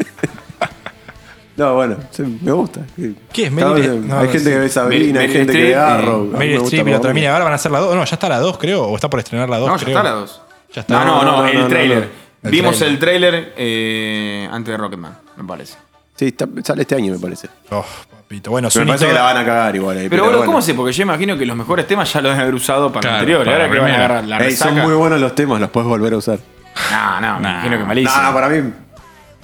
No, 1.56 1.74
bueno, 1.74 1.96
sí, 2.10 2.22
me 2.40 2.52
gusta. 2.52 2.80
¿Qué 2.96 3.44
es? 3.46 3.52
Cada 3.52 3.72
Meryl- 3.74 3.74
vez- 3.74 3.88
no, 4.06 4.18
hay 4.18 4.26
no 4.26 4.32
gente 4.32 4.38
sé. 4.38 4.50
que 4.50 4.58
ve 4.60 4.68
Sabrina, 4.70 5.20
hay 5.20 5.26
Meryl 5.28 5.32
gente 5.36 5.52
que 5.52 5.58
ve 5.58 5.68
Streep, 5.72 5.84
Arrow. 5.90 6.20
A 6.20 6.24
mí 6.24 6.30
me 6.32 6.38
Meryl 6.38 6.58
gusta 6.60 6.66
Streep 6.76 6.88
y 6.88 6.90
la 6.92 6.96
otra 6.96 7.12
mina. 7.12 7.32
Ahora 7.32 7.44
van 7.44 7.52
a 7.52 7.56
hacer 7.56 7.72
la 7.72 7.78
2. 7.80 7.94
No, 7.96 8.04
ya 8.04 8.14
está 8.14 8.28
la 8.30 8.38
2, 8.38 8.56
creo. 8.58 8.84
O 8.84 8.94
está 8.94 9.10
por 9.10 9.18
estrenar 9.20 9.50
la 9.50 9.58
2, 9.58 9.68
No, 9.68 9.76
ya 9.76 9.84
creo. 9.84 9.98
está 9.98 10.08
la 10.10 10.16
dos. 10.16 10.40
Ya 10.72 10.80
está. 10.80 10.94
No, 10.94 11.04
no, 11.04 11.22
no, 11.22 11.42
No, 11.42 11.46
el 11.48 11.58
no, 11.58 11.68
trailer. 11.68 11.98
no. 11.98 12.48
El 12.48 12.50
Vimos 12.50 12.78
tráiler. 12.78 12.94
el 12.94 12.98
trailer 12.98 13.54
eh, 13.58 14.48
antes 14.50 14.72
de 14.72 14.76
Rocketman, 14.78 15.18
me 15.36 15.44
parece. 15.44 15.76
Sí, 16.16 16.28
está- 16.28 16.48
sale 16.64 16.82
este 16.82 16.94
año, 16.94 17.12
me 17.12 17.18
parece. 17.18 17.48
Oh, 17.70 17.84
Bueno, 18.48 18.68
Pero 18.72 18.84
me 18.84 18.92
parece 18.92 19.06
que 19.08 19.12
la 19.12 19.22
van 19.22 19.36
a 19.38 19.44
cagar 19.44 19.74
igual. 19.74 19.98
ahí, 19.98 20.08
Pero, 20.08 20.22
boludo, 20.22 20.38
bueno. 20.38 20.52
¿cómo 20.52 20.62
sé? 20.62 20.74
Porque 20.74 20.92
yo 20.92 21.02
imagino 21.02 21.36
que 21.36 21.44
los 21.44 21.56
mejores 21.56 21.84
temas 21.88 22.12
ya 22.12 22.20
los 22.20 22.30
deben 22.30 22.40
haber 22.42 22.54
usado 22.54 22.92
para 22.92 23.00
Claro, 23.00 23.16
el 23.16 23.20
anterior. 23.22 23.44
para 23.44 23.50
ahora 23.56 23.66
la 23.66 23.72
que 23.74 23.80
van 23.80 23.90
a 23.90 23.94
agarrar 23.96 24.24
la 24.24 24.38
Ey, 24.46 24.54
son 24.56 24.74
muy 24.78 24.94
buenos 24.94 25.20
los 25.20 25.34
temas, 25.34 25.60
los 25.60 25.70
puedes 25.70 25.88
volver 25.88 26.12
a 26.12 26.16
usar. 26.18 26.38
No, 26.92 27.20
no, 27.20 27.36
me 27.36 27.40
Nah. 27.42 27.50
imagino 27.54 27.78
que 27.78 27.84
malísimo. 27.84 28.22
No, 28.22 28.32
para 28.32 28.48
mí, 28.48 28.72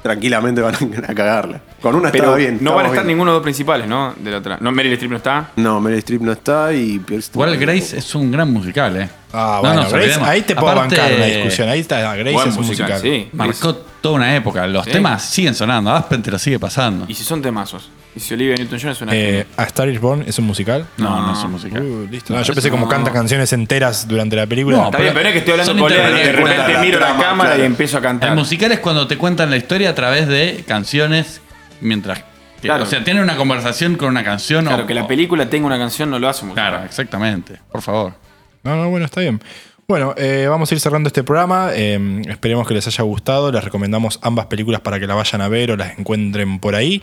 tranquilamente 0.03 0.61
van 0.61 0.75
a 1.09 1.15
cagarla. 1.15 1.61
Con 1.83 1.97
una 1.97 2.13
Pero 2.13 2.25
estaba 2.25 2.37
bien. 2.37 2.59
no 2.61 2.75
van 2.77 2.87
a 2.87 2.89
estar 2.91 3.03
bien. 3.05 3.17
ninguno 3.17 3.33
de 3.33 3.35
los 3.35 3.39
dos 3.41 3.43
principales, 3.43 3.89
¿no? 3.89 4.15
De 4.17 4.31
la 4.31 4.39
otra. 4.39 4.59
No, 4.61 4.71
Meryl 4.71 4.93
Streep 4.93 5.11
no 5.11 5.17
está. 5.17 5.49
No, 5.57 5.81
Meryl 5.81 5.99
Streep 5.99 6.23
no 6.23 6.31
está 6.33 6.73
y 6.73 7.01
Pierce 7.01 7.31
Igual 7.35 7.57
Grace 7.57 7.99
es 7.99 8.15
un 8.15 8.31
gran 8.31 8.53
musical, 8.53 8.97
¿eh? 8.97 9.09
Ah, 9.33 9.61
No 9.65 9.69
bueno, 9.69 9.91
Grace, 9.91 10.21
ahí 10.23 10.43
te 10.43 10.55
puedo 10.55 10.71
Aparte, 10.71 10.95
bancar 10.97 11.13
una 11.17 11.27
discusión. 11.27 11.69
Ahí 11.69 11.81
está, 11.81 12.15
Grace 12.15 12.49
es 12.51 12.57
un 12.57 12.67
musical. 12.67 13.01
sí. 13.01 13.29
Marcó 13.33 13.75
toda 14.01 14.15
una 14.15 14.37
época. 14.37 14.65
Los 14.69 14.85
Sí. 14.85 14.93
temas 14.93 15.25
siguen 15.25 15.57
sonando. 15.57 15.91
Aspen 15.91 16.23
te 16.23 16.31
lo 16.31 16.39
sigue 16.39 16.61
pasando. 16.61 17.05
Y 17.09 17.15
si 17.15 17.25
son 17.25 17.43
temazos. 17.43 17.91
Y 18.17 18.21
si 18.21 18.33
Olivia 18.33 18.55
Newton-John 18.57 18.91
es 18.93 19.01
una 19.03 19.15
Eh. 19.15 19.47
¿A 19.59 19.65
Star 19.65 19.89
is 19.91 20.01
Born 20.01 20.25
es 20.27 20.39
un 20.39 20.47
musical? 20.47 20.87
No, 20.97 21.21
no, 21.21 21.33
es 21.39 21.45
un 21.45 21.51
musical. 21.53 21.83
Uh, 21.83 22.09
listo. 22.11 22.35
No, 22.35 22.41
yo 22.43 22.55
pensé 22.55 22.71
como 22.71 22.89
canta 22.89 23.13
canciones 23.13 23.53
enteras 23.53 24.09
durante 24.09 24.35
la 24.37 24.47
película. 24.47 24.79
No, 24.79 24.85
Está 24.87 24.99
bien, 24.99 25.13
pero 25.13 25.29
es 25.29 25.33
que 25.35 25.39
estoy 25.41 25.53
hablando 25.53 25.73
son 25.73 25.81
con 25.81 25.93
él 25.93 25.99
y 25.99 26.01
de 26.01 26.09
interpretaciones. 26.09 26.57
repente 26.67 26.81
miro 26.87 27.01
la 27.01 27.17
cámara 27.19 27.51
claro. 27.51 27.63
y 27.63 27.67
empiezo 27.67 27.99
a 27.99 28.01
cantar. 28.01 28.31
El 28.31 28.37
musical 28.37 28.73
es 28.73 28.79
cuando 28.79 29.07
te 29.07 29.19
cuentan 29.19 29.51
la 29.51 29.59
historia 29.59 29.91
a 29.91 29.95
través 29.95 30.27
de 30.29 30.65
canciones 30.67 31.43
mientras. 31.83 32.21
que- 32.21 32.25
Claro. 32.69 32.85
O 32.85 32.87
sea, 32.87 33.05
tienen 33.05 33.23
una 33.23 33.37
conversación 33.37 33.97
con 33.97 34.09
una 34.09 34.25
canción. 34.25 34.65
Claro, 34.65 34.85
o- 34.85 34.87
que 34.87 34.95
la 34.95 35.07
película 35.07 35.51
tenga 35.51 35.67
una 35.67 35.77
canción 35.79 36.11
no 36.11 36.19
lo 36.19 36.27
hace 36.29 36.47
musical. 36.47 36.71
Claro, 36.71 36.85
exactamente. 36.87 37.61
Por 37.71 37.83
favor. 37.83 38.15
No, 38.63 38.77
no, 38.77 38.89
bueno, 38.89 39.05
está 39.05 39.21
bien. 39.21 39.43
Bueno, 39.87 40.15
eh, 40.17 40.47
vamos 40.49 40.71
a 40.73 40.75
ir 40.75 40.81
cerrando 40.81 41.09
este 41.09 41.23
programa. 41.23 41.69
Eh, 41.75 42.23
esperemos 42.29 42.67
que 42.67 42.73
les 42.73 42.87
haya 42.87 43.05
gustado. 43.05 43.53
Les 43.53 43.63
recomendamos 43.63 44.19
ambas 44.23 44.47
películas 44.47 44.81
para 44.81 44.99
que 44.99 45.07
la 45.07 45.15
vayan 45.15 45.43
a 45.43 45.49
ver 45.49 45.71
o 45.73 45.77
las 45.77 45.99
encuentren 45.99 46.59
por 46.61 46.75
ahí. 46.75 47.03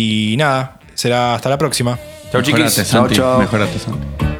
Y 0.00 0.36
nada, 0.36 0.78
será 0.94 1.34
hasta 1.34 1.48
la 1.48 1.58
próxima. 1.58 1.98
Chau, 2.30 2.40
chiquis. 2.40 2.60
Mejorate, 2.62 2.84
Santi. 2.84 3.14
chau. 3.16 3.38
Mejorate, 3.40 3.78
Santi. 3.80 4.37